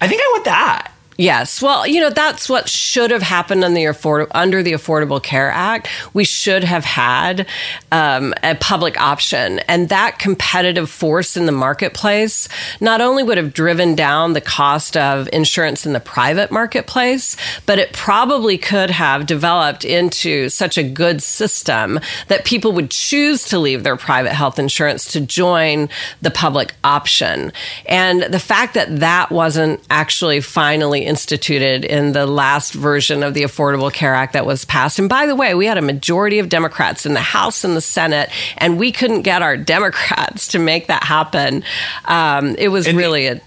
I 0.00 0.08
think 0.08 0.20
I 0.22 0.30
want 0.34 0.44
that. 0.44 0.92
Yes. 1.18 1.62
Well, 1.62 1.86
you 1.86 2.00
know, 2.00 2.10
that's 2.10 2.48
what 2.48 2.68
should 2.68 3.10
have 3.10 3.22
happened 3.22 3.64
on 3.64 3.72
the 3.72 3.86
afford- 3.86 4.28
under 4.32 4.62
the 4.62 4.72
Affordable 4.72 5.22
Care 5.22 5.50
Act. 5.50 5.88
We 6.12 6.24
should 6.24 6.62
have 6.62 6.84
had 6.84 7.46
um, 7.90 8.34
a 8.42 8.54
public 8.56 9.00
option. 9.00 9.60
And 9.60 9.88
that 9.88 10.18
competitive 10.18 10.90
force 10.90 11.36
in 11.36 11.46
the 11.46 11.52
marketplace 11.52 12.48
not 12.80 13.00
only 13.00 13.22
would 13.22 13.38
have 13.38 13.54
driven 13.54 13.94
down 13.94 14.34
the 14.34 14.42
cost 14.42 14.96
of 14.96 15.26
insurance 15.32 15.86
in 15.86 15.94
the 15.94 16.00
private 16.00 16.50
marketplace, 16.50 17.36
but 17.64 17.78
it 17.78 17.94
probably 17.94 18.58
could 18.58 18.90
have 18.90 19.24
developed 19.24 19.86
into 19.86 20.50
such 20.50 20.76
a 20.76 20.82
good 20.82 21.22
system 21.22 21.98
that 22.28 22.44
people 22.44 22.72
would 22.72 22.90
choose 22.90 23.44
to 23.44 23.58
leave 23.58 23.84
their 23.84 23.96
private 23.96 24.32
health 24.32 24.58
insurance 24.58 25.12
to 25.12 25.20
join 25.20 25.88
the 26.20 26.30
public 26.30 26.74
option. 26.84 27.52
And 27.86 28.22
the 28.24 28.38
fact 28.38 28.74
that 28.74 29.00
that 29.00 29.30
wasn't 29.30 29.80
actually 29.88 30.42
finally 30.42 31.05
instituted 31.06 31.84
in 31.84 32.12
the 32.12 32.26
last 32.26 32.74
version 32.74 33.22
of 33.22 33.34
the 33.34 33.42
Affordable 33.42 33.92
Care 33.92 34.14
Act 34.14 34.32
that 34.34 34.44
was 34.46 34.64
passed. 34.64 34.98
And 34.98 35.08
by 35.08 35.26
the 35.26 35.34
way, 35.36 35.54
we 35.54 35.66
had 35.66 35.78
a 35.78 35.82
majority 35.82 36.38
of 36.38 36.48
Democrats 36.48 37.06
in 37.06 37.14
the 37.14 37.20
House 37.20 37.64
and 37.64 37.76
the 37.76 37.80
Senate, 37.80 38.30
and 38.58 38.78
we 38.78 38.92
couldn't 38.92 39.22
get 39.22 39.42
our 39.42 39.56
Democrats 39.76 40.48
to 40.48 40.58
make 40.58 40.88
that 40.88 41.04
happen. 41.04 41.64
Um, 42.04 42.54
it 42.58 42.68
was 42.68 42.86
And- 42.86 42.98
really 42.98 43.26
a, 43.28 43.40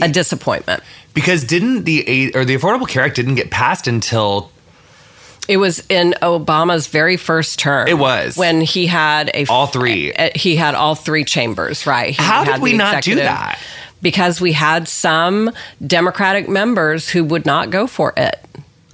a 0.00 0.08
disappointment. 0.08 0.82
Because 1.14 1.44
didn't 1.44 1.84
the 1.84 2.32
or 2.34 2.46
the 2.46 2.56
Affordable 2.56 2.88
Care 2.88 3.02
Act 3.04 3.16
didn't 3.16 3.34
get 3.34 3.50
passed 3.50 3.86
until 3.86 4.50
It 5.46 5.58
was 5.58 5.82
in 5.90 6.14
Obama's 6.22 6.86
very 6.86 7.18
first 7.18 7.58
term. 7.58 7.86
It 7.86 7.98
was. 7.98 8.34
when 8.38 8.62
he 8.62 8.86
had 8.86 9.30
a 9.34 9.44
All 9.46 9.66
three. 9.66 10.10
uh, 10.14 10.30
He 10.34 10.56
had 10.56 10.74
all 10.74 10.94
three 10.94 11.24
chambers, 11.24 11.86
right? 11.86 12.14
He 12.14 12.22
How 12.22 12.44
did 12.44 12.62
we 12.62 12.72
not 12.72 13.02
do 13.02 13.16
that? 13.16 13.58
Because 14.02 14.40
we 14.40 14.52
had 14.52 14.88
some 14.88 15.50
Democratic 15.84 16.48
members 16.48 17.08
who 17.08 17.24
would 17.24 17.46
not 17.46 17.70
go 17.70 17.86
for 17.86 18.12
it. 18.16 18.44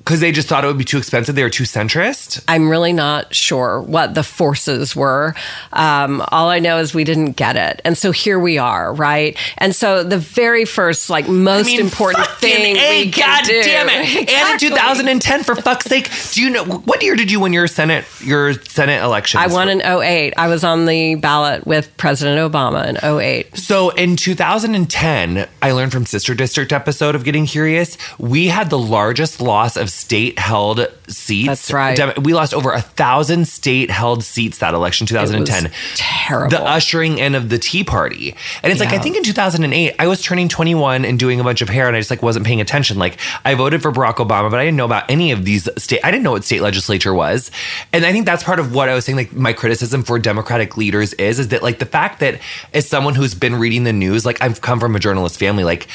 Because 0.08 0.20
they 0.20 0.32
just 0.32 0.48
thought 0.48 0.64
it 0.64 0.66
would 0.66 0.78
be 0.78 0.86
too 0.86 0.96
expensive, 0.96 1.34
they 1.34 1.42
were 1.42 1.50
too 1.50 1.64
centrist. 1.64 2.42
I'm 2.48 2.70
really 2.70 2.94
not 2.94 3.34
sure 3.34 3.82
what 3.82 4.14
the 4.14 4.22
forces 4.22 4.96
were. 4.96 5.34
Um, 5.74 6.24
all 6.28 6.48
I 6.48 6.60
know 6.60 6.78
is 6.78 6.94
we 6.94 7.04
didn't 7.04 7.32
get 7.32 7.56
it. 7.56 7.82
And 7.84 7.96
so 7.96 8.10
here 8.10 8.38
we 8.38 8.56
are, 8.56 8.94
right? 8.94 9.36
And 9.58 9.76
so 9.76 10.02
the 10.02 10.16
very 10.16 10.64
first, 10.64 11.10
like, 11.10 11.28
most 11.28 11.66
I 11.66 11.72
mean, 11.72 11.80
important 11.80 12.26
thing 12.38 12.76
A, 12.78 13.04
we 13.04 13.10
God 13.10 13.44
do. 13.44 13.62
damn 13.62 13.90
it! 13.90 14.30
And 14.30 14.52
in 14.54 14.58
2010, 14.58 15.42
for 15.44 15.54
fuck's 15.56 15.84
sake, 15.84 16.10
do 16.32 16.42
you 16.42 16.48
know 16.48 16.64
what 16.64 17.02
year 17.02 17.14
did 17.14 17.30
you 17.30 17.40
win 17.40 17.52
your 17.52 17.66
Senate 17.66 18.06
your 18.22 18.54
Senate 18.54 19.02
elections? 19.02 19.42
I 19.44 19.48
won 19.48 19.68
in 19.68 19.82
08. 19.82 20.32
I 20.38 20.48
was 20.48 20.64
on 20.64 20.86
the 20.86 21.16
ballot 21.16 21.66
with 21.66 21.94
President 21.98 22.50
Obama 22.50 22.88
in 22.88 22.96
08. 22.96 23.58
So 23.58 23.90
in 23.90 24.16
2010, 24.16 25.46
I 25.60 25.72
learned 25.72 25.92
from 25.92 26.06
Sister 26.06 26.34
District 26.34 26.72
episode 26.72 27.14
of 27.14 27.24
Getting 27.24 27.44
Curious, 27.44 27.98
we 28.18 28.46
had 28.46 28.70
the 28.70 28.78
largest 28.78 29.42
loss 29.42 29.76
of 29.76 29.97
state 29.98 30.38
held 30.38 30.86
seats. 31.08 31.46
That's 31.48 31.72
right. 31.72 31.96
Dem- 31.96 32.22
We 32.22 32.32
lost 32.34 32.54
over 32.54 32.72
a 32.72 32.80
thousand 32.80 33.48
state 33.48 33.90
held 33.90 34.22
seats 34.22 34.58
that 34.58 34.74
election, 34.74 35.06
2010. 35.06 35.66
It 35.66 35.70
was 35.70 35.78
terrible. 35.96 36.50
The 36.56 36.62
ushering 36.62 37.18
in 37.18 37.34
of 37.34 37.48
the 37.48 37.58
Tea 37.58 37.84
Party. 37.84 38.34
And 38.62 38.70
it's 38.70 38.80
like, 38.80 38.92
I 38.92 38.98
think 38.98 39.16
in 39.16 39.22
2008, 39.24 39.94
I 39.98 40.06
was 40.06 40.22
turning 40.22 40.48
21 40.48 41.04
and 41.04 41.18
doing 41.18 41.40
a 41.40 41.44
bunch 41.44 41.60
of 41.62 41.68
hair 41.68 41.86
and 41.88 41.96
I 41.96 42.00
just 42.00 42.10
like 42.10 42.22
wasn't 42.22 42.46
paying 42.46 42.60
attention. 42.60 42.98
Like 42.98 43.18
I 43.44 43.54
voted 43.54 43.82
for 43.82 43.90
Barack 43.92 44.16
Obama, 44.16 44.50
but 44.50 44.60
I 44.60 44.64
didn't 44.64 44.76
know 44.76 44.84
about 44.84 45.10
any 45.10 45.32
of 45.32 45.44
these 45.44 45.68
state, 45.76 46.00
I 46.04 46.10
didn't 46.10 46.22
know 46.24 46.32
what 46.32 46.44
state 46.44 46.60
legislature 46.62 47.12
was. 47.14 47.50
And 47.92 48.04
I 48.06 48.12
think 48.12 48.26
that's 48.26 48.42
part 48.44 48.58
of 48.60 48.74
what 48.74 48.88
I 48.88 48.94
was 48.94 49.04
saying, 49.04 49.16
like 49.16 49.32
my 49.32 49.52
criticism 49.52 50.02
for 50.02 50.18
Democratic 50.18 50.76
leaders 50.76 51.12
is, 51.14 51.38
is 51.38 51.48
that 51.48 51.62
like 51.62 51.78
the 51.78 51.86
fact 51.86 52.20
that 52.20 52.40
as 52.72 52.88
someone 52.88 53.14
who's 53.14 53.34
been 53.34 53.56
reading 53.56 53.84
the 53.84 53.92
news, 53.92 54.24
like 54.24 54.40
I've 54.42 54.60
come 54.60 54.78
from 54.80 54.94
a 54.94 54.98
journalist 55.00 55.38
family, 55.38 55.64
like 55.64 55.88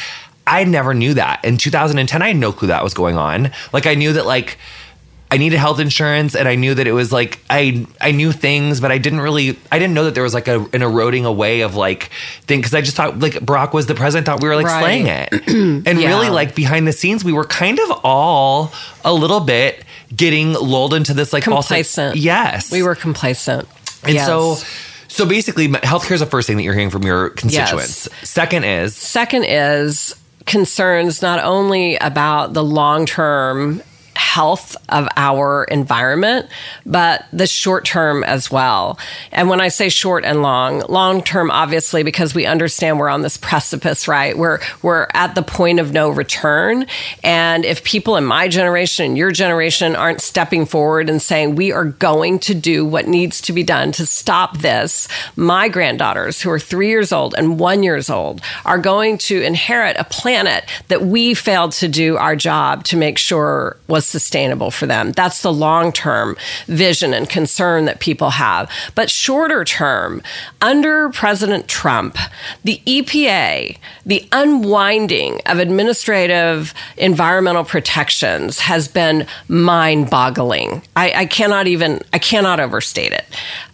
I 0.45 0.63
never 0.65 0.93
knew 0.93 1.13
that. 1.15 1.43
In 1.45 1.57
2010, 1.57 2.21
I 2.21 2.27
had 2.27 2.35
no 2.37 2.51
clue 2.51 2.67
that 2.67 2.83
was 2.83 2.93
going 2.93 3.17
on. 3.17 3.51
Like 3.71 3.85
I 3.87 3.95
knew 3.95 4.13
that 4.13 4.25
like, 4.25 4.57
I 5.31 5.37
needed 5.37 5.57
health 5.57 5.79
insurance 5.79 6.35
and 6.35 6.47
I 6.47 6.53
knew 6.55 6.75
that 6.75 6.85
it 6.85 6.91
was 6.91 7.11
like 7.11 7.39
I 7.49 7.87
I 7.99 8.11
knew 8.11 8.31
things 8.31 8.79
but 8.79 8.91
I 8.91 8.99
didn't 8.99 9.21
really 9.21 9.57
I 9.71 9.79
didn't 9.79 9.95
know 9.95 10.03
that 10.03 10.13
there 10.13 10.21
was 10.21 10.35
like 10.35 10.47
a, 10.47 10.59
an 10.73 10.83
eroding 10.83 11.25
away 11.25 11.61
of 11.61 11.73
like 11.75 12.11
thing 12.43 12.59
because 12.59 12.75
I 12.75 12.81
just 12.81 12.95
thought 12.95 13.17
like 13.17 13.33
Barack 13.33 13.73
was 13.73 13.87
the 13.87 13.95
president 13.95 14.29
I 14.29 14.33
thought 14.33 14.43
we 14.43 14.47
were 14.47 14.55
like 14.55 14.67
Right. 14.67 14.79
slaying 14.79 15.07
it 15.07 15.31
and 15.87 15.99
Yeah. 15.99 16.09
really 16.09 16.29
like 16.29 16.53
behind 16.53 16.87
the 16.87 16.93
scenes 16.93 17.23
we 17.23 17.33
were 17.33 17.45
kind 17.45 17.79
of 17.79 17.99
all 18.03 18.71
a 19.03 19.11
little 19.11 19.39
bit 19.39 19.83
getting 20.15 20.53
lulled 20.53 20.93
into 20.93 21.15
this 21.15 21.33
like 21.33 21.45
false- 21.45 21.65
Complacent. 21.67 22.15
yes 22.15 22.71
we 22.71 22.83
were 22.83 22.93
complacent. 22.93 23.67
and 24.03 24.13
Yes. 24.13 24.27
so 24.27 24.57
so 25.07 25.25
basically 25.25 25.67
healthcare 25.67 26.11
is 26.11 26.19
the 26.19 26.27
first 26.27 26.45
thing 26.45 26.57
that 26.57 26.63
you're 26.63 26.75
hearing 26.75 26.91
from 26.91 27.01
your 27.01 27.31
constituents 27.31 28.07
second 28.21 28.65
is 28.65 28.95
Second 28.95 29.45
is 29.45 30.13
concerns 30.45 31.21
not 31.21 31.43
only 31.43 31.95
about 31.97 32.53
the 32.53 32.63
long 32.63 33.05
term 33.05 33.81
health 34.15 34.75
of 34.89 35.07
our 35.15 35.63
environment, 35.65 36.47
but 36.85 37.25
the 37.31 37.47
short 37.47 37.85
term 37.85 38.23
as 38.23 38.51
well. 38.51 38.97
And 39.31 39.49
when 39.49 39.61
I 39.61 39.67
say 39.67 39.89
short 39.89 40.25
and 40.25 40.41
long, 40.41 40.81
long 40.89 41.21
term, 41.23 41.51
obviously, 41.51 42.03
because 42.03 42.33
we 42.33 42.45
understand 42.45 42.99
we're 42.99 43.09
on 43.09 43.21
this 43.21 43.37
precipice, 43.37 44.07
right? 44.07 44.37
We're, 44.37 44.59
we're 44.81 45.07
at 45.13 45.35
the 45.35 45.43
point 45.43 45.79
of 45.79 45.93
no 45.93 46.09
return. 46.09 46.85
And 47.23 47.65
if 47.65 47.83
people 47.83 48.17
in 48.17 48.25
my 48.25 48.47
generation 48.47 49.05
and 49.05 49.17
your 49.17 49.31
generation 49.31 49.95
aren't 49.95 50.21
stepping 50.21 50.65
forward 50.65 51.09
and 51.09 51.21
saying, 51.21 51.55
we 51.55 51.71
are 51.71 51.85
going 51.85 52.39
to 52.39 52.53
do 52.53 52.85
what 52.85 53.07
needs 53.07 53.41
to 53.41 53.53
be 53.53 53.63
done 53.63 53.91
to 53.93 54.05
stop 54.05 54.59
this, 54.59 55.07
my 55.35 55.69
granddaughters 55.69 56.41
who 56.41 56.49
are 56.49 56.59
three 56.59 56.89
years 56.89 57.11
old 57.11 57.35
and 57.37 57.59
one 57.59 57.83
years 57.83 58.09
old 58.09 58.41
are 58.65 58.77
going 58.77 59.17
to 59.17 59.41
inherit 59.41 59.95
a 59.97 60.03
planet 60.03 60.65
that 60.87 61.01
we 61.01 61.33
failed 61.33 61.71
to 61.73 61.87
do 61.87 62.17
our 62.17 62.35
job 62.35 62.83
to 62.85 62.97
make 62.97 63.17
sure 63.17 63.77
was 63.87 64.02
sustainable 64.05 64.71
for 64.71 64.85
them. 64.85 65.11
That's 65.11 65.41
the 65.41 65.53
long 65.53 65.91
term 65.91 66.37
vision 66.67 67.13
and 67.13 67.29
concern 67.29 67.85
that 67.85 67.99
people 67.99 68.31
have. 68.31 68.69
But 68.95 69.09
shorter 69.09 69.63
term, 69.63 70.21
under 70.61 71.09
President 71.09 71.67
Trump, 71.67 72.17
the 72.63 72.81
EPA, 72.85 73.77
the 74.05 74.27
unwinding 74.31 75.41
of 75.45 75.59
administrative 75.59 76.73
environmental 76.97 77.63
protections 77.63 78.59
has 78.59 78.87
been 78.87 79.27
mind 79.47 80.09
boggling. 80.09 80.81
I, 80.95 81.13
I, 81.13 81.25
cannot 81.25 81.67
even, 81.67 82.01
I 82.11 82.19
cannot 82.19 82.59
overstate 82.59 83.11
it. 83.11 83.25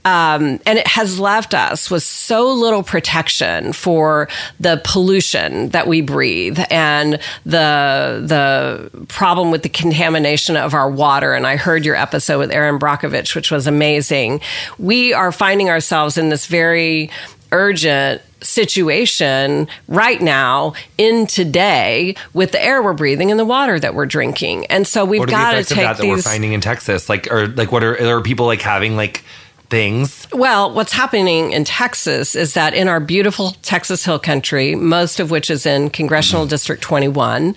Um, 0.09 0.59
and 0.65 0.79
it 0.79 0.87
has 0.87 1.19
left 1.19 1.53
us 1.53 1.91
with 1.91 2.01
so 2.01 2.51
little 2.51 2.81
protection 2.81 3.73
for 3.73 4.27
the 4.59 4.81
pollution 4.83 5.69
that 5.69 5.85
we 5.85 6.01
breathe 6.01 6.59
and 6.71 7.19
the 7.45 8.23
the 8.25 9.05
problem 9.07 9.51
with 9.51 9.61
the 9.61 9.69
contamination 9.69 10.57
of 10.57 10.73
our 10.73 10.89
water. 10.89 11.33
And 11.33 11.45
I 11.45 11.57
heard 11.57 11.85
your 11.85 11.95
episode 11.95 12.39
with 12.39 12.51
Erin 12.51 12.79
Brockovich, 12.79 13.35
which 13.35 13.51
was 13.51 13.67
amazing. 13.67 14.41
We 14.79 15.13
are 15.13 15.31
finding 15.31 15.69
ourselves 15.69 16.17
in 16.17 16.29
this 16.29 16.47
very 16.47 17.11
urgent 17.51 18.23
situation 18.41 19.67
right 19.87 20.21
now 20.21 20.73
in 20.97 21.27
today 21.27 22.15
with 22.33 22.51
the 22.51 22.63
air 22.63 22.81
we're 22.81 22.93
breathing 22.93 23.31
and 23.31 23.39
the 23.39 23.45
water 23.45 23.79
that 23.79 23.93
we're 23.93 24.05
drinking. 24.05 24.65
And 24.67 24.87
so 24.87 25.05
we've 25.05 25.27
got 25.27 25.53
to 25.53 25.63
take 25.63 25.77
that, 25.77 25.97
that 25.97 26.07
we're 26.07 26.21
finding 26.21 26.53
in 26.53 26.61
Texas. 26.61 27.09
Like 27.09 27.31
or 27.31 27.47
like 27.47 27.71
what 27.71 27.83
are 27.83 28.17
are 28.17 28.21
people 28.21 28.47
like 28.47 28.61
having 28.61 28.95
like 28.95 29.23
things? 29.69 30.27
Well, 30.33 30.73
what's 30.73 30.93
happening 30.93 31.51
in 31.51 31.63
Texas 31.63 32.35
is 32.35 32.53
that 32.53 32.73
in 32.73 32.87
our 32.87 32.99
beautiful 32.99 33.51
Texas 33.61 34.03
Hill 34.03 34.19
Country, 34.19 34.75
most 34.75 35.19
of 35.19 35.31
which 35.31 35.49
is 35.49 35.65
in 35.65 35.89
Congressional 35.89 36.43
mm-hmm. 36.43 36.49
District 36.49 36.81
21, 36.81 37.55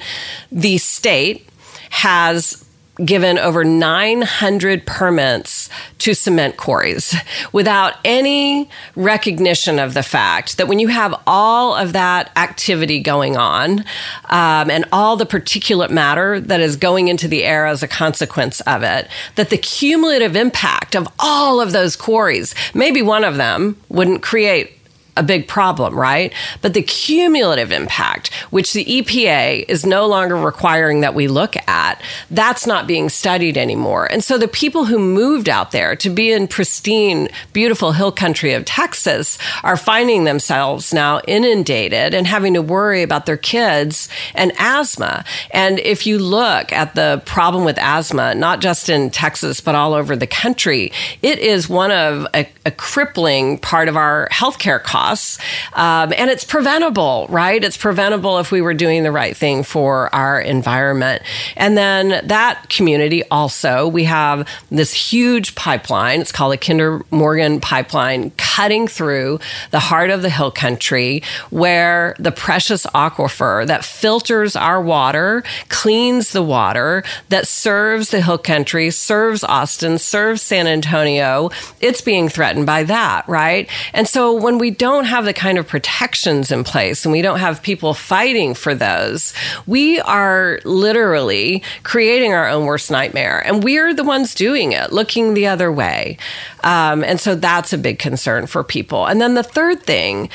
the 0.50 0.78
state 0.78 1.48
has 1.90 2.64
given 2.96 3.38
over 3.38 3.64
900 3.64 4.86
permits 4.86 5.70
to 5.98 6.14
cement 6.14 6.58
quarries 6.58 7.14
without 7.52 7.94
any 8.04 8.68
recognition 8.96 9.78
of 9.78 9.94
the 9.94 10.02
fact 10.02 10.58
that 10.58 10.68
when 10.68 10.78
you 10.78 10.88
have 10.88 11.14
all 11.26 11.74
of 11.74 11.94
that 11.94 12.30
activity 12.36 13.00
going 13.00 13.36
on 13.36 13.80
um, 14.28 14.70
and 14.70 14.84
all 14.92 15.16
the 15.16 15.24
particulate 15.24 15.90
matter 15.90 16.38
that 16.38 16.60
is 16.60 16.76
going 16.76 17.08
into 17.08 17.26
the 17.28 17.44
air 17.44 17.64
as 17.64 17.82
a 17.82 17.88
consequence 17.88 18.60
of 18.62 18.82
it, 18.82 19.08
that 19.36 19.48
the 19.48 19.58
cumulative 19.58 20.36
impact 20.36 20.94
of 20.94 21.08
all 21.18 21.62
of 21.62 21.72
those 21.72 21.96
quarries, 21.96 22.54
maybe 22.74 23.00
one 23.00 23.24
of 23.24 23.36
them 23.36 23.80
wouldn't 23.88 24.22
create 24.22 24.78
a 25.16 25.22
big 25.22 25.46
problem, 25.46 25.94
right? 25.94 26.32
But 26.62 26.72
the 26.72 26.82
cumulative 26.82 27.70
impact, 27.70 28.32
which 28.50 28.72
the 28.72 28.84
EPA 28.84 29.66
is 29.68 29.84
no 29.84 30.06
longer 30.06 30.36
requiring 30.36 31.00
that 31.00 31.14
we 31.14 31.28
look 31.28 31.54
at, 31.68 32.00
that's 32.30 32.66
not 32.66 32.86
being 32.86 33.10
studied 33.10 33.58
anymore. 33.58 34.10
And 34.10 34.24
so 34.24 34.38
the 34.38 34.48
people 34.48 34.86
who 34.86 34.98
moved 34.98 35.50
out 35.50 35.70
there 35.70 35.94
to 35.96 36.08
be 36.08 36.32
in 36.32 36.48
pristine, 36.48 37.28
beautiful 37.52 37.92
hill 37.92 38.10
country 38.10 38.54
of 38.54 38.64
Texas 38.64 39.36
are 39.62 39.76
finding 39.76 40.24
themselves 40.24 40.94
now 40.94 41.20
inundated 41.28 42.14
and 42.14 42.26
having 42.26 42.54
to 42.54 42.62
worry 42.62 43.02
about 43.02 43.26
their 43.26 43.36
kids 43.36 44.08
and 44.34 44.52
asthma. 44.58 45.24
And 45.50 45.78
if 45.80 46.06
you 46.06 46.18
look 46.18 46.72
at 46.72 46.94
the 46.94 47.22
problem 47.26 47.64
with 47.64 47.78
asthma, 47.78 48.34
not 48.34 48.60
just 48.62 48.88
in 48.88 49.10
Texas, 49.10 49.60
but 49.60 49.74
all 49.74 49.92
over 49.92 50.16
the 50.16 50.26
country, 50.26 50.90
it 51.20 51.38
is 51.38 51.68
one 51.68 51.92
of 51.92 52.26
a, 52.34 52.48
a 52.64 52.70
crippling 52.70 53.58
part 53.58 53.88
of 53.88 53.96
our 53.96 54.28
healthcare 54.32 54.82
costs 54.82 55.01
loss. 55.02 55.38
Um, 55.72 56.12
and 56.16 56.30
it's 56.30 56.44
preventable, 56.44 57.26
right? 57.28 57.62
It's 57.62 57.76
preventable 57.76 58.38
if 58.38 58.50
we 58.50 58.60
were 58.60 58.74
doing 58.74 59.02
the 59.02 59.12
right 59.12 59.36
thing 59.36 59.62
for 59.62 60.14
our 60.14 60.40
environment. 60.40 61.22
And 61.56 61.76
then 61.76 62.26
that 62.26 62.68
community 62.68 63.22
also, 63.30 63.88
we 63.88 64.04
have 64.04 64.46
this 64.70 64.92
huge 64.92 65.54
pipeline. 65.54 66.20
It's 66.20 66.32
called 66.32 66.52
the 66.52 66.58
Kinder 66.58 67.04
Morgan 67.10 67.60
pipeline 67.60 68.30
cutting 68.36 68.86
through 68.86 69.40
the 69.70 69.80
heart 69.80 70.10
of 70.10 70.22
the 70.22 70.30
hill 70.30 70.50
country 70.50 71.22
where 71.50 72.14
the 72.18 72.32
precious 72.32 72.86
aquifer 72.86 73.66
that 73.66 73.84
filters 73.84 74.54
our 74.56 74.80
water, 74.80 75.42
cleans 75.68 76.32
the 76.32 76.42
water, 76.42 77.02
that 77.28 77.48
serves 77.48 78.10
the 78.10 78.20
hill 78.20 78.38
country, 78.38 78.90
serves 78.90 79.42
Austin, 79.44 79.98
serves 79.98 80.42
San 80.42 80.66
Antonio. 80.66 81.50
It's 81.80 82.00
being 82.00 82.28
threatened 82.28 82.66
by 82.66 82.84
that, 82.84 83.28
right? 83.28 83.68
And 83.92 84.06
so 84.06 84.34
when 84.34 84.58
we 84.58 84.70
don't 84.70 84.91
don't 84.92 85.06
have 85.06 85.24
the 85.24 85.32
kind 85.32 85.58
of 85.58 85.66
protections 85.66 86.52
in 86.52 86.64
place 86.64 87.04
and 87.04 87.12
we 87.12 87.22
don't 87.22 87.40
have 87.40 87.62
people 87.62 87.94
fighting 87.94 88.54
for 88.54 88.74
those, 88.74 89.34
we 89.66 90.00
are 90.00 90.60
literally 90.64 91.62
creating 91.82 92.32
our 92.32 92.48
own 92.48 92.66
worst 92.66 92.90
nightmare. 92.90 93.44
And 93.44 93.64
we're 93.64 93.94
the 93.94 94.04
ones 94.04 94.34
doing 94.34 94.72
it, 94.72 94.92
looking 94.92 95.34
the 95.34 95.46
other 95.46 95.72
way. 95.72 96.18
Um, 96.62 97.02
and 97.02 97.18
so 97.18 97.34
that's 97.34 97.72
a 97.72 97.78
big 97.78 97.98
concern 97.98 98.46
for 98.46 98.62
people. 98.62 99.06
And 99.06 99.20
then 99.20 99.34
the 99.34 99.42
third 99.42 99.82
thing 99.82 100.28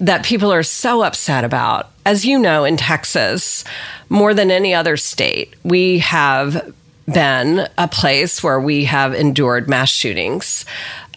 that 0.00 0.24
people 0.24 0.52
are 0.52 0.62
so 0.62 1.02
upset 1.02 1.44
about, 1.44 1.90
as 2.04 2.24
you 2.24 2.38
know, 2.38 2.64
in 2.64 2.76
Texas, 2.76 3.64
more 4.08 4.34
than 4.34 4.50
any 4.50 4.74
other 4.74 4.96
state, 4.96 5.54
we 5.64 5.98
have 6.00 6.74
been 7.12 7.68
a 7.78 7.88
place 7.88 8.42
where 8.42 8.60
we 8.60 8.84
have 8.84 9.14
endured 9.14 9.68
mass 9.68 9.90
shootings, 9.90 10.64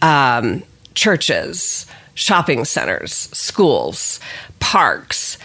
um, 0.02 0.62
churches, 0.94 1.86
shopping 2.20 2.66
centers, 2.66 3.12
schools, 3.32 4.20
parks. 4.58 5.38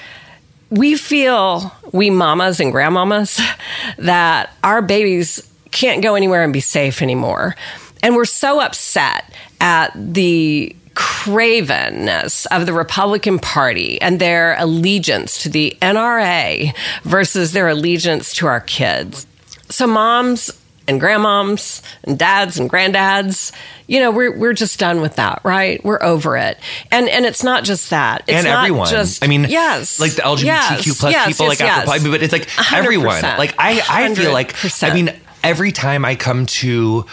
We 0.70 0.98
feel, 0.98 1.74
we 1.94 2.10
mamas 2.10 2.60
and 2.60 2.74
grandmamas, 2.74 3.40
that 3.98 4.52
our 4.62 4.82
babies 4.82 5.50
can't 5.72 6.04
go 6.04 6.16
anywhere 6.16 6.44
and 6.44 6.52
be 6.52 6.60
safe 6.60 7.02
anymore. 7.02 7.56
And 8.04 8.16
we're 8.16 8.26
so 8.26 8.60
upset 8.60 9.34
at 9.62 9.92
the 9.96 10.76
cravenness 10.96 12.46
of 12.52 12.66
the 12.66 12.74
Republican 12.74 13.40
Party 13.40 14.00
and 14.02 14.20
their 14.20 14.56
allegiance 14.60 15.44
to 15.44 15.50
the 15.50 15.78
NRA 15.82 16.76
versus 17.04 17.54
their 17.54 17.70
allegiance 17.70 18.34
to 18.36 18.48
our 18.48 18.62
kids. 18.62 19.26
So, 19.70 19.88
moms 19.88 20.52
and 20.88 21.02
grandmoms 21.02 21.82
and 22.04 22.20
dads 22.20 22.60
and 22.60 22.70
granddads, 22.70 23.52
you 23.88 24.00
know, 24.00 24.12
we're 24.12 24.36
we're 24.36 24.54
just 24.54 24.80
done 24.80 25.02
with 25.02 25.16
that, 25.16 25.42
right? 25.44 25.84
We're 25.84 26.02
over 26.02 26.38
it. 26.38 26.60
And 26.92 27.08
and 27.10 27.26
it's 27.26 27.44
not 27.44 27.64
just 27.64 27.90
that. 27.92 28.24
It's 28.28 28.38
and 28.38 28.48
everyone. 28.48 28.88
Just, 28.88 29.24
I 29.24 29.28
mean, 29.28 29.46
yes, 29.48 30.00
like 30.00 30.14
the 30.14 30.24
LGBTQ 30.24 30.46
yes, 30.46 31.00
plus 31.00 31.12
yes, 31.14 31.28
people, 31.28 31.46
yes, 31.48 31.50
like 31.50 31.60
yes. 31.60 31.88
After, 31.88 32.12
but 32.12 32.24
it's 32.24 32.34
like 32.34 32.74
everyone. 32.74 33.22
Like 33.22 33.56
I, 33.58 33.82
I 33.90 34.16
feel 34.16 34.34
like 34.34 34.56
I 34.84 34.94
mean, 34.94 35.14
every 35.44 35.72
time 35.72 36.06
I 36.06 36.16
come 36.16 36.46
to 36.48 37.06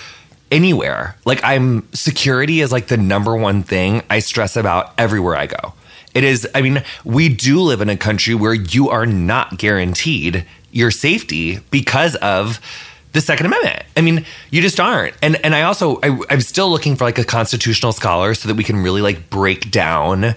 anywhere, 0.51 1.17
like 1.25 1.43
I'm 1.45 1.89
security 1.93 2.61
is 2.61 2.73
like 2.73 2.87
the 2.89 2.97
number 2.97 3.37
one 3.37 3.63
thing 3.63 4.03
I 4.09 4.21
stress 4.21 4.57
about 4.57 4.93
everywhere 4.99 5.37
I 5.37 5.47
go. 5.47 5.75
It 6.15 6.25
is. 6.25 6.47
I 6.55 6.63
mean, 6.63 6.83
we 7.05 7.29
do 7.29 7.61
live 7.61 7.81
in 7.81 7.89
a 7.89 7.97
country 7.97 8.35
where 8.35 8.55
you 8.55 8.91
are 8.91 9.07
not 9.07 9.59
guaranteed 9.59 10.47
your 10.71 10.91
safety 10.91 11.59
because 11.71 12.17
of 12.17 12.61
the 13.13 13.21
Second 13.21 13.47
Amendment. 13.47 13.83
I 13.97 14.01
mean, 14.01 14.25
you 14.51 14.63
just 14.63 14.81
aren't. 14.81 15.15
And 15.23 15.37
and 15.45 15.55
I 15.55 15.63
also 15.63 15.99
I, 16.03 16.19
am 16.31 16.41
still 16.41 16.71
looking 16.71 16.97
for 16.97 17.05
like 17.05 17.19
a 17.19 17.25
constitutional 17.25 17.93
scholar 17.93 18.35
so 18.35 18.49
that 18.49 18.55
we 18.55 18.65
can 18.65 18.79
really 18.83 19.03
like 19.03 19.31
break 19.31 19.71
down 19.71 20.35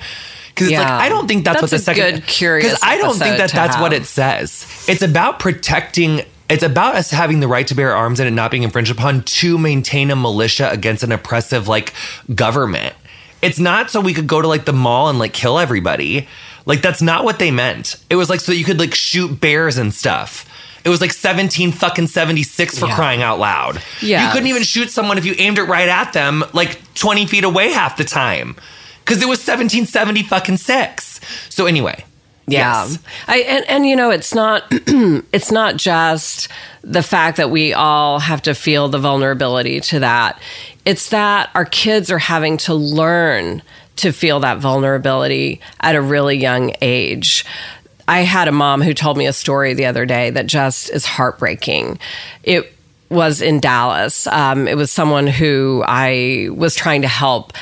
because 0.49 0.71
yeah. 0.71 0.81
it's 0.81 0.89
like 0.89 1.01
I 1.01 1.09
don't 1.09 1.27
think 1.27 1.45
that's, 1.45 1.61
that's 1.61 1.71
what 1.71 1.77
the 1.77 1.83
second 1.83 2.13
good 2.15 2.27
curious 2.27 2.65
because 2.65 2.79
I 2.83 2.97
don't 2.97 3.17
think 3.17 3.37
that 3.37 3.51
that's 3.51 3.75
have. 3.75 3.81
what 3.81 3.93
it 3.93 4.05
says. 4.05 4.85
It's 4.87 5.01
about 5.01 5.39
protecting. 5.39 6.21
It's 6.49 6.63
about 6.63 6.95
us 6.95 7.09
having 7.09 7.39
the 7.39 7.47
right 7.47 7.65
to 7.67 7.75
bear 7.75 7.95
arms 7.95 8.19
and 8.19 8.27
it 8.27 8.31
not 8.31 8.51
being 8.51 8.63
infringed 8.63 8.91
upon 8.91 9.23
to 9.23 9.57
maintain 9.57 10.11
a 10.11 10.15
militia 10.15 10.69
against 10.71 11.03
an 11.03 11.11
oppressive 11.11 11.67
like 11.67 11.93
government. 12.33 12.93
It's 13.41 13.59
not 13.59 13.89
so 13.89 13.99
we 13.99 14.13
could 14.13 14.27
go 14.27 14.41
to 14.41 14.47
like 14.47 14.65
the 14.65 14.73
mall 14.73 15.09
and 15.09 15.17
like 15.17 15.33
kill 15.33 15.59
everybody. 15.59 16.27
Like 16.65 16.81
that's 16.81 17.01
not 17.01 17.23
what 17.23 17.39
they 17.39 17.51
meant. 17.51 17.95
It 18.09 18.15
was 18.15 18.29
like 18.29 18.39
so 18.39 18.51
you 18.51 18.65
could 18.65 18.79
like 18.79 18.93
shoot 18.93 19.39
bears 19.39 19.77
and 19.77 19.93
stuff. 19.93 20.49
It 20.85 20.89
was 20.89 21.01
like 21.01 21.11
17 21.11 21.71
fucking 21.71 22.07
76 22.07 22.77
for 22.77 22.85
yeah. 22.85 22.95
crying 22.95 23.23
out 23.23 23.39
loud. 23.39 23.81
Yeah. 24.01 24.27
You 24.27 24.31
couldn't 24.31 24.47
even 24.47 24.61
shoot 24.61 24.91
someone 24.91 25.17
if 25.17 25.25
you 25.25 25.33
aimed 25.37 25.57
it 25.57 25.63
right 25.63 25.89
at 25.89 26.13
them, 26.13 26.43
like 26.53 26.79
20 26.93 27.25
feet 27.25 27.43
away 27.43 27.71
half 27.71 27.97
the 27.97 28.03
time. 28.03 28.55
Cause 29.05 29.17
it 29.17 29.27
was 29.27 29.39
1770 29.39 30.23
fucking 30.23 30.57
six. 30.57 31.19
So 31.49 31.65
anyway, 31.65 32.05
Yeah. 32.47 32.85
Yes. 32.85 32.99
I 33.27 33.37
and, 33.39 33.65
and 33.67 33.85
you 33.87 33.95
know 33.95 34.11
it's 34.11 34.33
not 34.33 34.63
it's 34.71 35.51
not 35.51 35.77
just 35.77 36.47
the 36.83 37.03
fact 37.03 37.37
that 37.37 37.49
we 37.49 37.73
all 37.73 38.19
have 38.19 38.43
to 38.43 38.53
feel 38.53 38.87
the 38.87 38.99
vulnerability 38.99 39.79
to 39.81 39.99
that. 39.99 40.39
It's 40.85 41.09
that 41.09 41.49
our 41.55 41.65
kids 41.65 42.11
are 42.11 42.19
having 42.19 42.57
to 42.57 42.75
learn 42.75 43.63
to 43.97 44.11
feel 44.11 44.39
that 44.41 44.59
vulnerability 44.59 45.61
at 45.79 45.95
a 45.95 46.01
really 46.01 46.37
young 46.37 46.73
age. 46.81 47.45
I 48.07 48.19
had 48.21 48.47
a 48.47 48.51
mom 48.51 48.81
who 48.81 48.93
told 48.93 49.17
me 49.17 49.25
a 49.27 49.33
story 49.33 49.73
the 49.73 49.85
other 49.85 50.05
day 50.05 50.29
that 50.29 50.45
just 50.45 50.89
is 50.91 51.05
heartbreaking. 51.05 51.99
It 52.43 52.71
was 53.09 53.41
in 53.41 53.59
Dallas. 53.59 54.27
Um, 54.27 54.67
it 54.67 54.75
was 54.75 54.91
someone 54.91 55.27
who 55.27 55.83
I 55.87 56.49
was 56.51 56.75
trying 56.75 57.01
to 57.03 57.07
help 57.07 57.53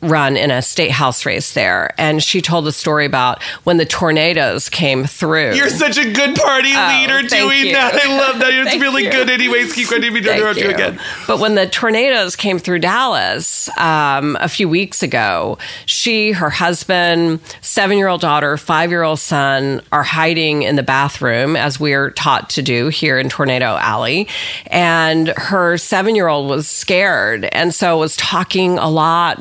run 0.00 0.36
in 0.36 0.50
a 0.50 0.62
state 0.62 0.90
house 0.90 1.26
race 1.26 1.54
there. 1.54 1.92
And 1.98 2.22
she 2.22 2.40
told 2.40 2.66
a 2.68 2.72
story 2.72 3.04
about 3.04 3.42
when 3.64 3.78
the 3.78 3.84
tornadoes 3.86 4.68
came 4.68 5.04
through. 5.04 5.54
You're 5.54 5.68
such 5.70 5.98
a 5.98 6.12
good 6.12 6.36
party 6.36 6.70
Oh, 6.74 6.88
leader 7.00 7.26
doing 7.28 7.66
you. 7.66 7.72
that. 7.72 7.94
I 8.04 8.16
love 8.16 8.38
that. 8.40 8.52
It's 8.52 8.80
really 8.80 9.04
you. 9.04 9.10
good. 9.10 9.28
Anyways, 9.28 9.72
keep 9.72 9.88
going 9.90 10.02
to 10.02 10.10
be 10.12 10.22
Thank 10.22 10.38
interrupt 10.38 10.58
you 10.60 10.66
you. 10.68 10.74
again. 10.74 11.00
But 11.26 11.40
when 11.40 11.54
the 11.56 11.66
tornadoes 11.66 12.36
came 12.36 12.58
through 12.58 12.78
Dallas 12.80 13.68
um, 13.78 14.36
a 14.40 14.48
few 14.48 14.68
weeks 14.68 15.02
ago, 15.02 15.58
she, 15.86 16.32
her 16.32 16.50
husband, 16.50 17.40
seven 17.60 17.98
year 17.98 18.08
old 18.08 18.20
daughter, 18.20 18.56
five 18.56 18.90
year 18.90 19.02
old 19.02 19.18
son 19.18 19.80
are 19.90 20.02
hiding 20.04 20.62
in 20.62 20.76
the 20.76 20.82
bathroom, 20.82 21.56
as 21.56 21.80
we're 21.80 22.10
taught 22.10 22.50
to 22.50 22.62
do 22.62 22.88
here 22.88 23.18
in 23.18 23.28
Tornado 23.28 23.76
Alley. 23.76 24.28
And 24.68 25.28
her 25.28 25.76
seven 25.76 26.14
year 26.14 26.28
old 26.28 26.48
was 26.48 26.68
scared 26.68 27.46
and 27.46 27.74
so 27.74 27.98
was 27.98 28.16
talking 28.16 28.78
a 28.78 28.88
lot 28.88 29.40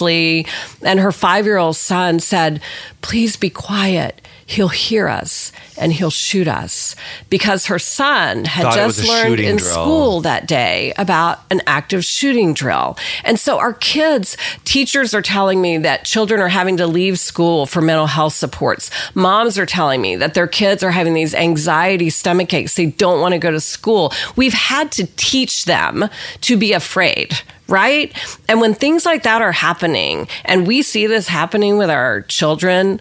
And 0.00 1.00
her 1.00 1.12
five 1.12 1.44
year 1.44 1.56
old 1.56 1.76
son 1.76 2.20
said, 2.20 2.60
Please 3.02 3.36
be 3.36 3.50
quiet. 3.50 4.20
He'll 4.46 4.68
hear 4.68 5.08
us 5.08 5.52
and 5.78 5.92
he'll 5.92 6.10
shoot 6.10 6.48
us 6.48 6.96
because 7.30 7.66
her 7.66 7.78
son 7.78 8.44
had 8.44 8.64
Thought 8.64 8.74
just 8.74 9.08
learned 9.08 9.40
in 9.40 9.56
drill. 9.56 9.72
school 9.72 10.20
that 10.22 10.46
day 10.46 10.92
about 10.98 11.40
an 11.50 11.62
active 11.66 12.04
shooting 12.04 12.54
drill. 12.54 12.96
And 13.24 13.38
so 13.38 13.58
our 13.58 13.72
kids, 13.72 14.36
teachers 14.64 15.14
are 15.14 15.22
telling 15.22 15.60
me 15.60 15.78
that 15.78 16.04
children 16.04 16.40
are 16.40 16.48
having 16.48 16.76
to 16.78 16.86
leave 16.86 17.18
school 17.18 17.66
for 17.66 17.80
mental 17.80 18.06
health 18.06 18.34
supports. 18.34 18.90
Moms 19.14 19.58
are 19.58 19.66
telling 19.66 20.00
me 20.00 20.16
that 20.16 20.34
their 20.34 20.46
kids 20.46 20.82
are 20.82 20.90
having 20.90 21.14
these 21.14 21.34
anxiety 21.34 22.10
stomach 22.10 22.52
aches. 22.52 22.74
They 22.74 22.86
don't 22.86 23.20
want 23.20 23.32
to 23.32 23.38
go 23.38 23.50
to 23.50 23.60
school. 23.60 24.12
We've 24.36 24.52
had 24.52 24.92
to 24.92 25.06
teach 25.16 25.64
them 25.64 26.08
to 26.42 26.56
be 26.56 26.72
afraid. 26.72 27.38
Right. 27.68 28.16
And 28.48 28.62
when 28.62 28.72
things 28.72 29.04
like 29.04 29.24
that 29.24 29.42
are 29.42 29.52
happening, 29.52 30.26
and 30.46 30.66
we 30.66 30.80
see 30.80 31.06
this 31.06 31.28
happening 31.28 31.76
with 31.76 31.90
our 31.90 32.22
children, 32.22 32.98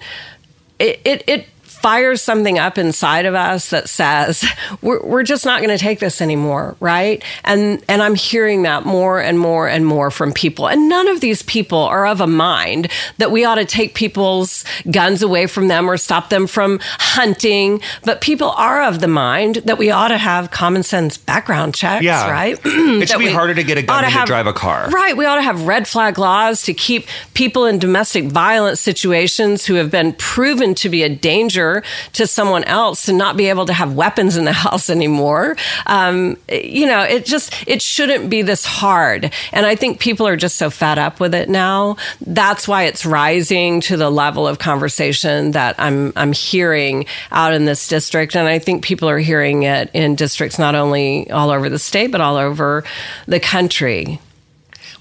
it, 0.78 1.00
it, 1.06 1.24
it 1.26 1.48
fires 1.82 2.22
something 2.22 2.58
up 2.60 2.78
inside 2.78 3.26
of 3.26 3.36
us 3.36 3.70
that 3.70 3.88
says 3.90 4.46
we're, 4.82 5.04
we're 5.06 5.24
just 5.24 5.46
not 5.46 5.62
going 5.62 5.70
to 5.70 5.78
take 5.78 6.00
this 6.00 6.22
anymore 6.22 6.76
right 6.80 7.24
and 7.44 7.84
and 7.88 8.02
i'm 8.02 8.16
hearing 8.16 8.64
that 8.64 8.86
more 8.86 9.20
and 9.22 9.40
more 9.40 9.68
and 9.68 9.86
more 9.86 10.10
from 10.12 10.34
people 10.34 10.68
and 10.68 10.90
none 10.90 11.08
of 11.08 11.22
these 11.22 11.42
people 11.44 11.80
are 11.80 12.06
of 12.08 12.20
a 12.22 12.28
mind 12.28 12.90
that 13.18 13.32
we 13.32 13.46
ought 13.46 13.56
to 13.56 13.66
take 13.66 13.94
people's 13.94 14.66
guns 14.92 15.22
away 15.22 15.46
from 15.48 15.68
them 15.68 15.90
or 15.90 15.98
stop 15.98 16.30
them 16.30 16.48
from 16.48 16.80
hunting 16.84 17.80
but 18.04 18.22
people 18.22 18.50
are 18.52 18.84
of 18.84 19.00
the 19.00 19.08
mind 19.08 19.56
that 19.66 19.78
we 19.78 19.92
ought 19.92 20.08
to 20.10 20.18
have 20.18 20.52
common 20.52 20.84
sense 20.84 21.18
background 21.18 21.74
checks 21.76 22.04
Yeah. 22.04 22.30
right 22.32 22.60
It 22.66 23.10
should 23.10 23.20
be 23.30 23.32
harder 23.32 23.54
to 23.54 23.64
get 23.64 23.78
a 23.78 23.82
gun 23.84 24.02
than 24.04 24.12
to 24.12 24.18
have- 24.18 24.28
drive 24.28 24.48
a 24.48 24.54
car. 24.54 24.90
Right. 24.90 25.16
We 25.16 25.26
ought 25.26 25.36
to 25.36 25.42
have 25.42 25.64
red 25.68 25.88
flag 25.88 26.18
laws 26.18 26.64
to 26.64 26.74
keep 26.74 27.08
people 27.34 27.66
in 27.66 27.78
domestic 27.80 28.26
violence 28.26 28.80
situations 28.80 29.66
who 29.66 29.76
have 29.76 29.90
been 29.92 30.14
proven 30.14 30.74
to 30.76 30.90
be 30.90 31.04
a 31.04 31.10
danger 31.10 31.67
to 32.14 32.28
someone 32.28 32.64
else 32.66 33.06
to 33.06 33.14
not 33.14 33.38
be 33.38 33.48
able 33.50 33.66
to 33.66 33.74
have 33.74 33.94
weapons 33.94 34.38
in 34.38 34.46
the 34.46 34.52
house 34.66 34.90
anymore. 34.90 35.56
Um, 35.86 36.38
you 36.50 36.86
know, 36.86 37.02
it 37.02 37.26
just, 37.26 37.54
it 37.68 37.82
shouldn't 37.82 38.30
be 38.30 38.42
this 38.42 38.66
hard. 38.66 39.32
And 39.52 39.66
I 39.66 39.76
think 39.76 40.00
people 40.00 40.28
are 40.28 40.38
just 40.38 40.58
so 40.58 40.70
fed 40.70 40.98
up 40.98 41.20
with 41.20 41.34
it 41.34 41.50
now. 41.50 41.98
That's 42.26 42.68
why 42.68 42.84
it's 42.84 43.06
rising 43.06 43.82
to 43.82 43.98
the 43.98 44.10
level 44.10 44.48
of 44.48 44.60
conversation 44.60 45.52
that 45.52 45.76
I'm, 45.78 46.14
I'm 46.16 46.34
hearing 46.34 47.06
out 47.32 47.54
in 47.54 47.66
this 47.66 47.88
district. 47.88 48.36
And 48.36 48.48
I 48.48 48.60
think 48.60 48.84
people 48.84 49.10
are 49.10 49.20
hearing 49.20 49.64
it 49.64 49.90
in 49.94 50.16
districts 50.16 50.60
not 50.60 50.76
only 50.76 51.30
all 51.32 51.50
over 51.50 51.70
the 51.70 51.80
state, 51.80 52.12
but 52.12 52.22
all 52.22 52.38
over 52.38 52.84
the 53.28 53.40
country. 53.40 54.20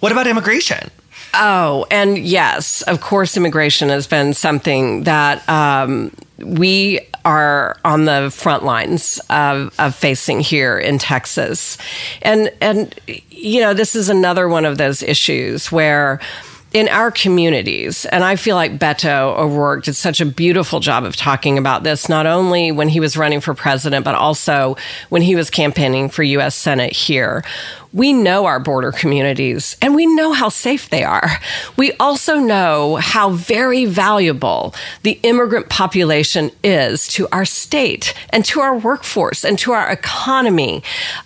What 0.00 0.12
about 0.12 0.26
immigration? 0.26 0.90
Oh, 1.34 1.86
and 1.90 2.16
yes, 2.16 2.82
of 2.82 3.00
course, 3.00 3.36
immigration 3.36 3.88
has 3.90 4.06
been 4.06 4.32
something 4.32 5.04
that 5.04 5.46
um, 5.48 6.10
we 6.38 7.00
are 7.24 7.76
on 7.84 8.04
the 8.04 8.30
front 8.30 8.64
lines 8.64 9.20
of, 9.30 9.74
of 9.78 9.94
facing 9.94 10.40
here 10.40 10.78
in 10.78 10.98
Texas, 10.98 11.78
and 12.22 12.52
and 12.60 12.94
you 13.30 13.60
know 13.60 13.74
this 13.74 13.94
is 13.94 14.08
another 14.08 14.48
one 14.48 14.64
of 14.64 14.78
those 14.78 15.02
issues 15.02 15.70
where. 15.70 16.20
In 16.72 16.88
our 16.88 17.10
communities, 17.10 18.04
and 18.06 18.22
I 18.22 18.36
feel 18.36 18.54
like 18.54 18.76
Beto 18.78 19.38
O'Rourke 19.38 19.84
did 19.84 19.94
such 19.94 20.20
a 20.20 20.26
beautiful 20.26 20.78
job 20.78 21.04
of 21.04 21.16
talking 21.16 21.56
about 21.56 21.84
this, 21.84 22.06
not 22.06 22.26
only 22.26 22.70
when 22.70 22.90
he 22.90 23.00
was 23.00 23.16
running 23.16 23.40
for 23.40 23.54
president, 23.54 24.04
but 24.04 24.14
also 24.14 24.76
when 25.08 25.22
he 25.22 25.36
was 25.36 25.48
campaigning 25.48 26.10
for 26.10 26.22
U.S. 26.22 26.54
Senate 26.54 26.92
here 26.92 27.44
we 27.96 28.12
know 28.12 28.44
our 28.44 28.60
border 28.60 28.92
communities 28.92 29.74
and 29.80 29.94
we 29.94 30.04
know 30.04 30.32
how 30.32 30.50
safe 30.50 30.90
they 30.90 31.02
are. 31.02 31.30
We 31.78 31.92
also 31.92 32.36
know 32.36 32.96
how 32.96 33.30
very 33.30 33.86
valuable 33.86 34.74
the 35.02 35.18
immigrant 35.22 35.70
population 35.70 36.50
is 36.62 37.08
to 37.08 37.26
our 37.32 37.46
state 37.46 38.12
and 38.28 38.44
to 38.44 38.60
our 38.60 38.76
workforce 38.76 39.46
and 39.46 39.58
to 39.60 39.72
our 39.72 39.90
economy. 39.90 40.82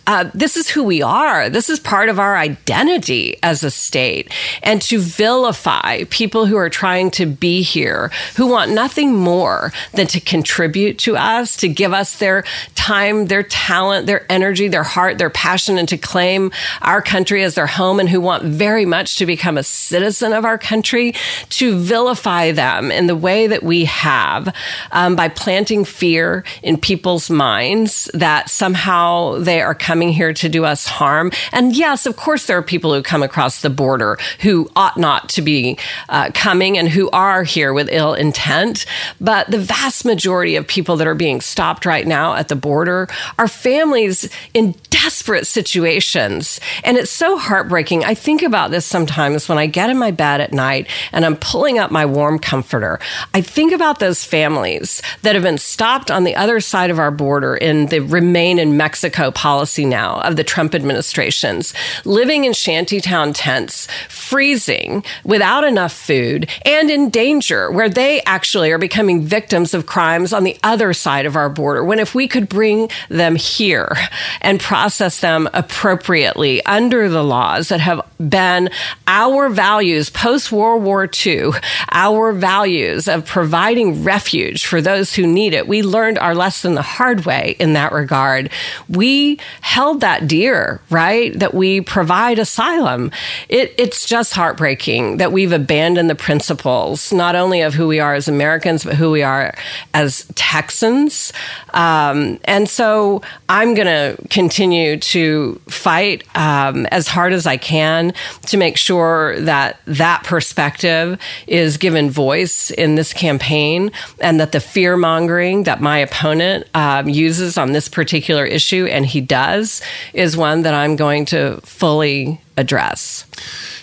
Uh, 0.07 0.31
this 0.33 0.57
is 0.57 0.69
who 0.69 0.85
we 0.85 1.03
are. 1.03 1.51
This 1.51 1.69
is 1.69 1.81
part 1.81 2.09
of 2.09 2.21
our 2.21 2.37
identity 2.37 3.37
as 3.43 3.65
a 3.65 3.71
state. 3.73 4.33
And 4.63 4.81
to 4.83 5.01
vilify 5.01 6.05
people 6.05 6.47
who 6.47 6.57
are 6.57 6.71
trying 6.71 7.11
to 7.13 7.27
be 7.27 7.63
here, 7.63 8.13
who 8.37 8.47
want 8.47 8.71
nothing 8.71 9.17
more 9.17 9.73
than 9.93 10.07
to 10.07 10.21
contribute 10.21 11.01
to 11.01 11.17
us, 11.17 11.57
to 11.57 11.69
give 11.69 11.93
us 11.93 12.19
their 12.19 12.45
time, 12.77 13.27
their 13.27 13.43
talent, 13.43 14.07
their 14.07 14.25
energy, 14.31 14.69
their 14.69 14.85
heart, 14.85 15.19
their 15.19 15.31
passion, 15.31 15.77
and 15.77 15.89
to 15.89 15.99
claim 15.99 16.53
our 16.83 17.03
country 17.03 17.43
as 17.43 17.55
their 17.55 17.67
home 17.67 18.01
and 18.01 18.09
who 18.09 18.21
want 18.21 18.45
very 18.45 18.85
much 18.85 19.17
to 19.17 19.27
become 19.27 19.57
a 19.57 19.63
citizen 19.63 20.33
of 20.33 20.45
our 20.45 20.59
country, 20.59 21.15
to 21.51 21.79
vilify 21.79 22.53
them 22.53 22.91
in 22.91 23.07
the 23.07 23.17
way 23.17 23.47
that 23.47 23.63
we 23.63 23.85
have 23.85 24.55
um, 24.93 25.17
by 25.17 25.29
planting 25.29 25.85
fear 25.85 26.45
in 26.63 26.77
people's 26.77 27.31
minds 27.31 28.11
that 28.15 28.51
somehow 28.51 29.39
they 29.39 29.61
are 29.61 29.75
coming 29.75 30.11
here 30.11 30.33
to 30.33 30.49
do 30.49 30.65
us 30.65 30.87
harm. 30.87 31.31
And 31.53 31.77
yes, 31.77 32.07
of 32.07 32.17
course, 32.17 32.47
there 32.47 32.59
are 32.59 32.63
people 32.63 32.93
who 32.93 33.03
come 33.03 33.23
across 33.23 33.63
the 33.63 33.71
border 33.71 34.19
who 34.41 34.71
ought 34.75 34.97
not 34.97 35.29
to 35.31 35.43
be 35.43 35.79
uh, 36.09 36.31
coming 36.35 36.77
and 36.77 36.89
who 36.89 37.11
are 37.11 37.45
here 37.45 37.73
with 37.73 37.89
ill 37.91 38.15
intent. 38.15 38.87
But 39.21 39.51
the 39.51 39.59
vast 39.59 40.05
majority 40.05 40.57
of 40.57 40.67
people 40.67 40.97
that 40.97 41.07
are 41.07 41.15
being 41.15 41.41
stopped 41.41 41.87
right 41.87 42.07
now 42.07 42.35
at 42.35 42.49
the 42.49 42.57
border 42.57 43.09
are 43.39 43.49
families 43.49 44.29
in 44.55 44.75
desperate 44.91 45.47
situations. 45.47 46.50
And 46.83 46.97
it's 46.97 47.11
so 47.11 47.37
heartbreaking. 47.37 48.05
I 48.05 48.15
think 48.15 48.43
about 48.43 48.71
this 48.71 48.87
sometimes 48.87 49.49
when 49.49 49.59
I 49.59 49.67
get 49.67 49.91
in 49.91 49.99
my 49.99 50.11
bed 50.11 50.41
at 50.41 50.53
night 50.53 50.89
and 51.13 51.25
I'm 51.25 51.37
pulling 51.37 51.79
up 51.79 51.91
my 51.91 52.07
warm 52.07 52.39
comforter. 52.39 52.99
I 53.35 53.43
think 53.43 53.73
about 53.73 53.99
those 53.99 54.25
families 54.25 55.03
that 55.23 55.35
have 55.35 55.45
been 55.45 55.59
stopped 55.59 56.11
on 56.11 56.25
the 56.25 56.35
other 56.37 56.61
side 56.61 56.91
of 56.91 56.99
our 56.99 57.11
border 57.11 57.55
in 57.55 57.87
the 57.87 58.01
remain 58.01 58.59
in 58.59 58.77
Mexico 58.77 59.31
policy 59.31 59.85
now 59.85 60.21
of 60.23 60.37
the 60.37 60.45
Trump 60.45 60.75
administrations, 60.75 61.75
living 62.05 62.45
in 62.45 62.53
shantytown 62.53 63.33
tents, 63.33 63.87
freezing 64.31 65.03
without 65.25 65.65
enough 65.65 65.93
food 65.93 66.49
and 66.65 66.89
in 66.89 67.11
danger 67.11 67.69
where 67.69 67.89
they 67.89 68.23
actually 68.23 68.71
are 68.71 68.79
becoming 68.79 69.23
victims 69.23 69.75
of 69.75 69.87
crimes 69.87 70.33
on 70.33 70.45
the 70.45 70.57
other 70.63 70.93
side 70.93 71.27
of 71.27 71.35
our 71.35 71.49
border. 71.49 71.83
When 71.83 71.99
if 71.99 72.15
we 72.15 72.29
could 72.29 72.49
bring 72.49 72.89
them 73.09 73.35
here 73.35 73.93
and 74.41 74.61
process 74.61 75.19
them 75.19 75.49
appropriately 75.53 76.65
under 76.65 77.09
the 77.09 77.25
laws 77.25 77.71
that 77.71 77.81
have 77.81 78.03
been 78.21 78.71
our 79.09 79.49
values 79.49 80.11
post 80.11 80.53
World 80.53 80.85
War 80.85 81.11
II, 81.27 81.51
our 81.91 82.33
values 82.33 83.09
of 83.09 83.27
providing 83.27 84.05
refuge 84.05 84.65
for 84.65 84.81
those 84.81 85.13
who 85.13 85.27
need 85.27 85.55
it. 85.55 85.67
We 85.67 85.83
learned 85.83 86.21
our 86.21 86.37
lesson 86.37 86.77
the 86.77 86.83
hard 86.83 87.25
way 87.25 87.57
in 87.59 87.73
that 87.73 87.91
regard. 87.91 88.51
We 88.89 89.41
held 89.61 90.03
that 90.03 90.29
dear, 90.29 90.81
right? 90.89 91.37
That 91.37 91.53
we 91.53 91.81
provide 91.81 92.39
asylum. 92.39 93.11
It, 93.49 93.75
it's 93.77 94.07
just 94.07 94.20
heartbreaking 94.33 95.17
that 95.17 95.33
we've 95.33 95.53
abandoned 95.53 96.11
the 96.11 96.15
principles, 96.15 97.13
not 97.13 97.35
only 97.35 97.63
of 97.63 97.73
who 97.73 97.89
we 97.89 98.01
are 98.01 98.15
as 98.15 98.29
Americans, 98.29 98.85
but 98.85 98.97
who 98.97 99.11
we 99.11 99.23
are 99.23 99.55
as 99.95 100.27
Texans. 100.35 101.33
Um, 101.73 102.39
And 102.45 102.69
so 102.69 103.23
I'm 103.49 103.75
going 103.75 103.87
to 103.87 104.17
continue 104.29 104.99
to 104.99 105.61
fight 105.69 106.25
um, 106.37 106.87
as 106.87 107.07
hard 107.09 107.33
as 107.33 107.47
I 107.47 107.57
can 107.57 108.13
to 108.47 108.57
make 108.57 108.77
sure 108.77 109.39
that 109.41 109.79
that 109.87 110.25
perspective 110.25 111.19
is 111.47 111.77
given 111.79 112.11
voice 112.11 112.71
in 112.71 112.97
this 112.97 113.13
campaign 113.13 113.93
and 114.21 114.41
that 114.41 114.51
the 114.51 114.61
fear 114.61 114.97
mongering 114.97 115.65
that 115.65 115.81
my 115.81 115.99
opponent 115.99 116.67
um, 116.75 117.09
uses 117.09 117.57
on 117.57 117.73
this 117.73 117.89
particular 117.89 118.45
issue, 118.45 118.87
and 118.91 119.07
he 119.07 119.21
does, 119.21 119.81
is 120.13 120.37
one 120.37 120.63
that 120.63 120.75
I'm 120.75 120.97
going 120.97 121.25
to 121.27 121.61
fully 121.63 122.41
address. 122.57 123.25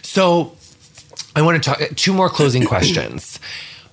So 0.07 0.55
I 1.35 1.41
want 1.41 1.61
to 1.61 1.69
talk 1.69 1.81
uh, 1.81 1.87
two 1.95 2.13
more 2.13 2.29
closing 2.29 2.63
questions. 2.73 3.39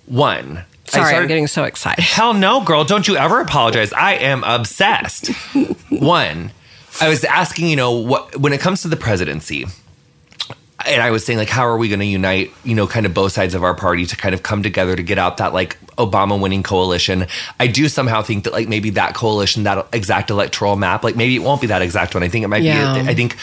One. 0.06 0.64
Sorry, 0.86 1.06
started- 1.06 1.16
I'm 1.22 1.26
getting 1.28 1.46
so 1.48 1.64
excited. 1.64 2.02
Hell 2.02 2.34
no, 2.34 2.62
girl. 2.62 2.84
Don't 2.84 3.08
you 3.08 3.16
ever 3.16 3.40
apologize. 3.40 3.92
I 3.92 4.14
am 4.14 4.44
obsessed. 4.44 5.28
One, 5.90 6.52
I 7.00 7.08
was 7.08 7.24
asking, 7.24 7.68
you 7.68 7.76
know, 7.76 7.92
what 7.92 8.36
when 8.36 8.52
it 8.52 8.60
comes 8.60 8.82
to 8.82 8.88
the 8.88 8.96
presidency, 8.96 9.64
and 10.86 11.02
I 11.02 11.10
was 11.10 11.24
saying, 11.24 11.38
like, 11.38 11.48
how 11.48 11.66
are 11.66 11.76
we 11.76 11.88
going 11.88 12.00
to 12.00 12.06
unite, 12.06 12.52
you 12.64 12.74
know, 12.74 12.86
kind 12.86 13.06
of 13.06 13.14
both 13.14 13.32
sides 13.32 13.54
of 13.54 13.64
our 13.64 13.74
party 13.74 14.06
to 14.06 14.16
kind 14.16 14.34
of 14.34 14.42
come 14.42 14.62
together 14.62 14.94
to 14.96 15.02
get 15.02 15.18
out 15.18 15.38
that, 15.38 15.52
like, 15.52 15.78
Obama 15.96 16.40
winning 16.40 16.62
coalition? 16.62 17.26
I 17.58 17.66
do 17.66 17.88
somehow 17.88 18.22
think 18.22 18.44
that, 18.44 18.52
like, 18.52 18.68
maybe 18.68 18.90
that 18.90 19.14
coalition, 19.14 19.64
that 19.64 19.86
exact 19.92 20.30
electoral 20.30 20.76
map, 20.76 21.04
like, 21.04 21.16
maybe 21.16 21.36
it 21.36 21.40
won't 21.40 21.60
be 21.60 21.66
that 21.68 21.82
exact 21.82 22.14
one. 22.14 22.22
I 22.22 22.28
think 22.28 22.44
it 22.44 22.48
might 22.48 22.62
Yeah. 22.62 23.02
be, 23.02 23.08
I 23.08 23.14
think 23.14 23.36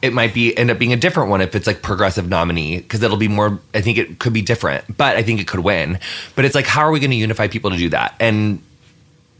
it 0.00 0.12
might 0.12 0.32
be 0.32 0.56
end 0.56 0.70
up 0.70 0.78
being 0.78 0.92
a 0.92 0.96
different 0.96 1.28
one 1.30 1.40
if 1.40 1.54
it's 1.56 1.66
like 1.66 1.82
progressive 1.82 2.28
nominee 2.28 2.76
because 2.78 3.02
it'll 3.02 3.16
be 3.16 3.26
more 3.26 3.58
i 3.74 3.80
think 3.80 3.98
it 3.98 4.20
could 4.20 4.32
be 4.32 4.40
different 4.42 4.84
but 4.96 5.16
i 5.16 5.24
think 5.24 5.40
it 5.40 5.48
could 5.48 5.58
win 5.58 5.98
but 6.36 6.44
it's 6.44 6.54
like 6.54 6.66
how 6.66 6.82
are 6.82 6.92
we 6.92 7.00
going 7.00 7.10
to 7.10 7.16
unify 7.16 7.48
people 7.48 7.68
to 7.72 7.76
do 7.76 7.88
that 7.88 8.14
and 8.20 8.62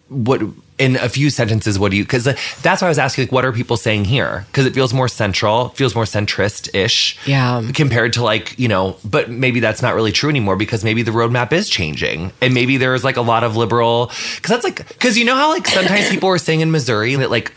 what 0.08 0.42
in 0.78 0.96
a 0.96 1.08
few 1.08 1.28
sentences 1.30 1.78
what 1.78 1.90
do 1.90 1.96
you 1.96 2.04
because 2.04 2.26
uh, 2.26 2.34
that's 2.62 2.80
why 2.82 2.86
i 2.86 2.88
was 2.88 2.98
asking 2.98 3.24
like 3.24 3.32
what 3.32 3.44
are 3.44 3.52
people 3.52 3.76
saying 3.76 4.04
here 4.04 4.44
because 4.46 4.64
it 4.66 4.74
feels 4.74 4.94
more 4.94 5.08
central 5.08 5.70
feels 5.70 5.94
more 5.94 6.04
centrist-ish 6.04 7.18
Yeah. 7.26 7.62
compared 7.74 8.12
to 8.14 8.22
like 8.22 8.58
you 8.58 8.68
know 8.68 8.96
but 9.04 9.30
maybe 9.30 9.60
that's 9.60 9.82
not 9.82 9.94
really 9.94 10.12
true 10.12 10.30
anymore 10.30 10.56
because 10.56 10.84
maybe 10.84 11.02
the 11.02 11.10
roadmap 11.10 11.52
is 11.52 11.68
changing 11.68 12.32
and 12.40 12.54
maybe 12.54 12.76
there's 12.76 13.04
like 13.04 13.16
a 13.16 13.22
lot 13.22 13.44
of 13.44 13.56
liberal 13.56 14.06
because 14.36 14.50
that's 14.50 14.64
like 14.64 14.86
because 14.88 15.18
you 15.18 15.24
know 15.24 15.34
how 15.34 15.50
like 15.50 15.66
sometimes 15.66 16.08
people 16.08 16.28
were 16.28 16.38
saying 16.38 16.60
in 16.60 16.70
missouri 16.70 17.14
that 17.16 17.30
like 17.30 17.52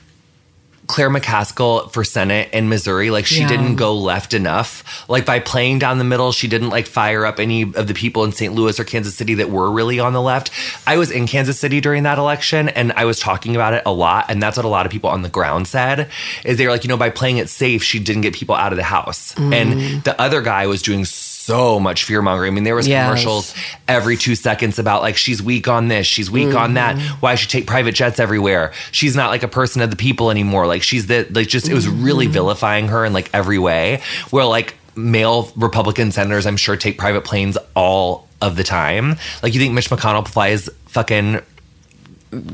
Claire 0.91 1.09
McCaskill 1.09 1.89
for 1.93 2.03
Senate 2.03 2.49
in 2.51 2.67
Missouri, 2.67 3.11
like 3.11 3.25
she 3.25 3.39
Yeah. 3.39 3.47
didn't 3.47 3.77
go 3.77 3.95
left 3.95 4.33
enough. 4.33 4.83
Like 5.07 5.25
by 5.25 5.39
playing 5.39 5.79
down 5.79 5.99
the 5.99 6.03
middle, 6.03 6.33
she 6.33 6.49
didn't 6.49 6.69
like 6.69 6.85
fire 6.85 7.25
up 7.25 7.39
any 7.39 7.61
of 7.61 7.87
the 7.87 7.93
people 7.93 8.25
in 8.25 8.33
St. 8.33 8.53
Louis 8.53 8.77
or 8.77 8.83
Kansas 8.83 9.15
City 9.15 9.35
that 9.35 9.49
were 9.49 9.71
really 9.71 10.01
on 10.01 10.11
the 10.11 10.21
left. 10.21 10.51
I 10.85 10.97
was 10.97 11.09
in 11.09 11.27
Kansas 11.27 11.57
City 11.57 11.79
during 11.79 12.03
that 12.03 12.17
election 12.17 12.67
and 12.67 12.91
I 12.97 13.05
was 13.05 13.19
talking 13.19 13.55
about 13.55 13.73
it 13.73 13.83
a 13.85 13.91
lot. 13.93 14.25
And 14.27 14.43
that's 14.43 14.57
what 14.57 14.65
a 14.65 14.69
lot 14.69 14.85
of 14.85 14.91
people 14.91 15.09
on 15.09 15.21
the 15.21 15.29
ground 15.29 15.69
said 15.69 16.09
is 16.43 16.57
they 16.57 16.65
were 16.65 16.73
like, 16.73 16.83
you 16.83 16.89
know, 16.89 16.97
by 16.97 17.09
playing 17.09 17.37
it 17.37 17.47
safe, 17.47 17.81
she 17.83 17.97
didn't 17.97 18.23
get 18.23 18.33
people 18.33 18.55
out 18.55 18.73
of 18.73 18.77
the 18.77 18.83
house. 18.83 19.33
And 19.37 19.73
mm. 19.73 20.03
the 20.03 20.19
other 20.19 20.41
guy 20.41 20.67
was 20.67 20.81
doing 20.81 21.05
so 21.05 21.30
much 21.49 22.03
fear 22.03 22.21
mongering. 22.21 22.51
I 22.51 22.55
mean, 22.55 22.63
there 22.63 22.75
was 22.75 22.87
Yes. 22.87 23.05
commercials 23.07 23.53
every 23.87 24.15
two 24.17 24.35
seconds 24.35 24.79
about 24.79 25.01
like 25.01 25.17
she's 25.17 25.41
weak 25.41 25.67
on 25.67 25.87
this, 25.87 26.07
she's 26.07 26.29
weak 26.31 26.53
on 26.55 26.75
that. 26.75 26.97
Why 27.21 27.35
should 27.35 27.49
she 27.51 27.59
take 27.59 27.67
private 27.67 27.93
jets 27.95 28.19
everywhere? 28.19 28.71
She's 28.91 29.15
not 29.15 29.29
like 29.29 29.43
a 29.43 29.47
person 29.47 29.81
of 29.81 29.89
the 29.89 29.95
people 29.95 30.31
anymore. 30.31 30.67
Like 30.67 30.83
she's 30.83 31.07
the 31.07 31.27
like 31.31 31.47
just 31.47 31.67
it 31.69 31.73
was 31.73 31.87
really 31.87 32.27
vilifying 32.27 32.87
her 32.89 33.03
in 33.05 33.13
like 33.13 33.29
every 33.33 33.59
way. 33.59 34.01
Where 34.29 34.45
like 34.45 34.75
male 34.95 35.51
Republican 35.55 36.11
senators, 36.11 36.45
I'm 36.45 36.57
sure 36.57 36.75
take 36.77 36.97
private 36.97 37.23
planes 37.23 37.57
all 37.75 38.27
of 38.41 38.55
the 38.55 38.63
time. 38.63 39.17
Like 39.43 39.53
you 39.53 39.59
think 39.59 39.73
Mitch 39.73 39.89
McConnell 39.89 40.27
flies 40.27 40.69
fucking 40.87 41.41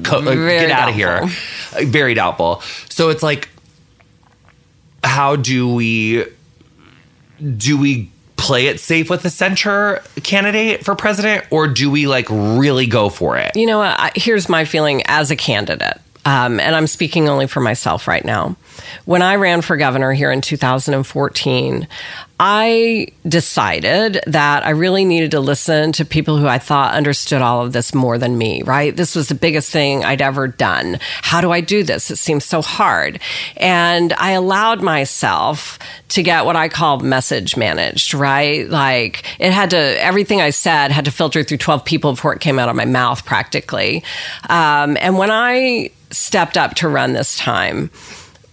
co- 0.03 0.19
like, 0.19 0.37
get 0.37 0.71
out 0.71 0.89
of 0.89 0.95
here. 0.95 1.21
Uh, 1.75 1.81
Very 1.85 2.13
doubtful. 2.13 2.61
So 2.89 3.09
it's 3.09 3.23
like 3.23 3.49
how 5.03 5.35
do 5.35 5.73
we 5.73 6.25
do 7.57 7.77
we 7.77 8.11
play 8.37 8.67
it 8.67 8.79
safe 8.79 9.09
with 9.09 9.23
the 9.23 9.29
center 9.29 10.01
candidate 10.23 10.85
for 10.85 10.95
president 10.95 11.43
or 11.49 11.67
do 11.67 11.89
we 11.91 12.07
like 12.07 12.27
really 12.29 12.85
go 12.85 13.09
for 13.09 13.37
it 13.37 13.55
You 13.55 13.65
know, 13.65 13.79
what? 13.79 14.15
Here's 14.15 14.47
my 14.47 14.63
feeling 14.65 15.01
as 15.07 15.31
a 15.31 15.35
candidate, 15.35 15.99
um, 16.25 16.59
and 16.59 16.75
I'm 16.75 16.87
speaking 16.87 17.27
only 17.27 17.47
for 17.47 17.59
myself 17.59 18.07
right 18.07 18.23
now. 18.23 18.55
When 19.05 19.21
I 19.21 19.35
ran 19.35 19.61
for 19.61 19.77
governor 19.77 20.13
here 20.13 20.31
in 20.31 20.41
2014, 20.41 21.87
I 22.39 23.07
decided 23.27 24.21
that 24.27 24.63
I 24.63 24.69
really 24.69 25.05
needed 25.05 25.31
to 25.31 25.39
listen 25.39 25.91
to 25.93 26.05
people 26.05 26.37
who 26.37 26.45
I 26.45 26.59
thought 26.59 26.93
understood 26.93 27.41
all 27.41 27.65
of 27.65 27.73
this 27.73 27.95
more 27.95 28.19
than 28.19 28.37
me, 28.37 28.61
right? 28.61 28.95
This 28.95 29.15
was 29.15 29.27
the 29.27 29.35
biggest 29.35 29.71
thing 29.71 30.05
I'd 30.05 30.21
ever 30.21 30.47
done. 30.47 30.99
How 31.23 31.41
do 31.41 31.51
I 31.51 31.61
do 31.61 31.81
this? 31.81 32.11
It 32.11 32.17
seems 32.17 32.45
so 32.45 32.61
hard. 32.61 33.19
And 33.55 34.13
I 34.13 34.31
allowed 34.31 34.83
myself 34.83 35.79
to 36.09 36.21
get 36.21 36.45
what 36.45 36.55
I 36.55 36.69
call 36.69 36.99
message 36.99 37.57
managed, 37.57 38.13
right? 38.13 38.69
Like 38.69 39.23
it 39.39 39.51
had 39.51 39.71
to, 39.71 39.77
everything 39.77 40.39
I 40.39 40.51
said 40.51 40.91
had 40.91 41.05
to 41.05 41.11
filter 41.11 41.43
through 41.43 41.57
12 41.57 41.85
people 41.85 42.11
before 42.11 42.33
it 42.33 42.39
came 42.39 42.59
out 42.59 42.69
of 42.69 42.75
my 42.75 42.85
mouth 42.85 43.25
practically. 43.25 44.03
Um, 44.47 44.95
and 45.01 45.17
when 45.17 45.31
I 45.31 45.89
stepped 46.11 46.55
up 46.55 46.75
to 46.75 46.87
run 46.87 47.13
this 47.13 47.35
time, 47.37 47.89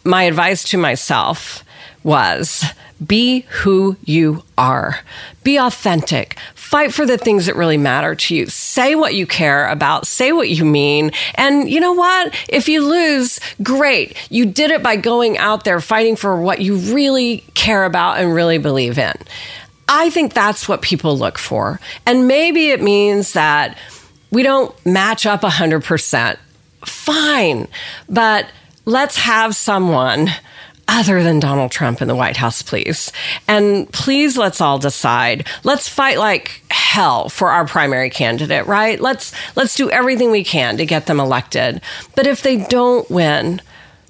my 0.05 0.25
advice 0.25 0.65
to 0.71 0.79
myself 0.79 1.65
was 2.03 2.65
be 3.05 3.41
who 3.51 3.97
you 4.05 4.43
are. 4.57 5.01
Be 5.43 5.59
authentic. 5.59 6.39
Fight 6.55 6.93
for 6.93 7.07
the 7.07 7.19
things 7.19 7.47
that 7.47 7.57
really 7.57 7.77
matter 7.77 8.15
to 8.15 8.35
you. 8.35 8.47
Say 8.47 8.95
what 8.95 9.15
you 9.15 9.27
care 9.27 9.67
about. 9.69 10.07
Say 10.07 10.33
what 10.33 10.49
you 10.49 10.65
mean. 10.65 11.11
And 11.35 11.69
you 11.69 11.81
know 11.81 11.93
what? 11.93 12.35
If 12.49 12.69
you 12.69 12.87
lose, 12.87 13.41
great. 13.63 14.17
You 14.31 14.47
did 14.47 14.71
it 14.71 14.83
by 14.83 14.97
going 14.97 15.39
out 15.39 15.65
there 15.65 15.81
fighting 15.81 16.17
for 16.17 16.41
what 16.41 16.61
you 16.61 16.77
really 16.77 17.39
care 17.55 17.85
about 17.85 18.19
and 18.19 18.35
really 18.35 18.59
believe 18.59 18.99
in. 18.99 19.15
I 19.89 20.11
think 20.11 20.33
that's 20.33 20.69
what 20.69 20.83
people 20.83 21.19
look 21.19 21.37
for. 21.39 21.81
And 22.07 22.27
maybe 22.27 22.71
it 22.71 22.83
means 22.83 23.35
that 23.35 23.77
we 24.31 24.43
don't 24.43 24.75
match 24.87 25.27
up 25.27 25.43
100%. 25.43 26.39
Fine. 26.85 27.69
But 28.09 28.47
let's 28.85 29.17
have 29.17 29.57
someone 29.57 30.29
other 30.87 31.23
than 31.23 31.41
Donald 31.41 31.71
Trump 31.71 32.03
in 32.03 32.09
the 32.09 32.15
White 32.15 32.37
House, 32.37 32.63
please. 32.63 33.11
And 33.49 33.91
please 33.93 34.37
let's 34.37 34.61
all 34.61 34.79
decide. 34.79 35.47
Let's 35.63 35.89
fight 35.89 36.19
like 36.19 36.63
hell 36.71 37.29
for 37.29 37.51
our 37.51 37.67
primary 37.67 38.11
candidate, 38.11 38.67
right? 38.67 39.01
Let's 39.01 39.33
let's 39.57 39.75
do 39.75 39.91
everything 39.91 40.31
we 40.31 40.45
can 40.45 40.77
to 40.77 40.87
get 40.87 41.07
them 41.07 41.21
elected. 41.21 41.81
But 42.15 42.27
if 42.27 42.43
they 42.43 42.59
don't 42.59 43.11
win, 43.11 43.63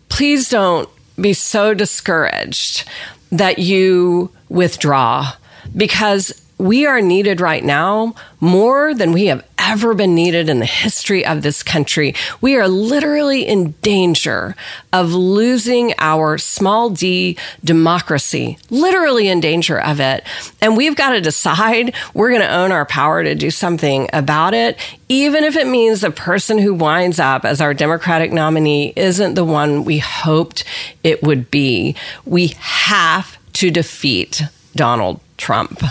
please 0.08 0.48
don't 0.48 0.88
be 1.20 1.32
so 1.32 1.74
discouraged 1.74 2.88
that 3.30 3.58
you 3.58 4.30
withdraw 4.48 5.32
because 5.76 6.43
we 6.58 6.86
are 6.86 7.00
needed 7.00 7.40
right 7.40 7.64
now 7.64 8.14
more 8.40 8.94
than 8.94 9.12
we 9.12 9.26
have 9.26 9.44
ever 9.58 9.94
been 9.94 10.14
needed 10.14 10.48
in 10.48 10.58
the 10.58 10.66
history 10.66 11.24
of 11.24 11.42
this 11.42 11.62
country. 11.62 12.14
We 12.40 12.56
are 12.56 12.68
literally 12.68 13.46
in 13.46 13.72
danger 13.82 14.54
of 14.92 15.12
losing 15.12 15.94
our 15.98 16.36
small 16.38 16.90
d 16.90 17.38
democracy, 17.64 18.58
literally 18.68 19.28
in 19.28 19.40
danger 19.40 19.80
of 19.80 20.00
it. 20.00 20.24
And 20.60 20.76
we've 20.76 20.96
got 20.96 21.12
to 21.12 21.20
decide 21.20 21.94
we're 22.12 22.28
going 22.28 22.42
to 22.42 22.54
own 22.54 22.72
our 22.72 22.84
power 22.84 23.24
to 23.24 23.34
do 23.34 23.50
something 23.50 24.08
about 24.12 24.52
it, 24.54 24.78
even 25.08 25.44
if 25.44 25.56
it 25.56 25.66
means 25.66 26.02
the 26.02 26.10
person 26.10 26.58
who 26.58 26.74
winds 26.74 27.18
up 27.18 27.44
as 27.44 27.60
our 27.60 27.72
Democratic 27.72 28.32
nominee 28.32 28.92
isn't 28.96 29.34
the 29.34 29.44
one 29.44 29.84
we 29.84 29.98
hoped 29.98 30.64
it 31.02 31.22
would 31.22 31.50
be. 31.50 31.96
We 32.26 32.48
have 32.58 33.38
to 33.54 33.70
defeat 33.70 34.42
Donald 34.76 35.20
Trump. 35.38 35.82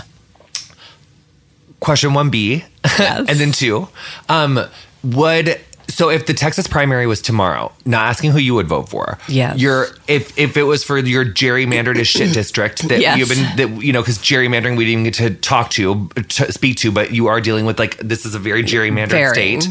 Question 1.84 2.10
1b 2.10 2.64
and 3.00 3.28
then 3.38 3.52
two 3.52 3.88
um 4.28 4.58
would 5.02 5.60
so 5.86 6.08
if 6.08 6.24
the 6.26 6.32
texas 6.34 6.66
primary 6.66 7.06
was 7.06 7.20
tomorrow 7.20 7.70
not 7.84 8.06
asking 8.06 8.30
who 8.30 8.38
you 8.38 8.54
would 8.54 8.66
vote 8.66 8.88
for 8.88 9.18
Yeah. 9.28 9.54
you're 9.54 9.86
if 10.08 10.36
if 10.38 10.56
it 10.56 10.62
was 10.62 10.82
for 10.82 10.98
your 10.98 11.24
gerrymandered 11.26 11.98
as 11.98 12.08
shit 12.08 12.32
district 12.40 12.88
that 12.88 13.00
Yes. 13.00 13.18
you've 13.18 13.28
been 13.28 13.56
that 13.56 13.82
you 13.84 13.92
know 13.92 14.00
because 14.00 14.18
gerrymandering 14.18 14.76
we 14.78 14.86
didn't 14.86 15.04
get 15.04 15.14
to 15.14 15.30
talk 15.34 15.70
to, 15.70 16.08
to 16.08 16.50
speak 16.52 16.76
to 16.78 16.90
but 16.90 17.12
you 17.12 17.26
are 17.26 17.40
dealing 17.40 17.66
with 17.66 17.78
like 17.78 17.98
this 17.98 18.24
is 18.24 18.34
a 18.34 18.38
very 18.38 18.62
gerrymandered 18.62 19.30
state 19.32 19.68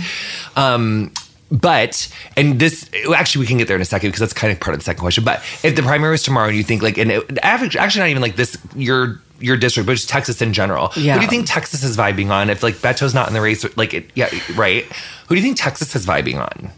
um 0.56 1.12
but 1.52 2.08
and 2.36 2.60
this 2.60 2.90
actually 3.16 3.42
we 3.42 3.46
can 3.48 3.58
get 3.60 3.68
there 3.68 3.76
in 3.76 3.82
a 3.82 3.86
second 3.86 4.10
because 4.10 4.22
that's 4.22 4.34
kind 4.34 4.52
of 4.52 4.60
part 4.60 4.74
of 4.74 4.80
the 4.80 4.84
second 4.84 5.02
question. 5.02 5.24
But 5.24 5.38
if 5.62 5.76
the 5.76 5.84
primary 5.84 6.10
was 6.10 6.24
tomorrow, 6.24 6.48
and 6.48 6.58
you 6.58 6.64
think 6.64 6.82
like 6.82 6.98
and 6.98 7.12
it, 7.12 7.38
actually 7.44 7.78
actually 7.80 8.00
not 8.00 8.10
even 8.10 8.24
like 8.24 8.36
this 8.38 8.58
your 8.76 9.22
your 9.44 9.58
district, 9.58 9.88
but 9.88 9.94
just 9.94 10.10
Texas 10.10 10.42
in 10.42 10.54
general. 10.54 10.92
Yeah. 10.96 11.14
Who 11.14 11.20
do 11.20 11.26
you 11.26 11.30
think 11.30 11.48
Texas 11.48 11.84
is 11.84 11.98
vibing 11.98 12.30
on? 12.30 12.50
If 12.50 12.64
like 12.64 12.76
Beto's 12.76 13.14
not 13.14 13.28
in 13.28 13.34
the 13.34 13.42
race, 13.42 13.66
like 13.78 13.94
it, 13.94 14.10
yeah, 14.16 14.30
right. 14.56 14.86
Who 15.28 15.36
do 15.36 15.42
you 15.42 15.46
think 15.46 15.58
Texas 15.58 15.96
is 15.96 16.06
vibing 16.06 16.40
on? 16.40 16.72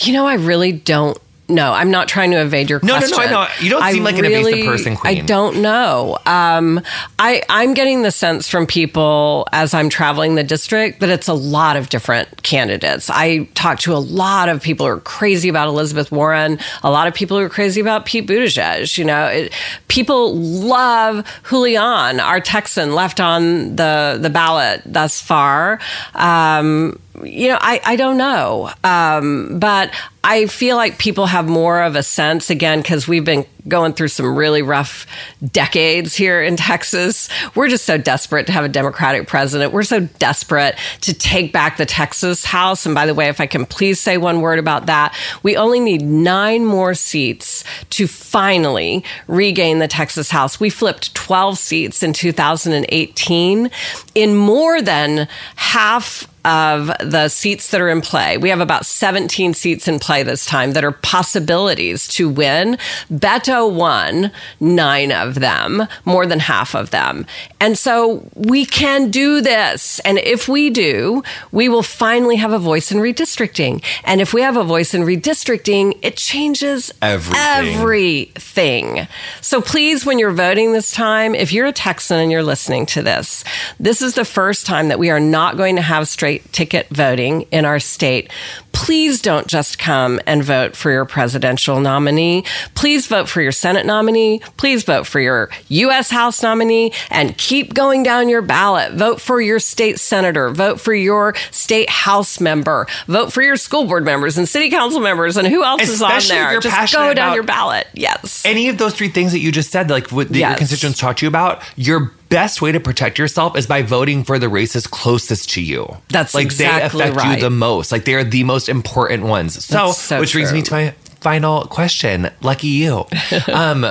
You 0.00 0.12
know, 0.12 0.26
I 0.26 0.34
really 0.34 0.72
don't 0.72 1.18
no, 1.48 1.72
I'm 1.72 1.90
not 1.90 2.08
trying 2.08 2.30
to 2.30 2.40
evade 2.40 2.70
your 2.70 2.80
No, 2.82 2.94
no, 2.94 2.98
question. 3.00 3.18
no, 3.18 3.24
I 3.24 3.30
know. 3.30 3.48
You 3.60 3.70
don't 3.70 3.92
seem 3.92 4.02
like 4.02 4.16
an 4.18 4.24
evasive 4.24 4.64
person, 4.64 4.96
Queen. 4.96 5.18
I 5.18 5.20
don't 5.20 5.60
know. 5.60 6.16
Um, 6.24 6.80
I, 7.18 7.42
I'm 7.50 7.74
getting 7.74 8.02
the 8.02 8.10
sense 8.10 8.48
from 8.48 8.66
people 8.66 9.46
as 9.52 9.74
I'm 9.74 9.90
traveling 9.90 10.36
the 10.36 10.42
district 10.42 11.00
that 11.00 11.10
it's 11.10 11.28
a 11.28 11.34
lot 11.34 11.76
of 11.76 11.90
different 11.90 12.42
candidates. 12.42 13.10
I 13.10 13.44
talk 13.54 13.78
to 13.80 13.92
a 13.92 13.98
lot 13.98 14.48
of 14.48 14.62
people 14.62 14.86
who 14.86 14.92
are 14.92 15.00
crazy 15.00 15.48
about 15.50 15.68
Elizabeth 15.68 16.10
Warren, 16.10 16.58
a 16.82 16.90
lot 16.90 17.08
of 17.08 17.14
people 17.14 17.38
who 17.38 17.44
are 17.44 17.50
crazy 17.50 17.80
about 17.80 18.06
Pete 18.06 18.26
Buttigieg. 18.26 18.96
You 18.96 19.04
know, 19.04 19.26
it, 19.26 19.52
people 19.88 20.34
love 20.36 21.26
Julian, 21.48 22.20
our 22.20 22.40
Texan, 22.40 22.94
left 22.94 23.20
on 23.20 23.76
the, 23.76 24.18
the 24.20 24.30
ballot 24.30 24.80
thus 24.86 25.20
far. 25.20 25.78
Um, 26.14 26.98
you 27.22 27.48
know, 27.48 27.58
I, 27.60 27.80
I 27.84 27.96
don't 27.96 28.16
know. 28.16 28.70
Um, 28.82 29.58
but 29.58 29.92
I 30.24 30.46
feel 30.46 30.76
like 30.76 30.98
people 30.98 31.26
have 31.26 31.46
more 31.46 31.82
of 31.82 31.96
a 31.96 32.02
sense 32.02 32.50
again 32.50 32.80
because 32.80 33.06
we've 33.06 33.24
been 33.24 33.44
going 33.68 33.92
through 33.92 34.08
some 34.08 34.34
really 34.34 34.62
rough 34.62 35.06
decades 35.52 36.14
here 36.14 36.42
in 36.42 36.56
Texas. 36.56 37.28
We're 37.54 37.68
just 37.68 37.84
so 37.84 37.98
desperate 37.98 38.46
to 38.46 38.52
have 38.52 38.64
a 38.64 38.68
Democratic 38.68 39.28
president. 39.28 39.72
We're 39.72 39.84
so 39.84 40.00
desperate 40.00 40.76
to 41.02 41.14
take 41.14 41.52
back 41.52 41.76
the 41.76 41.86
Texas 41.86 42.44
House. 42.44 42.84
And 42.84 42.94
by 42.94 43.06
the 43.06 43.14
way, 43.14 43.28
if 43.28 43.40
I 43.40 43.46
can 43.46 43.64
please 43.64 44.00
say 44.00 44.18
one 44.18 44.40
word 44.40 44.58
about 44.58 44.86
that, 44.86 45.16
we 45.42 45.56
only 45.56 45.80
need 45.80 46.02
nine 46.02 46.64
more 46.64 46.94
seats 46.94 47.64
to 47.90 48.06
finally 48.06 49.04
regain 49.26 49.78
the 49.78 49.88
Texas 49.88 50.30
House. 50.30 50.58
We 50.58 50.70
flipped 50.70 51.14
12 51.14 51.58
seats 51.58 52.02
in 52.02 52.12
2018 52.12 53.70
in 54.14 54.36
more 54.36 54.82
than 54.82 55.28
half 55.56 56.26
of 56.44 56.88
the 57.00 57.28
seats 57.28 57.70
that 57.70 57.80
are 57.80 57.88
in 57.88 58.00
play. 58.00 58.36
We 58.36 58.50
have 58.50 58.60
about 58.60 58.86
17 58.86 59.54
seats 59.54 59.88
in 59.88 59.98
play 59.98 60.22
this 60.22 60.44
time 60.44 60.72
that 60.72 60.84
are 60.84 60.92
possibilities 60.92 62.06
to 62.08 62.28
win. 62.28 62.78
Beto 63.10 63.72
won 63.72 64.30
nine 64.60 65.12
of 65.12 65.36
them, 65.36 65.86
more 66.04 66.26
than 66.26 66.40
half 66.40 66.74
of 66.74 66.90
them. 66.90 67.26
And 67.60 67.78
so 67.78 68.28
we 68.34 68.64
can 68.66 69.10
do 69.10 69.40
this. 69.40 69.98
And 70.00 70.18
if 70.18 70.48
we 70.48 70.70
do, 70.70 71.22
we 71.52 71.68
will 71.68 71.82
finally 71.82 72.36
have 72.36 72.52
a 72.52 72.58
voice 72.58 72.92
in 72.92 72.98
redistricting. 72.98 73.82
And 74.04 74.20
if 74.20 74.34
we 74.34 74.42
have 74.42 74.56
a 74.56 74.64
voice 74.64 74.94
in 74.94 75.02
redistricting, 75.02 75.98
it 76.02 76.16
changes 76.16 76.92
Everything. 77.00 77.76
everything. 77.76 79.08
So 79.40 79.60
please, 79.60 80.04
when 80.04 80.18
you're 80.18 80.30
voting 80.32 80.72
this 80.72 80.90
time, 80.90 81.34
if 81.34 81.52
you're 81.52 81.66
a 81.66 81.72
Texan 81.72 82.18
and 82.18 82.30
you're 82.30 82.42
listening 82.42 82.86
to 82.86 83.02
this, 83.02 83.44
this 83.78 84.02
is 84.02 84.14
the 84.14 84.24
first 84.24 84.66
time 84.66 84.88
that 84.88 84.98
we 84.98 85.10
are 85.10 85.20
not 85.20 85.56
going 85.56 85.76
to 85.76 85.82
have 85.82 86.08
straight 86.08 86.33
ticket 86.52 86.88
voting 86.88 87.42
in 87.50 87.64
our 87.64 87.78
state. 87.78 88.30
Please 88.74 89.22
don't 89.22 89.46
just 89.46 89.78
come 89.78 90.20
and 90.26 90.42
vote 90.42 90.76
for 90.76 90.90
your 90.90 91.04
presidential 91.04 91.80
nominee. 91.80 92.44
Please 92.74 93.06
vote 93.06 93.28
for 93.28 93.40
your 93.40 93.52
Senate 93.52 93.86
nominee. 93.86 94.40
Please 94.56 94.82
vote 94.82 95.06
for 95.06 95.20
your 95.20 95.48
U.S. 95.68 96.10
House 96.10 96.42
nominee 96.42 96.92
and 97.08 97.38
keep 97.38 97.72
going 97.72 98.02
down 98.02 98.28
your 98.28 98.42
ballot. 98.42 98.92
Vote 98.92 99.20
for 99.20 99.40
your 99.40 99.60
state 99.60 99.98
senator. 99.98 100.50
Vote 100.50 100.80
for 100.80 100.92
your 100.92 101.34
state 101.50 101.88
house 101.88 102.40
member. 102.40 102.86
Vote 103.06 103.32
for 103.32 103.42
your 103.42 103.56
school 103.56 103.86
board 103.86 104.04
members 104.04 104.36
and 104.36 104.48
city 104.48 104.68
council 104.68 105.00
members 105.00 105.36
and 105.36 105.46
who 105.46 105.62
else 105.62 105.82
is 105.82 106.02
on 106.02 106.20
there. 106.28 106.60
Just 106.60 106.92
go 106.92 107.14
down 107.14 107.34
your 107.34 107.44
ballot. 107.44 107.86
Yes. 107.94 108.44
Any 108.44 108.68
of 108.68 108.76
those 108.76 108.94
three 108.94 109.08
things 109.08 109.32
that 109.32 109.38
you 109.38 109.52
just 109.52 109.70
said, 109.70 109.88
like 109.88 110.10
what 110.10 110.28
the, 110.28 110.40
your 110.40 110.56
constituents 110.56 110.98
talked 110.98 111.20
to 111.20 111.26
you 111.26 111.28
about, 111.28 111.62
your 111.76 112.12
best 112.34 112.60
way 112.60 112.72
to 112.72 112.80
protect 112.80 113.16
yourself 113.16 113.56
is 113.56 113.64
by 113.64 113.80
voting 113.80 114.24
for 114.24 114.40
the 114.40 114.48
races 114.48 114.88
closest 114.88 115.50
to 115.50 115.62
you. 115.62 115.86
That's 116.08 116.34
like 116.34 116.46
exactly 116.46 116.98
they 116.98 117.04
affect 117.04 117.16
right. 117.16 117.36
you 117.36 117.40
the 117.40 117.50
most. 117.50 117.92
Like 117.92 118.06
they 118.06 118.14
are 118.14 118.24
the 118.24 118.42
most 118.42 118.63
important 118.68 119.24
ones. 119.24 119.64
So, 119.64 119.92
so 119.92 120.20
which 120.20 120.32
brings 120.32 120.52
me 120.52 120.62
to 120.62 120.72
my 120.72 120.90
final 121.20 121.64
question. 121.66 122.30
Lucky 122.42 122.68
you. 122.68 123.06
um, 123.52 123.86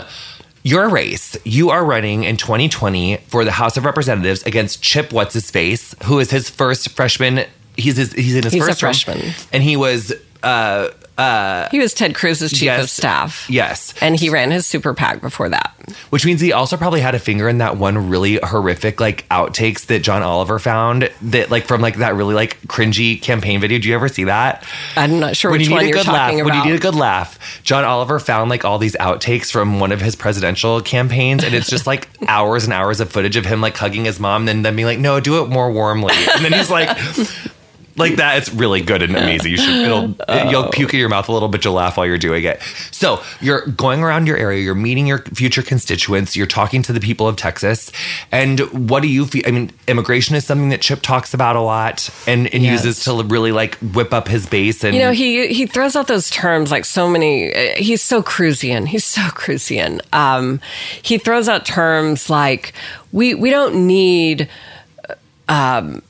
your 0.64 0.88
race, 0.88 1.36
you 1.44 1.72
are 1.72 1.84
running 1.84 2.24
in 2.24 2.38
2020 2.38 3.18
for 3.28 3.44
the 3.44 3.52
House 3.52 3.76
of 3.76 3.84
Representatives 3.86 4.44
against 4.44 4.82
Chip 4.82 5.12
What's 5.12 5.34
His 5.34 5.52
Face, 5.52 5.94
who 6.06 6.20
is 6.20 6.32
his 6.32 6.50
first 6.50 6.90
freshman. 6.92 7.46
He's 7.76 7.98
his, 7.98 8.14
he's 8.14 8.36
in 8.36 8.44
his 8.44 8.54
He's 8.54 8.66
first 8.66 8.80
term, 8.80 8.94
freshman. 8.94 9.34
and 9.52 9.62
he 9.62 9.76
was 9.76 10.14
uh, 10.42 10.90
Uh, 11.18 11.70
he 11.70 11.78
was 11.80 11.94
Ted 11.94 12.16
Cruz's 12.16 12.52
chief 12.52 12.64
Yes. 12.64 12.84
of 12.84 12.90
staff. 12.90 13.46
yes, 13.50 13.94
And 14.02 14.16
he 14.20 14.30
ran 14.30 14.50
his 14.50 14.66
super 14.66 14.94
PAC 14.96 15.22
before 15.22 15.48
that. 15.50 15.72
Which 16.10 16.26
means 16.26 16.42
he 16.42 16.52
also 16.54 16.76
probably 16.78 17.02
had 17.02 17.14
a 17.14 17.20
finger 17.20 17.48
in 17.48 17.60
that 17.60 17.78
one 17.78 18.10
really 18.10 18.38
horrific 18.38 19.00
like 19.00 19.28
outtakes 19.30 19.86
that 19.88 20.00
John 20.00 20.24
Oliver 20.24 20.58
found 20.58 21.12
that 21.22 21.52
like 21.52 21.66
from 21.68 21.82
like 21.82 21.98
that 21.98 22.16
really 22.16 22.34
like 22.34 22.60
cringy 22.64 23.22
campaign 23.22 23.60
video. 23.60 23.78
Do 23.80 23.90
you 23.90 23.94
ever 23.96 24.08
see 24.08 24.24
that? 24.24 24.66
I'm 24.96 25.20
not 25.20 25.36
sure 25.36 25.52
when 25.52 25.60
which 25.60 25.68
you 25.68 25.74
one 25.76 25.84
need 25.84 25.92
a 25.94 25.96
you're 25.98 26.04
good 26.04 26.12
laugh, 26.12 26.34
when 26.34 26.54
you 26.56 26.64
need 26.66 26.76
a 26.76 26.80
good 26.80 26.96
laugh, 26.96 27.62
John 27.64 27.84
Oliver 27.84 28.18
found 28.20 28.50
like 28.50 28.66
all 28.66 28.80
these 28.80 28.96
outtakes 28.96 29.52
from 29.52 29.80
one 29.80 29.92
of 29.92 30.02
his 30.02 30.16
presidential 30.16 30.82
campaigns, 30.82 31.44
and 31.44 31.54
it's 31.54 31.70
just 31.70 31.86
like 31.86 32.08
hours 32.28 32.64
and 32.64 32.74
hours 32.74 33.00
of 33.02 33.12
footage 33.12 33.36
of 33.36 33.46
him 33.46 33.62
like 33.62 33.76
hugging 33.78 34.06
his 34.06 34.20
mom, 34.20 34.48
and 34.48 34.66
then 34.66 34.76
being 34.76 34.86
like, 34.88 35.00
"No, 35.00 35.20
do 35.20 35.44
it 35.44 35.50
more 35.50 35.72
warmly," 35.72 36.14
and 36.36 36.44
then 36.46 36.54
he's 36.54 36.70
like. 36.72 36.98
Like 37.96 38.16
that, 38.16 38.38
it's 38.40 38.52
really 38.54 38.82
good 38.82 39.02
and 39.02 39.16
amazing. 39.16 39.52
You 39.52 39.58
should, 39.58 39.76
it'll, 39.76 40.16
you'll 40.50 40.70
puke 40.70 40.94
in 40.94 41.00
your 41.00 41.10
mouth 41.10 41.30
a 41.30 41.32
little 41.32 41.48
bit. 41.48 41.64
You'll 41.64 41.76
laugh 41.76 41.98
while 41.98 42.06
you're 42.08 42.18
doing 42.18 42.44
it. 42.44 42.62
So 42.92 43.22
you're 43.40 43.66
going 43.68 44.02
around 44.02 44.26
your 44.28 44.38
area. 44.38 44.62
You're 44.64 44.74
meeting 44.74 45.06
your 45.06 45.20
future 45.20 45.62
constituents. 45.62 46.36
You're 46.36 46.48
talking 46.48 46.82
to 46.84 46.94
the 46.94 47.00
people 47.00 47.28
of 47.28 47.36
Texas. 47.36 47.92
And 48.32 48.62
what 48.90 49.02
do 49.02 49.08
you 49.08 49.26
feel? 49.28 49.44
I 49.46 49.52
mean, 49.52 49.72
immigration 49.88 50.36
is 50.36 50.46
something 50.46 50.70
that 50.70 50.82
Chip 50.82 51.02
talks 51.02 51.34
about 51.34 51.56
a 51.56 51.62
lot 51.62 52.10
and, 52.28 52.52
and 52.54 52.64
Yes. 52.64 52.84
uses 52.84 53.04
to 53.06 53.24
really 53.24 53.52
like 53.52 53.76
whip 53.76 54.14
up 54.14 54.28
his 54.28 54.48
base. 54.48 54.84
And 54.84 54.96
You 54.96 55.02
know, 55.02 55.12
he 55.12 55.48
he 55.54 55.66
throws 55.68 55.96
out 55.96 56.08
those 56.08 56.30
terms 56.30 56.72
like 56.72 56.86
so 56.86 57.08
many. 57.08 57.52
He's 57.78 58.02
so 58.02 58.24
Cruisian. 58.24 58.88
He's 58.88 59.06
so 59.06 59.22
Cruisian. 59.22 60.02
Um, 60.14 60.62
he 61.02 61.18
throws 61.18 61.48
out 61.48 61.66
terms 61.66 62.30
like 62.30 62.74
we 63.12 63.36
we 63.36 63.50
don't 63.52 63.86
need 63.86 64.50
um, 65.50 66.02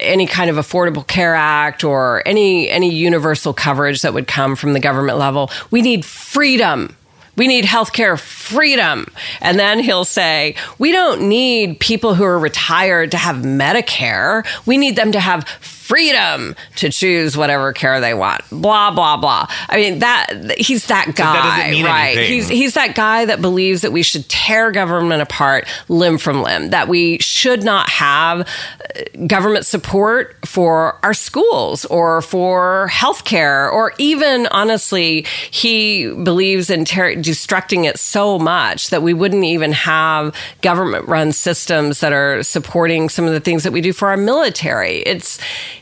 any 0.00 0.26
kind 0.26 0.50
of 0.50 0.56
affordable 0.56 1.06
care 1.06 1.34
act 1.34 1.84
or 1.84 2.22
any 2.26 2.68
any 2.68 2.92
universal 2.92 3.52
coverage 3.52 4.02
that 4.02 4.14
would 4.14 4.26
come 4.26 4.56
from 4.56 4.72
the 4.72 4.80
government 4.80 5.18
level. 5.18 5.50
We 5.70 5.82
need 5.82 6.04
freedom. 6.04 6.96
We 7.36 7.46
need 7.46 7.64
healthcare 7.64 8.18
freedom. 8.18 9.06
And 9.40 9.58
then 9.58 9.78
he'll 9.78 10.04
say, 10.04 10.56
we 10.78 10.92
don't 10.92 11.28
need 11.28 11.80
people 11.80 12.14
who 12.14 12.24
are 12.24 12.38
retired 12.38 13.12
to 13.12 13.16
have 13.16 13.36
Medicare. 13.36 14.44
We 14.66 14.76
need 14.76 14.96
them 14.96 15.12
to 15.12 15.20
have 15.20 15.48
freedom 15.90 16.54
to 16.76 16.88
choose 16.88 17.36
whatever 17.36 17.72
care 17.72 18.00
they 18.00 18.14
want. 18.14 18.42
Blah, 18.50 18.92
blah, 18.92 19.16
blah. 19.16 19.48
I 19.68 19.76
mean, 19.76 19.98
that 19.98 20.54
he's 20.56 20.86
that 20.86 21.16
guy, 21.16 21.32
that 21.32 21.84
right? 21.84 22.16
anything. 22.16 22.32
He's 22.32 22.48
he's 22.48 22.74
that 22.74 22.94
guy 22.94 23.24
that 23.24 23.42
believes 23.42 23.82
that 23.82 23.90
we 23.90 24.04
should 24.04 24.28
tear 24.28 24.70
government 24.70 25.20
apart 25.20 25.66
limb 25.88 26.16
from 26.16 26.44
limb, 26.44 26.70
that 26.70 26.86
we 26.86 27.18
should 27.18 27.64
not 27.64 27.90
have 27.90 28.42
uh, 28.42 29.26
government 29.26 29.66
support 29.66 30.36
for 30.46 30.96
our 31.02 31.12
schools 31.12 31.84
or 31.86 32.22
for 32.22 32.88
healthcare, 32.92 33.68
or 33.72 33.92
even 33.98 34.46
honestly, 34.52 35.26
he 35.50 36.06
believes 36.22 36.70
in 36.70 36.84
ter- 36.84 37.16
destructing 37.16 37.84
it 37.84 37.98
so 37.98 38.38
much 38.38 38.90
that 38.90 39.02
we 39.02 39.12
wouldn't 39.12 39.42
even 39.42 39.72
have 39.72 40.32
government 40.62 41.08
run 41.08 41.32
systems 41.32 41.98
that 41.98 42.12
are 42.12 42.44
supporting 42.44 43.08
some 43.08 43.24
of 43.24 43.32
the 43.32 43.40
things 43.40 43.64
that 43.64 43.72
we 43.72 43.80
do 43.80 43.92
for 43.92 44.06
our 44.08 44.16
military. 44.16 44.98
It's 44.98 45.40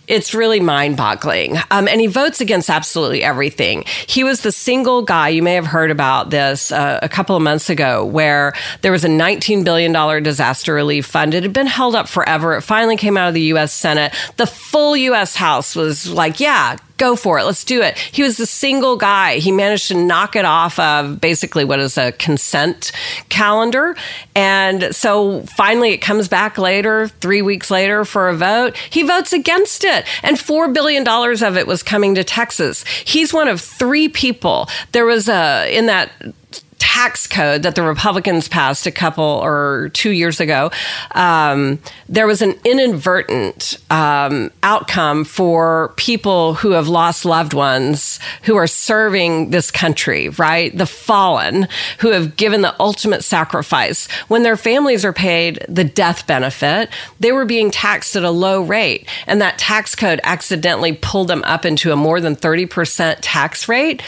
it's 0.09 0.35
really 0.35 0.59
mind 0.59 0.97
boggling. 0.97 1.57
Um, 1.71 1.87
and 1.87 2.01
he 2.01 2.07
votes 2.07 2.41
against 2.41 2.71
absolutely 2.71 3.23
everything. 3.23 3.85
He 4.07 4.25
was 4.25 4.41
the 4.41 4.51
single 4.51 5.03
guy, 5.03 5.29
you 5.29 5.43
may 5.43 5.55
have 5.55 5.67
heard 5.67 5.91
about 5.91 6.31
this 6.31 6.73
uh, 6.73 6.99
a 7.03 7.09
couple 7.09 7.37
of 7.37 7.43
months 7.43 7.71
ago, 7.71 8.05
where 8.05 8.55
there 8.81 8.91
was 8.91 9.05
a 9.05 9.09
$19 9.09 9.65
billion 9.65 10.23
disaster 10.23 10.75
relief 10.75 11.07
fund. 11.07 11.35
It 11.35 11.43
had 11.43 11.53
been 11.53 11.67
held 11.67 11.95
up 11.95 12.09
forever. 12.09 12.57
It 12.57 12.63
finally 12.63 12.97
came 12.97 13.17
out 13.17 13.29
of 13.29 13.35
the 13.35 13.43
U.S. 13.43 13.73
Senate. 13.73 14.15
The 14.37 14.47
full 14.47 14.97
U.S. 14.97 15.37
House 15.37 15.77
was 15.77 16.09
like, 16.09 16.41
yeah, 16.41 16.77
go 16.99 17.16
for 17.16 17.38
it. 17.38 17.44
Let's 17.44 17.64
do 17.64 17.80
it. 17.80 17.96
He 17.96 18.22
was 18.22 18.36
the 18.36 18.46
single 18.46 18.96
guy. 18.96 19.38
He 19.38 19.53
managed 19.53 19.88
to 19.88 19.94
knock 19.94 20.36
it 20.36 20.44
off 20.44 20.78
of 20.78 21.20
basically 21.20 21.64
what 21.64 21.80
is 21.80 21.96
a 21.96 22.12
consent 22.12 22.92
calendar. 23.28 23.96
And 24.34 24.94
so 24.94 25.42
finally 25.42 25.90
it 25.90 25.99
comes 25.99 26.28
back 26.28 26.59
later, 26.59 27.09
three 27.09 27.42
weeks 27.42 27.70
later 27.70 28.05
for 28.05 28.28
a 28.28 28.36
vote. 28.36 28.76
He 28.76 29.03
votes 29.03 29.32
against 29.32 29.84
it. 29.84 30.05
And 30.22 30.36
$4 30.36 30.72
billion 30.74 31.07
of 31.09 31.57
it 31.57 31.66
was 31.66 31.82
coming 31.82 32.14
to 32.16 32.24
Texas. 32.24 32.84
He's 32.86 33.32
one 33.32 33.49
of 33.49 33.61
three 33.61 34.09
people. 34.09 34.68
There 34.92 35.07
was 35.07 35.28
a, 35.28 35.74
in 35.74 35.86
that, 35.86 36.11
tax 36.99 37.28
code 37.28 37.62
that 37.62 37.76
the 37.76 37.82
Republicans 37.84 38.49
passed 38.49 38.84
a 38.84 38.90
couple 38.90 39.22
or 39.22 39.88
two 39.92 40.11
years 40.11 40.40
ago, 40.40 40.68
um, 41.12 41.78
there 42.09 42.26
was 42.26 42.42
an 42.42 42.55
inadvertent 42.64 43.78
um, 43.88 44.51
outcome 44.64 45.24
for 45.24 45.92
people 45.96 46.55
who 46.55 46.72
have 46.72 46.88
lost 46.88 47.24
loved 47.24 47.55
ones 47.55 48.18
who 48.42 48.57
are 48.57 48.66
serving 48.66 49.51
this 49.51 49.70
country, 49.70 50.30
right? 50.30 50.76
The 50.76 50.86
fallen 50.86 51.68
who 52.01 52.11
have 52.11 52.34
given 52.34 52.62
the 52.62 52.74
ultimate 52.80 53.22
sacrifice. 53.22 54.09
When 54.26 54.42
their 54.42 54.57
families 54.57 55.05
are 55.05 55.12
paid 55.12 55.64
the 55.68 55.84
death 55.84 56.26
benefit, 56.26 56.90
they 57.20 57.30
were 57.30 57.44
being 57.44 57.70
taxed 57.70 58.16
at 58.16 58.24
a 58.24 58.30
low 58.30 58.61
rate. 58.61 59.09
And 59.28 59.40
that 59.40 59.57
tax 59.57 59.94
code 59.94 60.20
accidentally 60.24 60.94
pulled 60.94 61.28
them 61.28 61.44
up 61.44 61.64
into 61.64 61.92
a 61.92 61.96
more 61.96 62.20
than 62.20 62.34
30% 62.34 63.18
tax 63.20 63.68
rate 63.68 64.03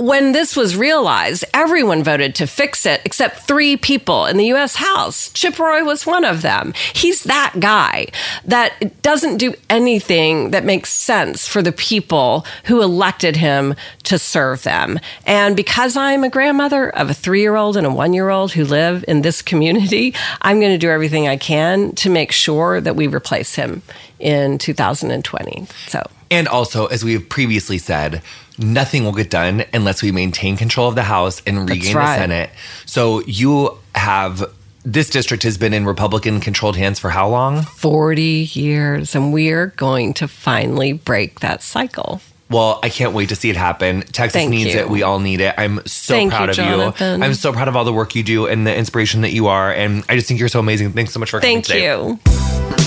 when 0.00 0.32
this 0.32 0.56
was 0.56 0.76
realized, 0.76 1.44
everyone 1.52 2.02
voted 2.02 2.34
to 2.36 2.46
fix 2.46 2.86
it 2.86 3.02
except 3.04 3.40
three 3.40 3.76
people 3.76 4.24
in 4.24 4.38
the 4.38 4.46
US 4.46 4.76
House. 4.76 5.30
Chip 5.32 5.58
Roy 5.58 5.84
was 5.84 6.06
one 6.06 6.24
of 6.24 6.40
them. 6.40 6.72
He's 6.94 7.24
that 7.24 7.56
guy 7.60 8.06
that 8.46 9.02
doesn't 9.02 9.36
do 9.36 9.52
anything 9.68 10.52
that 10.52 10.64
makes 10.64 10.88
sense 10.88 11.46
for 11.46 11.60
the 11.60 11.70
people 11.70 12.46
who 12.64 12.80
elected 12.80 13.36
him 13.36 13.74
to 14.04 14.18
serve 14.18 14.62
them. 14.62 14.98
And 15.26 15.54
because 15.54 15.98
I'm 15.98 16.24
a 16.24 16.30
grandmother 16.30 16.88
of 16.88 17.10
a 17.10 17.14
three 17.14 17.42
year 17.42 17.56
old 17.56 17.76
and 17.76 17.86
a 17.86 17.92
one 17.92 18.14
year 18.14 18.30
old 18.30 18.52
who 18.52 18.64
live 18.64 19.04
in 19.06 19.20
this 19.20 19.42
community, 19.42 20.14
I'm 20.40 20.60
going 20.60 20.72
to 20.72 20.78
do 20.78 20.88
everything 20.88 21.28
I 21.28 21.36
can 21.36 21.94
to 21.96 22.08
make 22.08 22.32
sure 22.32 22.80
that 22.80 22.96
we 22.96 23.06
replace 23.06 23.54
him 23.54 23.82
in 24.18 24.56
2020. 24.56 25.66
So. 25.88 26.02
And 26.30 26.46
also, 26.48 26.86
as 26.86 27.04
we 27.04 27.12
have 27.14 27.28
previously 27.28 27.76
said, 27.76 28.22
nothing 28.60 29.04
will 29.04 29.12
get 29.12 29.30
done 29.30 29.64
unless 29.72 30.02
we 30.02 30.12
maintain 30.12 30.56
control 30.56 30.88
of 30.88 30.94
the 30.94 31.02
House 31.02 31.42
and 31.46 31.68
regain 31.68 31.96
right. 31.96 32.16
the 32.16 32.22
Senate. 32.22 32.50
So 32.86 33.20
you 33.22 33.78
have 33.94 34.52
this 34.84 35.10
district 35.10 35.42
has 35.42 35.58
been 35.58 35.74
in 35.74 35.84
Republican 35.84 36.40
controlled 36.40 36.76
hands 36.76 36.98
for 36.98 37.10
how 37.10 37.28
long? 37.28 37.62
40 37.62 38.50
years. 38.52 39.14
And 39.14 39.32
we're 39.32 39.68
going 39.76 40.14
to 40.14 40.28
finally 40.28 40.92
break 40.92 41.40
that 41.40 41.62
cycle. 41.62 42.20
Well, 42.48 42.80
I 42.82 42.88
can't 42.88 43.12
wait 43.12 43.28
to 43.28 43.36
see 43.36 43.48
it 43.48 43.56
happen. 43.56 44.00
Texas 44.00 44.40
Thank 44.40 44.50
needs 44.50 44.74
you. 44.74 44.80
it. 44.80 44.90
We 44.90 45.04
all 45.04 45.20
need 45.20 45.40
it. 45.40 45.54
I'm 45.56 45.86
so 45.86 46.14
Thank 46.14 46.32
proud 46.32 46.46
you, 46.46 46.50
of 46.50 46.56
Jonathan. 46.56 47.20
you. 47.20 47.26
I'm 47.26 47.34
so 47.34 47.52
proud 47.52 47.68
of 47.68 47.76
all 47.76 47.84
the 47.84 47.92
work 47.92 48.16
you 48.16 48.24
do 48.24 48.46
and 48.46 48.66
the 48.66 48.76
inspiration 48.76 49.20
that 49.20 49.32
you 49.32 49.46
are. 49.46 49.72
And 49.72 50.04
I 50.08 50.16
just 50.16 50.26
think 50.26 50.40
you're 50.40 50.48
so 50.48 50.58
amazing. 50.58 50.92
Thanks 50.92 51.12
so 51.12 51.20
much 51.20 51.30
for 51.30 51.40
coming 51.40 51.62
Thank 51.62 51.68
you. 51.80 52.18
Hey. 52.24 52.79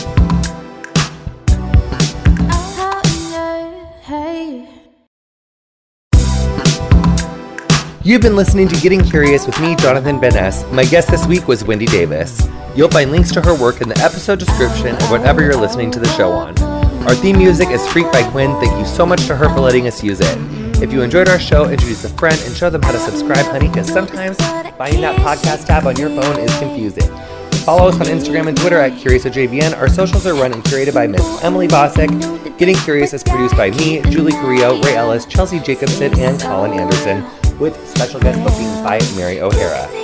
You've 8.05 8.21
been 8.21 8.35
listening 8.35 8.67
to 8.67 8.75
Getting 8.81 9.01
Curious 9.01 9.45
with 9.45 9.57
me, 9.61 9.77
Jonathan 9.77 10.19
Van 10.19 10.33
Ness. 10.33 10.69
My 10.73 10.83
guest 10.83 11.09
this 11.09 11.25
week 11.25 11.47
was 11.47 11.63
Wendy 11.63 11.85
Davis. 11.85 12.45
You'll 12.75 12.89
find 12.89 13.13
links 13.13 13.31
to 13.31 13.41
her 13.41 13.55
work 13.55 13.79
in 13.79 13.87
the 13.87 13.97
episode 13.99 14.39
description 14.39 14.97
of 14.97 15.09
whatever 15.09 15.41
you're 15.41 15.55
listening 15.55 15.89
to 15.91 15.99
the 15.99 16.09
show 16.09 16.29
on. 16.33 16.61
Our 17.07 17.15
theme 17.15 17.37
music 17.37 17.69
is 17.69 17.87
Freak 17.87 18.11
by 18.11 18.29
Quinn. 18.29 18.51
Thank 18.59 18.77
you 18.77 18.85
so 18.85 19.05
much 19.05 19.25
to 19.27 19.37
her 19.37 19.47
for 19.47 19.61
letting 19.61 19.87
us 19.87 20.03
use 20.03 20.19
it. 20.19 20.37
If 20.83 20.91
you 20.91 21.01
enjoyed 21.01 21.29
our 21.29 21.39
show, 21.39 21.69
introduce 21.69 22.03
a 22.03 22.09
friend 22.09 22.37
and 22.43 22.53
show 22.53 22.69
them 22.69 22.81
how 22.81 22.91
to 22.91 22.99
subscribe, 22.99 23.45
honey, 23.45 23.69
because 23.69 23.87
sometimes 23.87 24.35
finding 24.75 24.99
that 24.99 25.17
podcast 25.21 25.67
tab 25.67 25.87
on 25.87 25.95
your 25.95 26.09
phone 26.09 26.37
is 26.41 26.53
confusing. 26.59 27.09
Follow 27.63 27.87
us 27.87 27.95
on 28.01 28.07
Instagram 28.07 28.49
and 28.49 28.57
Twitter 28.57 28.79
at 28.79 28.91
CuriousJVN. 29.01 29.77
Our 29.77 29.87
socials 29.87 30.27
are 30.27 30.33
run 30.33 30.51
and 30.51 30.61
curated 30.65 30.93
by 30.93 31.07
Miss 31.07 31.41
Emily 31.41 31.69
Bossak. 31.69 32.09
Getting 32.57 32.75
Curious 32.75 33.13
is 33.13 33.23
produced 33.23 33.55
by 33.55 33.71
me, 33.71 34.01
Julie 34.11 34.33
Carrillo, 34.33 34.81
Ray 34.81 34.97
Ellis, 34.97 35.25
Chelsea 35.25 35.61
Jacobson, 35.61 36.19
and 36.19 36.41
Colin 36.41 36.77
Anderson, 36.77 37.25
with 37.63 37.87
special 37.87 38.19
guest 38.19 38.43
bookings 38.43 38.81
by 38.81 38.99
Mary 39.15 39.39
O'Hara. 39.39 40.02